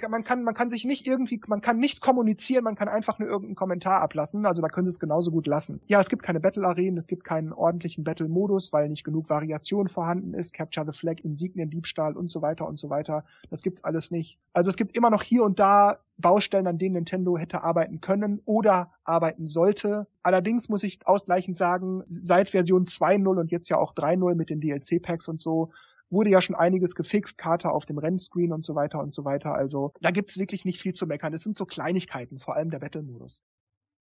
man 0.09 0.25
kann, 0.25 0.43
man 0.43 0.53
kann 0.53 0.69
sich 0.69 0.83
nicht 0.83 1.07
irgendwie, 1.07 1.39
man 1.47 1.61
kann 1.61 1.79
nicht 1.79 2.01
kommunizieren, 2.01 2.65
man 2.65 2.75
kann 2.75 2.89
einfach 2.89 3.17
nur 3.17 3.29
irgendeinen 3.29 3.55
Kommentar 3.55 4.01
ablassen. 4.01 4.45
Also 4.45 4.61
da 4.61 4.67
können 4.67 4.89
sie 4.89 4.93
es 4.93 4.99
genauso 4.99 5.31
gut 5.31 5.47
lassen. 5.47 5.79
Ja, 5.85 6.01
es 6.01 6.09
gibt 6.09 6.21
keine 6.21 6.41
Battle-Arenen, 6.41 6.97
es 6.97 7.07
gibt 7.07 7.23
keinen 7.23 7.53
ordentlichen 7.53 8.03
Battle-Modus, 8.03 8.73
weil 8.73 8.89
nicht 8.89 9.05
genug 9.05 9.29
Variation 9.29 9.87
vorhanden 9.87 10.33
ist. 10.33 10.53
Capture 10.53 10.85
the 10.85 10.97
Flag, 10.97 11.21
Insignien, 11.23 11.69
Diebstahl 11.69 12.17
und 12.17 12.29
so 12.29 12.41
weiter 12.41 12.67
und 12.67 12.77
so 12.77 12.89
weiter. 12.89 13.23
Das 13.49 13.61
gibt's 13.61 13.85
alles 13.85 14.11
nicht. 14.11 14.37
Also 14.51 14.69
es 14.69 14.75
gibt 14.75 14.97
immer 14.97 15.09
noch 15.09 15.23
hier 15.23 15.43
und 15.43 15.57
da 15.57 15.99
Baustellen, 16.17 16.67
an 16.67 16.77
denen 16.77 16.95
Nintendo 16.95 17.37
hätte 17.37 17.63
arbeiten 17.63 18.01
können 18.01 18.41
oder 18.43 18.91
arbeiten 19.03 19.47
sollte. 19.47 20.07
Allerdings 20.23 20.67
muss 20.67 20.83
ich 20.83 20.99
ausgleichend 21.05 21.55
sagen, 21.55 22.03
seit 22.09 22.49
Version 22.49 22.85
2.0 22.85 23.39
und 23.39 23.51
jetzt 23.51 23.69
ja 23.69 23.77
auch 23.77 23.93
3.0 23.93 24.35
mit 24.35 24.49
den 24.49 24.59
DLC-Packs 24.59 25.27
und 25.29 25.39
so, 25.39 25.71
wurde 26.09 26.29
ja 26.29 26.41
schon 26.41 26.55
einiges 26.55 26.95
gefixt, 26.95 27.37
Karte 27.37 27.71
auf 27.71 27.85
dem 27.85 27.97
Rennscreen 27.97 28.53
und 28.53 28.63
so 28.63 28.75
weiter 28.75 28.99
und 28.99 29.13
so 29.13 29.25
weiter. 29.25 29.53
Also 29.53 29.93
da 30.01 30.11
gibt's 30.11 30.37
wirklich 30.37 30.65
nicht 30.65 30.79
viel 30.81 30.93
zu 30.93 31.07
meckern. 31.07 31.33
Es 31.33 31.43
sind 31.43 31.57
so 31.57 31.65
Kleinigkeiten, 31.65 32.39
vor 32.39 32.55
allem 32.55 32.69
der 32.69 32.79
Battle-Modus. 32.79 33.43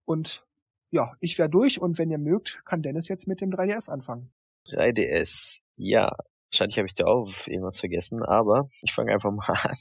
Und 0.04 0.46
ja, 0.90 1.14
ich 1.20 1.38
wäre 1.38 1.50
durch 1.50 1.80
und 1.80 1.98
wenn 1.98 2.10
ihr 2.10 2.18
mögt, 2.18 2.62
kann 2.64 2.82
Dennis 2.82 3.08
jetzt 3.08 3.26
mit 3.26 3.40
dem 3.40 3.50
3DS 3.50 3.90
anfangen. 3.90 4.30
3DS, 4.68 5.60
ja. 5.76 6.16
Wahrscheinlich 6.56 6.78
habe 6.78 6.86
ich 6.86 6.94
da 6.94 7.04
auch 7.04 7.30
irgendwas 7.46 7.80
vergessen, 7.80 8.22
aber 8.22 8.62
ich 8.82 8.90
fange 8.90 9.12
einfach 9.12 9.30
mal 9.30 9.44
an. 9.62 9.76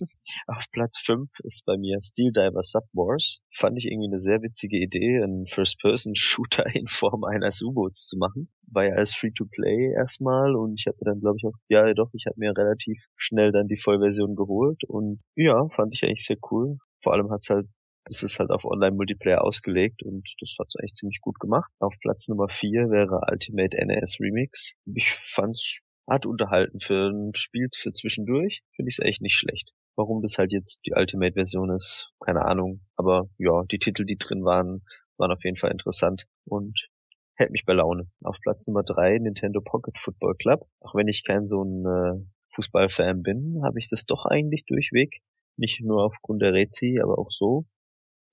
Auf 0.48 0.66
Platz 0.74 0.98
5 1.06 1.30
ist 1.46 1.64
bei 1.66 1.78
mir 1.78 2.02
Steel 2.02 2.34
Diver 2.34 2.64
Sub 2.64 2.84
Wars. 2.92 3.40
Fand 3.50 3.78
ich 3.78 3.86
irgendwie 3.86 4.10
eine 4.10 4.20
sehr 4.20 4.42
witzige 4.42 4.76
Idee, 4.76 5.24
einen 5.24 5.48
First-Person-Shooter 5.48 6.76
in 6.76 6.88
Form 6.88 7.24
eines 7.24 7.62
U-Boots 7.62 8.08
zu 8.08 8.18
machen. 8.18 8.50
War 8.68 8.84
ja 8.84 8.96
alles 8.96 9.16
Free-to-Play 9.16 9.94
erstmal 9.94 10.54
und 10.54 10.78
ich 10.78 10.88
habe 10.88 10.98
dann, 11.00 11.22
glaube 11.22 11.38
ich, 11.40 11.46
auch, 11.46 11.58
ja 11.70 11.94
doch, 11.94 12.10
ich 12.12 12.26
habe 12.26 12.36
mir 12.40 12.52
relativ 12.52 13.06
schnell 13.16 13.54
dann 13.54 13.68
die 13.68 13.78
Vollversion 13.78 14.36
geholt 14.36 14.84
und 14.86 15.22
ja, 15.38 15.70
fand 15.70 15.96
ich 15.96 16.04
eigentlich 16.04 16.26
sehr 16.26 16.38
cool. 16.52 16.76
Vor 17.02 17.14
allem 17.14 17.32
hat's 17.32 17.50
halt 17.50 17.68
es 18.08 18.22
ist 18.22 18.38
halt 18.38 18.52
auf 18.52 18.66
Online-Multiplayer 18.66 19.44
ausgelegt 19.44 20.04
und 20.04 20.36
das 20.40 20.56
hat's 20.60 20.76
eigentlich 20.76 20.94
ziemlich 20.94 21.22
gut 21.22 21.40
gemacht. 21.40 21.72
Auf 21.80 21.96
Platz 22.02 22.28
Nummer 22.28 22.50
4 22.50 22.90
wäre 22.92 23.22
Ultimate 23.32 23.76
NES 23.84 24.20
Remix. 24.20 24.76
Ich 24.86 25.10
fand's 25.10 25.80
hat 26.08 26.26
unterhalten 26.26 26.80
für 26.80 27.10
ein 27.10 27.34
Spiel 27.36 27.68
für 27.76 27.94
zwischendurch, 27.94 28.62
finde 28.76 28.90
ich 28.90 29.00
es 29.00 29.06
echt 29.06 29.22
nicht 29.22 29.36
schlecht. 29.36 29.72
Warum 29.96 30.22
das 30.22 30.38
halt 30.38 30.52
jetzt 30.52 30.86
die 30.86 30.94
Ultimate-Version 30.94 31.72
ist, 31.72 32.12
keine 32.20 32.46
Ahnung. 32.46 32.82
Aber 32.96 33.30
ja, 33.38 33.64
die 33.72 33.80
Titel, 33.80 34.06
die 34.06 34.18
drin 34.18 34.44
waren, 34.44 34.84
waren 35.18 35.32
auf 35.32 35.44
jeden 35.44 35.58
Fall 35.58 35.72
interessant 35.72 36.26
und 36.44 36.90
hält 37.36 37.52
mich 37.52 37.66
bei 37.66 37.74
Laune. 37.74 38.10
Auf 38.24 38.38
Platz 38.42 38.68
Nummer 38.68 38.84
drei 38.84 39.18
Nintendo 39.18 39.62
Pocket 39.62 39.98
Football 39.98 40.36
Club. 40.36 40.68
Auch 40.82 40.96
wenn 40.96 41.08
ich 41.08 41.24
kein 41.24 41.48
so 41.48 41.64
ein 41.64 41.86
äh, 41.86 42.26
Fußballfan 42.56 43.24
bin, 43.24 43.62
habe 43.64 43.80
ich 43.80 43.90
das 43.90 44.06
doch 44.06 44.26
eigentlich 44.26 44.66
durchweg. 44.66 45.22
Nicht 45.58 45.82
nur 45.82 46.04
aufgrund 46.04 46.42
der 46.42 46.54
Rezi, 46.54 47.00
aber 47.02 47.18
auch 47.18 47.32
so. 47.32 47.66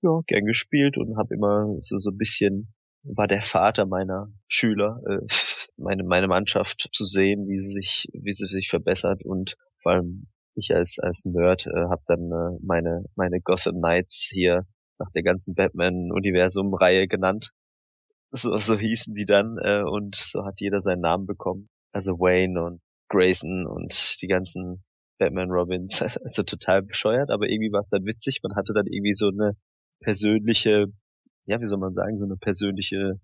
Ja, 0.01 0.19
gern 0.27 0.45
gespielt 0.45 0.97
und 0.97 1.17
habe 1.17 1.33
immer 1.33 1.77
so 1.79 1.97
so 1.97 2.11
ein 2.11 2.17
bisschen 2.17 2.73
war 3.03 3.27
der 3.27 3.41
Vater 3.41 3.85
meiner 3.85 4.31
Schüler, 4.47 5.01
äh, 5.07 5.19
meine 5.77 6.03
meine 6.03 6.27
Mannschaft 6.27 6.89
zu 6.93 7.05
sehen, 7.05 7.47
wie 7.47 7.59
sie 7.59 7.73
sich 7.73 8.07
wie 8.13 8.31
sie 8.31 8.47
sich 8.47 8.69
verbessert 8.69 9.23
und 9.25 9.55
Vor 9.81 9.93
allem 9.93 10.27
ich 10.55 10.73
als 10.75 10.99
als 10.99 11.25
Nerd 11.25 11.65
äh, 11.67 11.85
habe 11.89 12.03
dann 12.05 12.31
äh, 12.31 12.59
meine 12.61 13.05
meine 13.15 13.41
Gotham 13.41 13.77
Knights 13.77 14.29
hier 14.31 14.65
nach 14.99 15.11
der 15.11 15.23
ganzen 15.23 15.55
Batman-Universum-Reihe 15.55 17.07
genannt. 17.07 17.51
So, 18.31 18.57
so 18.57 18.75
hießen 18.77 19.13
die 19.13 19.25
dann 19.25 19.57
äh, 19.57 19.83
und 19.83 20.15
so 20.15 20.45
hat 20.45 20.59
jeder 20.59 20.79
seinen 20.79 21.01
Namen 21.01 21.25
bekommen. 21.27 21.69
Also 21.91 22.19
Wayne 22.19 22.63
und 22.63 22.81
Grayson 23.09 23.67
und 23.67 24.21
die 24.21 24.27
ganzen 24.27 24.83
Batman 25.19 25.51
Robins, 25.51 26.01
also 26.23 26.43
total 26.43 26.81
bescheuert, 26.81 27.29
aber 27.29 27.47
irgendwie 27.47 27.71
war 27.71 27.81
es 27.81 27.87
dann 27.87 28.05
witzig. 28.05 28.39
Man 28.43 28.55
hatte 28.55 28.73
dann 28.73 28.87
irgendwie 28.87 29.13
so 29.13 29.29
eine 29.29 29.55
persönliche, 29.99 30.87
ja, 31.45 31.61
wie 31.61 31.65
soll 31.65 31.79
man 31.79 31.93
sagen, 31.93 32.17
so 32.17 32.25
eine 32.25 32.37
persönliche 32.37 33.19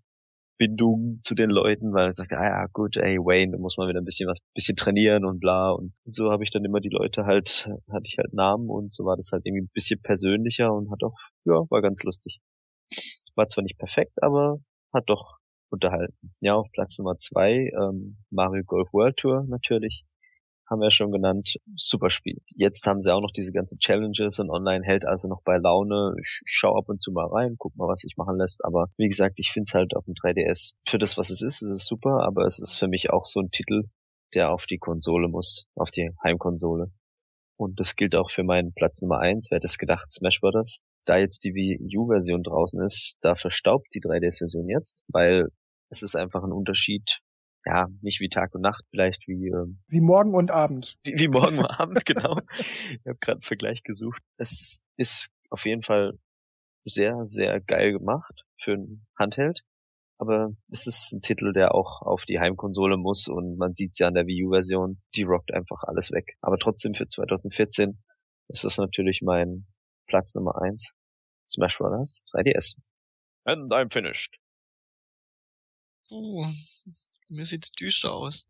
Bindung 0.60 1.20
zu 1.24 1.36
den 1.36 1.49
Leuten, 1.49 1.93
weil 1.93 2.07
er 2.07 2.14
sagt, 2.14 2.34
ah 2.34 2.43
ja, 2.43 2.66
gut, 2.72 2.97
ey, 2.97 3.18
Wayne, 3.18 3.53
da 3.53 3.57
muss 3.57 3.78
man 3.78 3.88
wieder 3.88 4.01
ein 4.01 4.05
bisschen 4.05 4.30
was, 4.30 4.38
bisschen 4.53 4.76
trainieren 4.76 5.26
und 5.26 5.39
bla. 5.39 5.72
Und 5.72 5.93
so 6.05 6.32
habe 6.32 6.43
ich 6.43 6.51
dann 6.51 6.66
immer 6.66 6.82
die 6.82 6.89
Leute 6.89 7.26
halt, 7.26 7.68
hatte 7.89 8.05
ich 8.05 8.18
halt 8.18 8.34
Namen 8.34 8.70
und 8.70 8.93
so 8.93 9.05
war 9.05 9.16
das 9.16 9.32
halt 9.32 9.45
irgendwie 9.45 9.64
ein 9.64 9.72
bisschen 9.74 10.01
persönlicher 10.01 10.72
und 10.74 10.91
hat 10.91 11.01
auch, 11.03 11.16
ja, 11.45 11.64
war 11.70 11.82
ganz 11.82 12.03
lustig. 12.03 12.39
War 13.36 13.47
zwar 13.47 13.64
nicht 13.64 13.80
perfekt, 13.80 14.22
aber 14.22 14.57
hat 14.93 15.05
doch 15.07 15.38
unterhalten. 15.72 16.30
Ja, 16.41 16.55
auf 16.55 16.68
Platz 16.74 16.99
Nummer 16.99 17.18
zwei, 17.18 17.72
ähm, 17.80 18.18
Mario 18.30 18.64
Golf 18.66 18.91
World 18.91 19.16
Tour 19.18 19.45
natürlich 19.47 20.03
haben 20.70 20.82
wir 20.82 20.91
schon 20.91 21.11
genannt, 21.11 21.55
super 21.76 22.09
Spiel. 22.09 22.41
Jetzt 22.55 22.86
haben 22.86 23.01
sie 23.01 23.13
auch 23.13 23.22
noch 23.22 23.32
diese 23.32 23.51
ganzen 23.51 23.80
Challenges 23.80 24.39
und 24.39 24.49
online 24.49 24.86
hält 24.86 25.05
also 25.05 25.28
noch 25.28 25.41
bei 25.43 25.57
Laune. 25.57 26.15
Ich 26.22 26.41
schau 26.45 26.78
ab 26.78 26.89
und 26.89 27.01
zu 27.01 27.11
mal 27.11 27.28
rein, 27.28 27.55
guck 27.57 27.76
mal, 27.76 27.88
was 27.88 28.01
sich 28.01 28.17
machen 28.17 28.38
lässt. 28.38 28.63
Aber 28.63 28.88
wie 28.97 29.09
gesagt, 29.09 29.39
ich 29.39 29.51
finde 29.51 29.65
es 29.67 29.74
halt 29.74 29.95
auf 29.95 30.05
dem 30.05 30.13
3DS 30.13 30.76
für 30.86 30.99
das, 30.99 31.17
was 31.17 31.30
es 31.30 31.41
ist, 31.41 31.61
ist 31.61 31.72
es 31.72 31.86
super, 31.86 32.24
aber 32.24 32.45
es 32.45 32.59
ist 32.59 32.76
für 32.76 32.88
mich 32.88 33.09
auch 33.09 33.26
so 33.26 33.39
ein 33.39 33.51
Titel, 33.51 33.86
der 34.36 34.51
auf 34.51 34.65
die 34.67 34.78
Konsole 34.78 35.28
muss, 35.28 35.67
auf 35.76 35.89
die 35.89 36.11
Heimkonsole. 36.24 36.91
Und 37.57 37.80
das 37.80 37.95
gilt 37.95 38.15
auch 38.15 38.30
für 38.30 38.43
meinen 38.43 38.74
Platz 38.74 39.01
Nummer 39.01 39.20
eins. 39.20 39.47
Wer 39.49 39.57
hätte 39.57 39.65
es 39.65 39.78
gedacht, 39.78 40.09
Smash 40.11 40.39
Bros. 40.39 40.82
Da 41.05 41.17
jetzt 41.17 41.43
die 41.43 41.55
Wii 41.55 41.97
U-Version 41.97 42.43
draußen 42.43 42.82
ist, 42.82 43.17
da 43.22 43.36
verstaubt 43.36 43.88
die 43.93 44.01
3DS-Version 44.01 44.70
jetzt, 44.70 45.03
weil 45.07 45.49
es 45.89 46.03
ist 46.03 46.15
einfach 46.15 46.43
ein 46.43 46.51
Unterschied 46.51 47.20
ja, 47.66 47.88
nicht 48.01 48.20
wie 48.20 48.30
Tag 48.30 48.55
und 48.55 48.62
Nacht, 48.62 48.86
vielleicht 48.89 49.28
wie 49.28 49.47
ähm, 49.47 49.80
wie 49.88 50.01
morgen 50.01 50.34
und 50.34 50.51
Abend. 50.51 50.97
Wie, 51.03 51.20
wie 51.20 51.28
morgen 51.28 51.60
und 51.60 51.66
Abend, 51.66 52.05
genau. 52.05 52.39
Ich 52.57 53.05
habe 53.05 53.18
gerade 53.20 53.38
einen 53.38 53.41
Vergleich 53.41 53.84
gesucht. 53.84 54.22
Es 54.38 54.82
ist 54.97 55.30
auf 55.49 55.66
jeden 55.66 55.82
Fall 55.82 56.18
sehr, 56.86 57.26
sehr 57.26 57.60
geil 57.60 57.91
gemacht 57.91 58.45
für 58.57 58.74
ein 58.74 59.05
Handheld. 59.18 59.64
Aber 60.18 60.51
es 60.70 60.86
ist 60.86 61.14
ein 61.14 61.22
Titel, 61.22 61.53
der 61.53 61.74
auch 61.74 62.01
auf 62.01 62.26
die 62.26 62.39
Heimkonsole 62.39 62.97
muss 62.97 63.30
und 63.30 63.57
man 63.57 63.74
sieht's 63.74 63.99
ja 63.99 64.07
an 64.07 64.16
der 64.16 64.28
Wii 64.28 64.47
U-Version, 64.47 65.01
die 65.16 65.24
rockt 65.24 65.53
einfach 65.53 65.84
alles 65.84 66.12
weg. 66.12 66.36
Aber 66.41 66.57
trotzdem 66.57 66.93
für 66.93 67.07
2014 67.07 67.97
ist 68.49 68.66
das 68.66 68.78
natürlich 68.78 69.22
mein 69.22 69.66
Platz 70.07 70.36
Nummer 70.36 70.62
eins. 70.62 70.93
Smash 71.49 71.78
Bros. 71.78 72.22
3DS. 72.34 72.76
And 73.45 73.72
I'm 73.72 73.91
finished. 73.91 74.38
Uh, 76.12 76.51
mir 77.30 77.45
sieht's 77.45 77.71
düster 77.71 78.13
aus. 78.13 78.47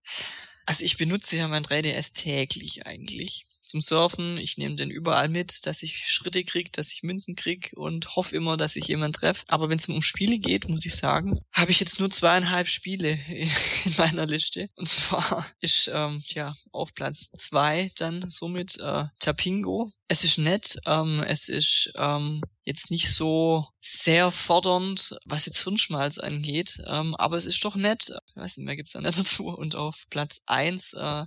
Also 0.65 0.83
ich 0.83 0.97
benutze 0.97 1.37
ja 1.37 1.47
mein 1.47 1.63
3DS 1.63 2.13
täglich 2.13 2.85
eigentlich 2.85 3.45
zum 3.69 3.81
Surfen. 3.81 4.37
Ich 4.37 4.57
nehme 4.57 4.75
den 4.75 4.89
überall 4.89 5.29
mit, 5.29 5.65
dass 5.65 5.83
ich 5.83 6.07
Schritte 6.07 6.43
krieg, 6.43 6.73
dass 6.73 6.91
ich 6.91 7.03
Münzen 7.03 7.35
krieg 7.35 7.71
und 7.75 8.15
hoffe 8.15 8.35
immer, 8.35 8.57
dass 8.57 8.75
ich 8.75 8.87
jemanden 8.87 9.13
treffe. 9.13 9.43
Aber 9.47 9.69
wenn 9.69 9.77
es 9.77 9.87
um 9.87 10.01
Spiele 10.01 10.39
geht, 10.39 10.67
muss 10.67 10.85
ich 10.85 10.95
sagen, 10.95 11.39
habe 11.53 11.71
ich 11.71 11.79
jetzt 11.79 11.99
nur 11.99 12.09
zweieinhalb 12.09 12.67
Spiele 12.67 13.11
in, 13.29 13.49
meiner 13.97 14.25
Liste. 14.25 14.69
Und 14.75 14.89
zwar 14.89 15.45
ist 15.61 15.89
ähm, 15.93 16.23
ja 16.27 16.55
auf 16.71 16.93
Platz 16.93 17.29
zwei 17.37 17.91
dann 17.95 18.29
somit 18.29 18.77
äh, 18.79 19.05
Tapingo. 19.19 19.91
Es 20.07 20.23
ist 20.23 20.39
nett, 20.39 20.79
ähm, 20.87 21.23
es 21.27 21.49
ist 21.49 21.91
ähm, 21.95 22.41
jetzt 22.63 22.89
nicht 22.89 23.13
so 23.13 23.67
sehr 23.79 24.31
fordernd, 24.31 25.15
was 25.25 25.45
jetzt 25.45 25.63
Hirnschmalz 25.63 26.17
angeht, 26.17 26.81
ähm, 26.87 27.15
aber 27.15 27.37
es 27.37 27.45
ist 27.45 27.63
doch 27.63 27.75
nett. 27.75 28.11
Ich 28.27 28.35
weiß 28.35 28.57
nicht 28.57 28.65
mehr, 28.65 28.75
gibt's 28.75 28.93
da 28.93 29.01
nicht 29.01 29.17
dazu. 29.19 29.47
Und 29.47 29.75
auf 29.75 30.05
Platz 30.09 30.39
eins 30.47 30.93
äh, 30.93 31.25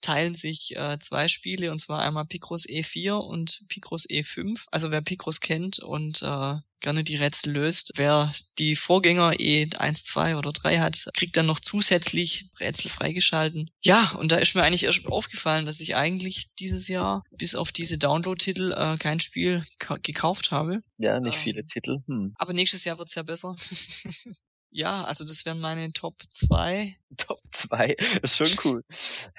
teilen 0.00 0.34
sich 0.34 0.76
äh, 0.76 0.98
zwei 1.00 1.28
Spiele, 1.28 1.70
und 1.70 1.78
zwar 1.78 2.02
einmal 2.02 2.26
Picross 2.26 2.66
E4 2.66 3.14
und 3.14 3.60
Picross 3.68 4.08
E5. 4.08 4.66
Also 4.70 4.90
wer 4.90 5.02
Picross 5.02 5.40
kennt 5.40 5.78
und 5.78 6.22
äh, 6.22 6.54
gerne 6.80 7.04
die 7.04 7.16
Rätsel 7.16 7.52
löst, 7.52 7.92
wer 7.96 8.32
die 8.58 8.76
Vorgänger 8.76 9.32
E1, 9.32 10.04
2 10.04 10.36
oder 10.36 10.52
3 10.52 10.78
hat, 10.78 11.08
kriegt 11.14 11.36
dann 11.36 11.46
noch 11.46 11.60
zusätzlich 11.60 12.50
Rätsel 12.60 12.90
freigeschalten. 12.90 13.70
Ja, 13.82 14.12
und 14.12 14.30
da 14.30 14.36
ist 14.36 14.54
mir 14.54 14.62
eigentlich 14.62 14.84
erst 14.84 15.06
aufgefallen, 15.06 15.66
dass 15.66 15.80
ich 15.80 15.96
eigentlich 15.96 16.54
dieses 16.58 16.88
Jahr 16.88 17.24
bis 17.30 17.54
auf 17.54 17.72
diese 17.72 17.98
Download-Titel 17.98 18.72
äh, 18.72 18.96
kein 18.98 19.20
Spiel 19.20 19.64
gekauft 20.02 20.50
habe. 20.50 20.80
Ja, 20.98 21.20
nicht 21.20 21.36
ähm, 21.36 21.42
viele 21.42 21.66
Titel. 21.66 21.98
Hm. 22.06 22.34
Aber 22.36 22.52
nächstes 22.52 22.84
Jahr 22.84 22.98
wird's 22.98 23.14
ja 23.14 23.22
besser. 23.22 23.56
Ja, 24.70 25.04
also 25.04 25.24
das 25.24 25.46
wären 25.46 25.60
meine 25.60 25.92
Top 25.92 26.22
2. 26.30 26.96
Top 27.16 27.40
2? 27.52 27.96
Ist 28.22 28.36
schon 28.36 28.48
cool. 28.64 28.84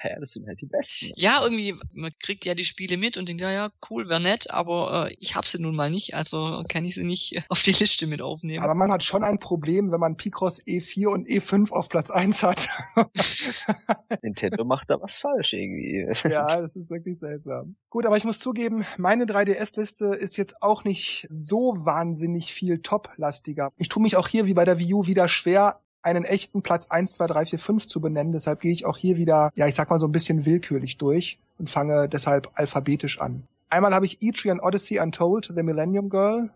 Ja, 0.02 0.18
das 0.18 0.32
sind 0.32 0.46
halt 0.46 0.60
die 0.60 0.66
besten. 0.66 1.12
Ja, 1.16 1.40
irgendwie, 1.42 1.76
man 1.92 2.12
kriegt 2.20 2.44
ja 2.44 2.54
die 2.54 2.64
Spiele 2.64 2.96
mit 2.96 3.16
und 3.16 3.28
denkt, 3.28 3.40
ja, 3.40 3.50
ja, 3.50 3.70
cool, 3.88 4.08
wäre 4.08 4.20
nett, 4.20 4.50
aber 4.50 5.08
äh, 5.08 5.16
ich 5.20 5.36
hab 5.36 5.46
sie 5.46 5.60
nun 5.60 5.76
mal 5.76 5.88
nicht, 5.88 6.14
also 6.14 6.64
kann 6.68 6.84
ich 6.84 6.96
sie 6.96 7.04
nicht 7.04 7.42
auf 7.48 7.62
die 7.62 7.72
Liste 7.72 8.06
mit 8.08 8.22
aufnehmen. 8.22 8.62
Aber 8.62 8.74
man 8.74 8.90
hat 8.90 9.04
schon 9.04 9.22
ein 9.22 9.38
Problem, 9.38 9.92
wenn 9.92 10.00
man 10.00 10.16
Picross 10.16 10.60
E4 10.64 11.06
und 11.06 11.28
E5 11.28 11.70
auf 11.70 11.88
Platz 11.88 12.10
1 12.10 12.42
hat. 12.42 12.68
Nintendo 14.22 14.64
macht 14.64 14.90
da 14.90 15.00
was 15.00 15.16
falsch 15.16 15.52
irgendwie. 15.52 16.06
ja, 16.28 16.60
das 16.60 16.74
ist 16.74 16.90
wirklich 16.90 17.18
seltsam. 17.18 17.76
Gut, 17.88 18.04
aber 18.04 18.16
ich 18.16 18.24
muss 18.24 18.40
zugeben, 18.40 18.84
meine 18.98 19.26
3DS-Liste 19.26 20.06
ist 20.06 20.36
jetzt 20.36 20.62
auch 20.62 20.84
nicht 20.84 21.26
so 21.28 21.74
wahnsinnig 21.76 22.52
viel 22.52 22.82
top-lastiger. 22.82 23.70
Ich 23.76 23.88
tue 23.88 24.02
mich 24.02 24.16
auch 24.16 24.28
hier 24.28 24.46
wie 24.46 24.54
bei 24.54 24.64
der 24.64 24.78
Wii 24.78 24.94
U 24.94 25.06
wieder 25.06 25.19
wieder 25.20 25.28
schwer, 25.28 25.80
einen 26.02 26.24
echten 26.24 26.62
Platz 26.62 26.86
1, 26.86 27.14
2, 27.16 27.26
3, 27.26 27.44
4, 27.44 27.58
5 27.58 27.86
zu 27.86 28.00
benennen. 28.00 28.32
Deshalb 28.32 28.60
gehe 28.60 28.72
ich 28.72 28.86
auch 28.86 28.96
hier 28.96 29.18
wieder, 29.18 29.50
ja, 29.54 29.66
ich 29.66 29.74
sag 29.74 29.90
mal 29.90 29.98
so 29.98 30.06
ein 30.06 30.12
bisschen 30.12 30.46
willkürlich 30.46 30.96
durch 30.96 31.38
und 31.58 31.68
fange 31.68 32.08
deshalb 32.08 32.48
alphabetisch 32.54 33.20
an. 33.20 33.42
Einmal 33.68 33.94
habe 33.94 34.06
ich 34.06 34.16
Etrian 34.22 34.60
Odyssey 34.60 34.98
Untold, 34.98 35.52
The 35.54 35.62
Millennium 35.62 36.08
Girl 36.08 36.50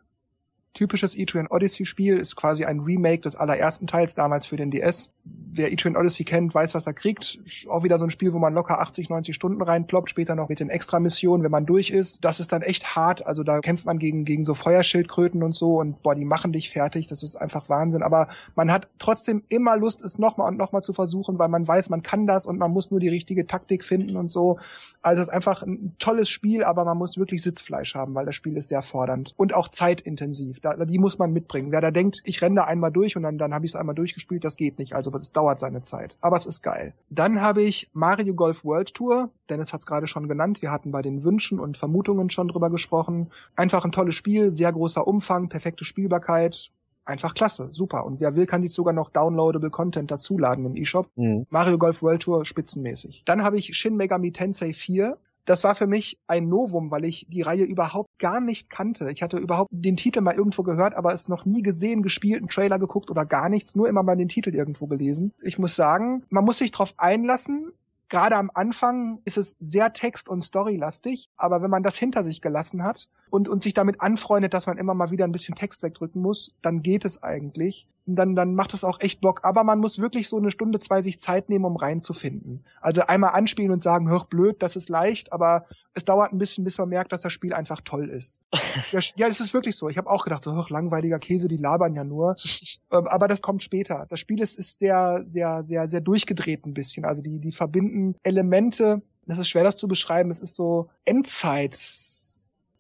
typisches 0.75 1.17
Etrian 1.17 1.47
Odyssey 1.47 1.87
Spiel, 1.87 2.19
ist 2.19 2.37
quasi 2.37 2.65
ein 2.65 2.81
Remake 2.81 3.23
des 3.23 3.37
allerersten 3.37 3.87
Teils 3.87 4.15
damals 4.15 4.45
für 4.47 4.57
den 4.57 4.71
DS. 4.71 5.15
Wer 5.25 5.73
Etrian 5.73 5.97
Odyssey 5.97 6.25
kennt, 6.25 6.53
weiß, 6.53 6.75
was 6.75 6.87
er 6.87 6.93
kriegt. 6.93 7.39
Auch 7.69 7.85
wieder 7.85 7.97
so 7.97 8.05
ein 8.05 8.11
Spiel, 8.11 8.35
wo 8.35 8.39
man 8.39 8.55
locker 8.55 8.81
80, 8.81 9.09
90 9.09 9.35
Stunden 9.35 9.63
reinploppt, 9.63 10.11
später 10.11 10.35
noch 10.35 10.49
mit 10.49 10.59
den 10.59 10.69
Extra-Missionen, 10.69 11.45
wenn 11.45 11.51
man 11.51 11.65
durch 11.65 11.91
ist. 11.91 12.25
Das 12.25 12.41
ist 12.41 12.53
dann 12.53 12.63
echt 12.63 12.97
hart. 12.97 13.25
Also 13.25 13.45
da 13.45 13.61
kämpft 13.61 13.87
man 13.87 13.99
gegen, 13.99 14.25
gegen 14.25 14.45
so 14.45 14.55
Feuerschildkröten 14.55 15.43
und 15.45 15.55
so 15.55 15.79
und 15.81 16.03
boah, 16.03 16.17
die 16.17 16.25
machen 16.25 16.53
dich 16.53 16.71
fertig. 16.71 17.07
Das 17.07 17.23
ist 17.23 17.37
einfach 17.37 17.69
Wahnsinn. 17.69 18.03
Aber 18.03 18.29
man 18.57 18.71
hat 18.73 18.89
trotzdem 18.99 19.45
immer 19.49 19.77
Lust, 19.77 20.03
es 20.03 20.19
nochmal 20.19 20.49
und 20.49 20.59
nochmal 20.59 20.83
zu 20.83 20.93
versuchen, 20.93 21.39
weil 21.39 21.49
man 21.49 21.67
weiß, 21.67 21.89
man 21.91 22.03
kann 22.03 22.27
das 22.27 22.47
und 22.47 22.59
man 22.59 22.73
muss 22.73 22.91
nur 22.91 22.99
die 22.99 23.09
richtige 23.09 23.47
Taktik 23.47 23.85
finden 23.85 24.17
und 24.17 24.31
so. 24.31 24.59
Also 25.03 25.23
es 25.23 25.29
ist 25.29 25.35
einfach 25.35 25.63
ein 25.63 25.95
tolles 26.01 26.29
Spiel, 26.29 26.65
aber 26.65 26.85
man 26.85 26.99
muss 26.99 27.17
wirklich 27.17 27.43
Sitzfleisch 27.45 27.95
haben, 27.95 28.15
weil 28.15 28.27
das 28.27 28.35
Spiel 28.35 28.57
ist 28.57 28.69
sehr 28.69 28.83
fordernd 28.83 29.35
und 29.37 29.55
auch 29.55 29.69
zeitintensiv 29.69 30.64
da, 30.65 30.77
die 30.85 30.99
muss 30.99 31.19
man 31.19 31.33
mitbringen. 31.33 31.73
Wer 31.73 31.81
da 31.81 31.91
denkt, 31.91 32.23
ich 32.25 32.41
renne 32.43 32.57
da 32.57 32.65
einmal 32.65 32.91
durch 32.91 33.17
und 33.17 33.23
dann, 33.23 33.39
dann 33.39 33.53
habe 33.53 33.65
ich 33.65 33.73
es 33.73 33.77
einmal 33.77 33.95
durchgespielt, 33.95 34.45
das 34.45 34.57
geht 34.57 34.79
nicht. 34.79 34.95
Also 34.95 35.13
es 35.13 35.33
dauert 35.33 35.61
seine 35.61 35.83
Zeit. 35.83 36.17
Aber 36.21 36.37
es 36.37 36.47
ist 36.47 36.63
geil. 36.63 36.95
Dann 37.11 37.41
habe 37.41 37.63
ich 37.63 37.91
Mario 37.93 38.35
Golf 38.35 38.65
World 38.65 38.95
Tour. 38.95 39.31
Dennis 39.51 39.73
hat 39.73 39.81
es 39.81 39.87
gerade 39.87 40.07
schon 40.07 40.29
genannt. 40.29 40.63
Wir 40.63 40.71
hatten 40.71 40.91
bei 40.91 41.03
den 41.03 41.25
Wünschen 41.25 41.61
und 41.61 41.77
Vermutungen 41.77 42.31
schon 42.31 42.49
drüber 42.49 42.71
gesprochen. 42.71 43.31
Einfach 43.57 43.85
ein 43.85 43.93
tolles 43.93 44.15
Spiel, 44.15 44.51
sehr 44.51 44.73
großer 44.73 45.07
Umfang, 45.07 45.49
perfekte 45.49 45.85
Spielbarkeit, 45.85 46.71
einfach 47.05 47.35
klasse, 47.35 47.69
super. 47.71 48.05
Und 48.05 48.21
wer 48.21 48.37
will, 48.37 48.47
kann 48.47 48.63
sich 48.63 48.73
sogar 48.73 48.95
noch 48.95 49.11
downloadable 49.11 49.71
Content 49.71 50.11
dazuladen 50.11 50.65
im 50.65 50.77
eShop. 50.77 51.09
Mhm. 51.17 51.47
Mario 51.51 51.79
Golf 51.79 52.03
World 52.03 52.23
Tour 52.23 52.45
spitzenmäßig. 52.45 53.25
Dann 53.25 53.43
habe 53.43 53.59
ich 53.59 53.77
Shin 53.77 53.97
Megami 53.97 54.33
Tensei 54.33 54.73
4 54.73 55.19
das 55.45 55.65
war 55.65 55.75
für 55.75 55.87
mich 55.87 56.19
ein 56.27 56.49
Novum, 56.49 56.91
weil 56.91 57.05
ich 57.05 57.27
die 57.29 57.43
Reihe 57.43 57.65
überhaupt 57.65 58.19
gar 58.19 58.41
nicht 58.41 58.71
kannte. 58.71 59.11
Ich 59.11 59.23
hatte 59.23 59.39
überhaupt 59.39 59.71
den 59.73 59.97
Titel 59.97 60.21
mal 60.21 60.35
irgendwo 60.35 60.63
gehört, 60.63 60.95
aber 60.95 61.13
es 61.13 61.29
noch 61.29 61.45
nie 61.45 61.63
gesehen, 61.63 62.03
gespielt, 62.03 62.39
einen 62.39 62.49
Trailer 62.49 62.79
geguckt 62.79 63.11
oder 63.11 63.25
gar 63.25 63.49
nichts, 63.49 63.75
nur 63.75 63.89
immer 63.89 64.03
mal 64.03 64.17
den 64.17 64.29
Titel 64.29 64.55
irgendwo 64.55 64.87
gelesen. 64.87 65.33
Ich 65.43 65.59
muss 65.59 65.77
sagen, 65.77 66.25
man 66.31 66.45
muss 66.45 66.59
sich 66.59 66.71
darauf 66.71 66.95
einlassen, 66.97 67.73
Gerade 68.11 68.37
am 68.37 68.51
Anfang 68.53 69.19
ist 69.25 69.39
es 69.39 69.57
sehr 69.61 69.93
text- 69.93 70.29
und 70.29 70.43
storylastig, 70.43 71.31
aber 71.37 71.63
wenn 71.63 71.71
man 71.71 71.83
das 71.83 71.97
hinter 71.97 72.23
sich 72.23 72.41
gelassen 72.41 72.85
hat 72.85 73.09
und, 73.35 73.49
und 73.49 73.65
sich 73.65 73.75
damit 73.75 74.01
anfreundet, 74.01 74.55
dass 74.55 74.69
man 74.69 74.79
immer 74.79 74.95
mal 74.95 75.11
wieder 75.11 75.25
ein 75.25 75.33
bisschen 75.33 75.57
Text 75.57 75.83
wegdrücken 75.83 76.23
muss, 76.23 76.55
dann 76.63 76.83
geht 76.83 77.05
es 77.05 77.25
eigentlich. 77.25 77.89
Und 78.07 78.15
dann, 78.15 78.37
dann 78.37 78.55
macht 78.55 78.75
es 78.75 78.85
auch 78.85 79.01
echt 79.01 79.23
Bock. 79.23 79.41
Aber 79.43 79.65
man 79.65 79.81
muss 79.81 79.99
wirklich 79.99 80.29
so 80.29 80.37
eine 80.37 80.53
Stunde, 80.53 80.79
zwei 80.79 81.01
sich 81.01 81.19
Zeit 81.19 81.49
nehmen, 81.49 81.65
um 81.65 81.75
reinzufinden. 81.75 82.65
Also 82.81 83.03
einmal 83.03 83.31
anspielen 83.31 83.73
und 83.73 83.83
sagen, 83.83 84.09
hör 84.09 84.25
blöd, 84.27 84.63
das 84.63 84.77
ist 84.77 84.89
leicht, 84.89 85.33
aber 85.33 85.65
es 85.95 86.05
dauert 86.05 86.33
ein 86.33 86.39
bisschen, 86.39 86.63
bis 86.63 86.79
man 86.79 86.91
merkt, 86.91 87.11
dass 87.11 87.23
das 87.23 87.33
Spiel 87.33 87.55
einfach 87.55 87.81
toll 87.81 88.09
ist. 88.09 88.41
ja, 88.93 89.01
ja, 89.17 89.27
das 89.27 89.41
ist 89.41 89.53
wirklich 89.53 89.75
so. 89.75 89.89
Ich 89.89 89.99
habe 89.99 90.11
auch 90.11 90.23
gedacht, 90.23 90.43
so, 90.43 90.53
hör, 90.55 90.65
langweiliger 90.69 91.19
Käse, 91.19 91.49
die 91.49 91.57
labern 91.57 91.97
ja 91.97 92.05
nur. 92.05 92.37
Ähm, 92.91 93.09
aber 93.09 93.27
das 93.27 93.41
kommt 93.41 93.63
später. 93.63 94.07
Das 94.11 94.21
Spiel 94.21 94.41
ist, 94.41 94.59
ist 94.59 94.79
sehr, 94.79 95.23
sehr, 95.25 95.63
sehr, 95.63 95.89
sehr 95.89 96.01
durchgedreht 96.01 96.67
ein 96.67 96.75
bisschen. 96.75 97.05
Also 97.05 97.23
die, 97.23 97.39
die 97.39 97.51
verbinden 97.51 98.15
Elemente 98.23 99.03
Das 99.27 99.39
ist 99.39 99.49
schwer, 99.49 99.65
das 99.65 99.79
zu 99.79 99.89
beschreiben. 99.89 100.31
Es 100.31 100.39
ist 100.39 100.55
so 100.55 100.91
Endzeit 101.05 101.75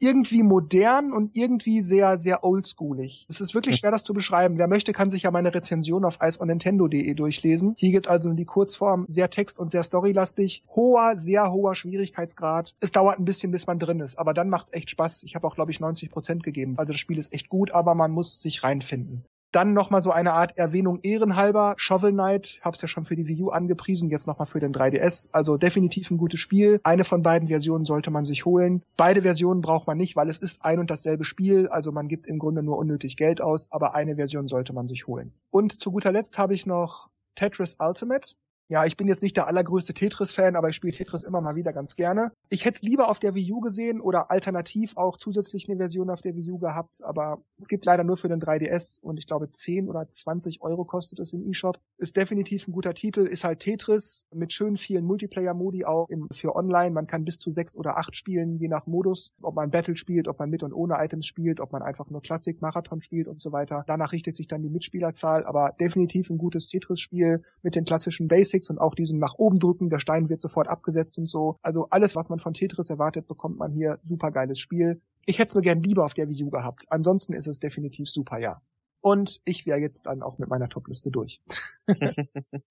irgendwie 0.05 0.42
modern 0.42 1.14
und 1.14 1.34
irgendwie 1.34 1.80
sehr, 1.80 2.18
sehr 2.18 2.44
oldschoolig. 2.44 3.24
Es 3.30 3.40
ist 3.40 3.55
wirklich 3.55 3.76
schwer, 3.76 3.90
das 3.90 4.05
zu 4.05 4.12
beschreiben. 4.12 4.59
Wer 4.59 4.68
möchte, 4.68 4.92
kann 4.92 5.09
sich 5.09 5.22
ja 5.22 5.30
meine 5.30 5.55
Rezension 5.55 6.05
auf 6.05 6.18
iceonnintendo.de 6.20 7.14
durchlesen. 7.14 7.74
Hier 7.78 7.90
geht's 7.90 8.07
also 8.07 8.28
in 8.28 8.36
die 8.36 8.44
Kurzform, 8.44 9.07
sehr 9.09 9.30
text- 9.30 9.59
und 9.59 9.70
sehr 9.70 9.82
storylastig. 9.82 10.62
Hoher, 10.68 11.16
sehr 11.16 11.50
hoher 11.50 11.74
Schwierigkeitsgrad. 11.74 12.74
Es 12.80 12.92
dauert 12.92 13.18
ein 13.18 13.24
bisschen, 13.24 13.50
bis 13.50 13.66
man 13.66 13.78
drin 13.78 14.00
ist, 14.00 14.18
aber 14.18 14.34
dann 14.34 14.50
macht's 14.50 14.74
echt 14.74 14.90
Spaß. 14.90 15.22
Ich 15.22 15.34
habe 15.34 15.46
auch, 15.46 15.55
glaube 15.55 15.70
ich, 15.70 15.80
90 15.80 16.11
Prozent 16.11 16.42
gegeben. 16.42 16.74
Also 16.76 16.92
das 16.92 17.00
Spiel 17.00 17.16
ist 17.16 17.32
echt 17.32 17.48
gut, 17.48 17.70
aber 17.70 17.94
man 17.94 18.11
muss 18.11 18.42
sich 18.42 18.62
reinfinden. 18.62 19.24
Dann 19.55 19.72
nochmal 19.72 20.02
so 20.02 20.11
eine 20.11 20.32
Art 20.32 20.59
Erwähnung 20.59 20.98
ehrenhalber. 21.02 21.74
Shovel 21.76 22.11
Knight, 22.11 22.59
hab's 22.62 22.82
ja 22.82 22.88
schon 22.88 23.05
für 23.05 23.14
die 23.14 23.28
Wii 23.28 23.42
U 23.42 23.50
angepriesen, 23.50 24.11
jetzt 24.11 24.26
nochmal 24.26 24.46
für 24.46 24.59
den 24.59 24.72
3DS. 24.72 25.28
Also 25.32 25.57
definitiv 25.57 26.11
ein 26.11 26.18
gutes 26.18 26.40
Spiel. 26.40 26.80
Eine 26.82 27.05
von 27.05 27.22
beiden 27.22 27.46
Versionen 27.46 27.84
sollte 27.84 28.11
man 28.11 28.24
sich 28.24 28.44
holen. 28.44 28.82
Beide 28.96 29.22
Versionen 29.22 29.61
braucht 29.61 29.86
man 29.86 29.96
nicht, 29.96 30.16
weil 30.16 30.28
es 30.28 30.38
ist 30.38 30.64
ein 30.64 30.80
und 30.80 30.90
dasselbe 30.90 31.22
Spiel. 31.22 31.68
Also 31.68 31.92
man 31.92 32.09
gibt 32.09 32.26
im 32.26 32.40
Grunde 32.40 32.64
nur 32.64 32.78
unnötig 32.78 33.16
Geld 33.16 33.40
aus, 33.40 33.70
aber 33.70 33.94
eine 33.94 34.16
Version 34.16 34.48
sollte 34.48 34.72
man 34.72 34.86
sich 34.86 35.07
holen. 35.07 35.32
Und 35.52 35.80
zu 35.80 35.92
guter 35.92 36.11
Letzt 36.11 36.36
habe 36.36 36.52
ich 36.52 36.66
noch 36.66 37.09
Tetris 37.36 37.76
Ultimate 37.78 38.34
ja, 38.74 38.84
ich 38.84 38.96
bin 38.96 39.06
jetzt 39.06 39.22
nicht 39.22 39.36
der 39.36 39.46
allergrößte 39.46 39.94
Tetris-Fan, 39.94 40.56
aber 40.56 40.68
ich 40.68 40.74
spiele 40.74 40.92
Tetris 40.92 41.22
immer 41.22 41.40
mal 41.40 41.54
wieder 41.54 41.72
ganz 41.72 41.94
gerne. 41.94 42.32
Ich 42.48 42.64
hätte 42.64 42.74
es 42.74 42.82
lieber 42.82 43.08
auf 43.08 43.20
der 43.20 43.36
Wii 43.36 43.52
U 43.52 43.60
gesehen 43.60 44.00
oder 44.00 44.32
alternativ 44.32 44.96
auch 44.96 45.16
zusätzlich 45.16 45.68
eine 45.68 45.78
Version 45.78 46.10
auf 46.10 46.22
der 46.22 46.34
Wii 46.34 46.50
U 46.50 46.58
gehabt, 46.58 47.00
aber 47.04 47.40
es 47.56 47.68
gibt 47.68 47.86
leider 47.86 48.02
nur 48.02 48.16
für 48.16 48.26
den 48.26 48.40
3DS 48.40 49.00
und 49.00 49.18
ich 49.18 49.28
glaube 49.28 49.48
10 49.48 49.88
oder 49.88 50.08
20 50.08 50.60
Euro 50.60 50.84
kostet 50.84 51.20
es 51.20 51.32
im 51.32 51.48
eShop. 51.48 51.78
Ist 51.98 52.16
definitiv 52.16 52.66
ein 52.66 52.72
guter 52.72 52.94
Titel, 52.94 53.20
ist 53.20 53.44
halt 53.44 53.60
Tetris 53.60 54.26
mit 54.34 54.52
schön 54.52 54.76
vielen 54.76 55.04
Multiplayer-Modi 55.04 55.84
auch 55.84 56.08
im, 56.08 56.26
für 56.32 56.56
online. 56.56 56.90
Man 56.90 57.06
kann 57.06 57.24
bis 57.24 57.38
zu 57.38 57.52
sechs 57.52 57.76
oder 57.76 57.96
acht 57.96 58.16
spielen, 58.16 58.58
je 58.58 58.66
nach 58.66 58.88
Modus, 58.88 59.36
ob 59.40 59.54
man 59.54 59.70
Battle 59.70 59.96
spielt, 59.96 60.26
ob 60.26 60.40
man 60.40 60.50
mit 60.50 60.64
und 60.64 60.72
ohne 60.72 60.96
Items 60.98 61.26
spielt, 61.26 61.60
ob 61.60 61.70
man 61.70 61.82
einfach 61.82 62.10
nur 62.10 62.22
Klassik, 62.22 62.60
Marathon 62.60 63.02
spielt 63.02 63.28
und 63.28 63.40
so 63.40 63.52
weiter. 63.52 63.84
Danach 63.86 64.10
richtet 64.10 64.34
sich 64.34 64.48
dann 64.48 64.62
die 64.62 64.68
Mitspielerzahl, 64.68 65.46
aber 65.46 65.76
definitiv 65.78 66.28
ein 66.28 66.38
gutes 66.38 66.66
Tetris-Spiel 66.66 67.44
mit 67.62 67.76
den 67.76 67.84
klassischen 67.84 68.26
Basics 68.26 68.63
Basics 68.64 68.70
und 68.70 68.78
auch 68.78 68.94
diesem 68.94 69.18
nach 69.18 69.34
oben 69.34 69.58
drücken, 69.58 69.90
der 69.90 69.98
Stein 69.98 70.28
wird 70.28 70.40
sofort 70.40 70.68
abgesetzt 70.68 71.18
und 71.18 71.28
so. 71.28 71.58
Also 71.62 71.88
alles, 71.90 72.16
was 72.16 72.28
man 72.28 72.40
von 72.40 72.54
Tetris 72.54 72.90
erwartet, 72.90 73.26
bekommt 73.28 73.58
man 73.58 73.72
hier. 73.72 73.98
Super 74.04 74.30
geiles 74.30 74.58
Spiel. 74.58 75.00
Ich 75.26 75.38
hätte 75.38 75.48
es 75.48 75.54
nur 75.54 75.62
gern 75.62 75.82
lieber 75.82 76.04
auf 76.04 76.14
der 76.14 76.28
Wii 76.28 76.44
U 76.44 76.50
gehabt. 76.50 76.84
Ansonsten 76.90 77.32
ist 77.34 77.46
es 77.46 77.60
definitiv 77.60 78.08
super, 78.08 78.38
ja. 78.38 78.60
Und 79.00 79.40
ich 79.44 79.66
wäre 79.66 79.78
jetzt 79.78 80.06
dann 80.06 80.22
auch 80.22 80.38
mit 80.38 80.48
meiner 80.48 80.68
Topliste 80.68 81.10
durch. 81.10 81.42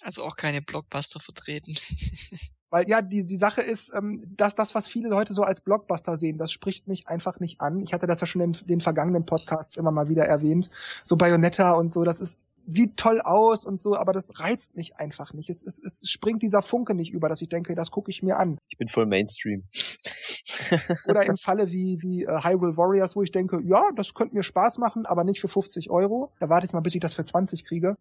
also 0.00 0.24
auch 0.24 0.36
keine 0.36 0.62
Blockbuster 0.62 1.20
vertreten. 1.20 1.76
Weil 2.70 2.88
ja, 2.88 3.00
die, 3.00 3.24
die 3.24 3.36
Sache 3.36 3.60
ist, 3.60 3.94
ähm, 3.94 4.20
dass 4.26 4.56
das, 4.56 4.74
was 4.74 4.88
viele 4.88 5.08
Leute 5.08 5.32
so 5.32 5.44
als 5.44 5.60
Blockbuster 5.60 6.16
sehen, 6.16 6.36
das 6.36 6.50
spricht 6.50 6.88
mich 6.88 7.06
einfach 7.06 7.38
nicht 7.38 7.60
an. 7.60 7.80
Ich 7.80 7.92
hatte 7.92 8.08
das 8.08 8.20
ja 8.20 8.26
schon 8.26 8.42
in 8.42 8.52
den 8.66 8.80
vergangenen 8.80 9.24
Podcasts 9.24 9.76
immer 9.76 9.92
mal 9.92 10.08
wieder 10.08 10.24
erwähnt. 10.24 10.70
So 11.04 11.16
Bayonetta 11.16 11.72
und 11.72 11.92
so, 11.92 12.02
das 12.02 12.20
ist 12.20 12.40
sieht 12.66 12.96
toll 12.96 13.20
aus 13.20 13.64
und 13.64 13.80
so, 13.80 13.96
aber 13.96 14.12
das 14.12 14.40
reizt 14.40 14.76
mich 14.76 14.96
einfach 14.96 15.32
nicht. 15.32 15.50
Es, 15.50 15.64
es, 15.64 15.82
es 15.82 16.10
springt 16.10 16.42
dieser 16.42 16.62
Funke 16.62 16.94
nicht 16.94 17.12
über, 17.12 17.28
dass 17.28 17.42
ich 17.42 17.48
denke, 17.48 17.74
das 17.74 17.90
gucke 17.90 18.10
ich 18.10 18.22
mir 18.22 18.38
an. 18.38 18.58
Ich 18.68 18.78
bin 18.78 18.88
voll 18.88 19.06
Mainstream. 19.06 19.64
Oder 21.06 21.26
im 21.26 21.36
Falle 21.36 21.70
wie, 21.70 21.98
wie 22.02 22.26
uh, 22.26 22.44
Hyrule 22.44 22.76
Warriors, 22.76 23.16
wo 23.16 23.22
ich 23.22 23.30
denke, 23.30 23.60
ja, 23.64 23.90
das 23.94 24.14
könnte 24.14 24.34
mir 24.34 24.42
Spaß 24.42 24.78
machen, 24.78 25.06
aber 25.06 25.24
nicht 25.24 25.40
für 25.40 25.48
50 25.48 25.90
Euro. 25.90 26.32
Da 26.40 26.48
warte 26.48 26.66
ich 26.66 26.72
mal, 26.72 26.80
bis 26.80 26.94
ich 26.94 27.00
das 27.00 27.14
für 27.14 27.24
20 27.24 27.64
kriege. 27.64 27.96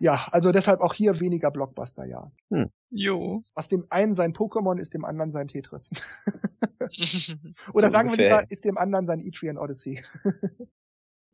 Ja, 0.00 0.26
also 0.32 0.50
deshalb 0.50 0.80
auch 0.80 0.92
hier 0.92 1.20
weniger 1.20 1.50
Blockbuster, 1.50 2.04
ja. 2.04 2.30
Hm. 2.50 2.70
Jo. 2.90 3.42
Was 3.54 3.68
dem 3.68 3.86
einen 3.90 4.12
sein 4.12 4.32
Pokémon 4.32 4.78
ist, 4.78 4.92
dem 4.92 5.04
anderen 5.04 5.30
sein 5.30 5.46
Tetris. 5.46 5.92
Oder 7.74 7.88
so 7.88 7.92
sagen 7.92 8.08
ungefähr. 8.08 8.30
wir 8.30 8.38
lieber, 8.38 8.50
ist 8.50 8.64
dem 8.64 8.76
anderen 8.76 9.06
sein 9.06 9.20
Etrian 9.20 9.58
Odyssey. 9.58 10.02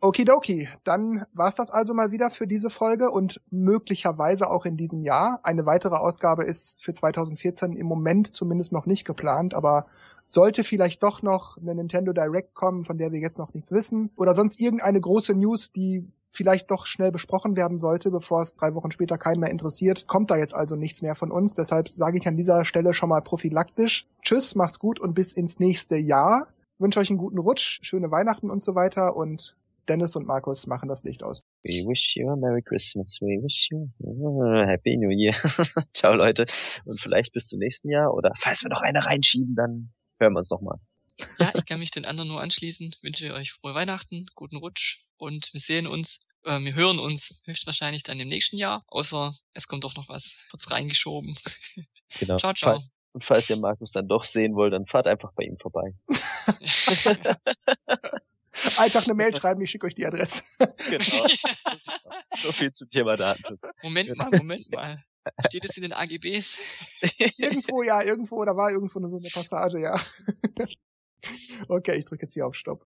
Okidoki, 0.00 0.68
dann 0.84 1.24
war's 1.34 1.56
das 1.56 1.72
also 1.72 1.92
mal 1.92 2.12
wieder 2.12 2.30
für 2.30 2.46
diese 2.46 2.70
Folge 2.70 3.10
und 3.10 3.40
möglicherweise 3.50 4.48
auch 4.48 4.64
in 4.64 4.76
diesem 4.76 5.02
Jahr. 5.02 5.40
Eine 5.42 5.66
weitere 5.66 5.96
Ausgabe 5.96 6.44
ist 6.44 6.80
für 6.80 6.92
2014 6.92 7.72
im 7.72 7.86
Moment 7.86 8.32
zumindest 8.32 8.72
noch 8.72 8.86
nicht 8.86 9.04
geplant, 9.04 9.54
aber 9.54 9.86
sollte 10.24 10.62
vielleicht 10.62 11.02
doch 11.02 11.22
noch 11.22 11.58
eine 11.58 11.74
Nintendo 11.74 12.12
Direct 12.12 12.54
kommen, 12.54 12.84
von 12.84 12.96
der 12.96 13.10
wir 13.10 13.18
jetzt 13.18 13.38
noch 13.38 13.52
nichts 13.54 13.72
wissen, 13.72 14.12
oder 14.14 14.34
sonst 14.34 14.60
irgendeine 14.60 15.00
große 15.00 15.34
News, 15.34 15.72
die 15.72 16.06
vielleicht 16.32 16.70
doch 16.70 16.86
schnell 16.86 17.10
besprochen 17.10 17.56
werden 17.56 17.80
sollte, 17.80 18.12
bevor 18.12 18.42
es 18.42 18.56
drei 18.56 18.76
Wochen 18.76 18.92
später 18.92 19.18
keinen 19.18 19.40
mehr 19.40 19.50
interessiert, 19.50 20.06
kommt 20.06 20.30
da 20.30 20.36
jetzt 20.36 20.54
also 20.54 20.76
nichts 20.76 21.02
mehr 21.02 21.16
von 21.16 21.32
uns. 21.32 21.54
Deshalb 21.54 21.88
sage 21.88 22.18
ich 22.18 22.28
an 22.28 22.36
dieser 22.36 22.64
Stelle 22.64 22.94
schon 22.94 23.08
mal 23.08 23.22
prophylaktisch. 23.22 24.06
Tschüss, 24.22 24.54
macht's 24.54 24.78
gut 24.78 25.00
und 25.00 25.16
bis 25.16 25.32
ins 25.32 25.58
nächste 25.58 25.96
Jahr. 25.96 26.46
wünsche 26.78 27.00
euch 27.00 27.10
einen 27.10 27.18
guten 27.18 27.38
Rutsch, 27.38 27.80
schöne 27.82 28.12
Weihnachten 28.12 28.48
und 28.48 28.62
so 28.62 28.76
weiter 28.76 29.16
und 29.16 29.56
Dennis 29.88 30.16
und 30.16 30.26
Markus 30.26 30.66
machen 30.66 30.88
das 30.88 31.02
Licht 31.04 31.22
aus. 31.22 31.46
We 31.62 31.84
wish 31.88 32.16
you 32.16 32.28
a 32.28 32.36
Merry 32.36 32.62
Christmas. 32.62 33.18
We 33.20 33.42
wish 33.42 33.68
you 33.70 33.88
a 34.42 34.66
Happy 34.66 34.96
New 34.96 35.10
Year. 35.10 35.32
Ciao 35.94 36.14
Leute. 36.14 36.46
Und 36.84 37.00
vielleicht 37.00 37.32
bis 37.32 37.46
zum 37.46 37.58
nächsten 37.58 37.90
Jahr. 37.90 38.12
Oder 38.12 38.32
falls 38.36 38.62
wir 38.62 38.68
noch 38.68 38.82
eine 38.82 39.04
reinschieben, 39.04 39.54
dann 39.54 39.92
hören 40.20 40.34
wir 40.34 40.38
uns 40.38 40.50
noch 40.50 40.60
mal. 40.60 40.78
Ja, 41.38 41.52
ich 41.54 41.64
kann 41.64 41.80
mich 41.80 41.90
den 41.90 42.04
anderen 42.04 42.28
nur 42.28 42.42
anschließen. 42.42 42.94
Wünsche 43.02 43.32
euch 43.32 43.52
frohe 43.52 43.74
Weihnachten, 43.74 44.26
guten 44.34 44.56
Rutsch 44.56 45.04
und 45.16 45.52
wir 45.52 45.60
sehen 45.60 45.86
uns, 45.86 46.28
äh, 46.44 46.60
wir 46.60 46.74
hören 46.74 46.98
uns 46.98 47.40
höchstwahrscheinlich 47.44 48.02
dann 48.02 48.20
im 48.20 48.28
nächsten 48.28 48.56
Jahr. 48.56 48.84
Außer 48.88 49.34
es 49.54 49.68
kommt 49.68 49.84
doch 49.84 49.96
noch 49.96 50.08
was 50.08 50.36
kurz 50.50 50.70
reingeschoben. 50.70 51.34
Genau. 52.20 52.36
ciao, 52.38 52.52
ciao. 52.52 52.72
Falls, 52.72 52.94
und 53.12 53.24
falls 53.24 53.50
ihr 53.50 53.56
Markus 53.56 53.92
dann 53.92 54.06
doch 54.06 54.24
sehen 54.24 54.54
wollt, 54.54 54.74
dann 54.74 54.86
fahrt 54.86 55.06
einfach 55.06 55.32
bei 55.32 55.44
ihm 55.44 55.56
vorbei. 55.56 55.94
Einfach 58.78 59.04
eine 59.04 59.14
Mail 59.14 59.34
schreiben, 59.36 59.60
ich 59.60 59.70
schicke 59.70 59.86
euch 59.86 59.94
die 59.94 60.06
Adresse. 60.06 60.42
Genau. 60.90 61.26
So 62.30 62.52
viel 62.52 62.72
zum 62.72 62.88
Thema 62.88 63.16
Datenschutz. 63.16 63.70
Moment 63.82 64.16
mal, 64.16 64.30
Moment 64.30 64.70
mal. 64.72 65.02
Steht 65.46 65.64
es 65.64 65.76
in 65.76 65.82
den 65.82 65.92
AGBs? 65.92 66.56
irgendwo, 67.38 67.82
ja, 67.82 68.02
irgendwo, 68.02 68.44
da 68.44 68.56
war 68.56 68.70
irgendwo 68.70 69.00
so 69.08 69.16
eine 69.16 69.28
Passage, 69.28 69.80
ja. 69.80 70.00
okay, 71.68 71.96
ich 71.96 72.04
drücke 72.04 72.22
jetzt 72.22 72.34
hier 72.34 72.46
auf 72.46 72.54
Stopp. 72.54 72.86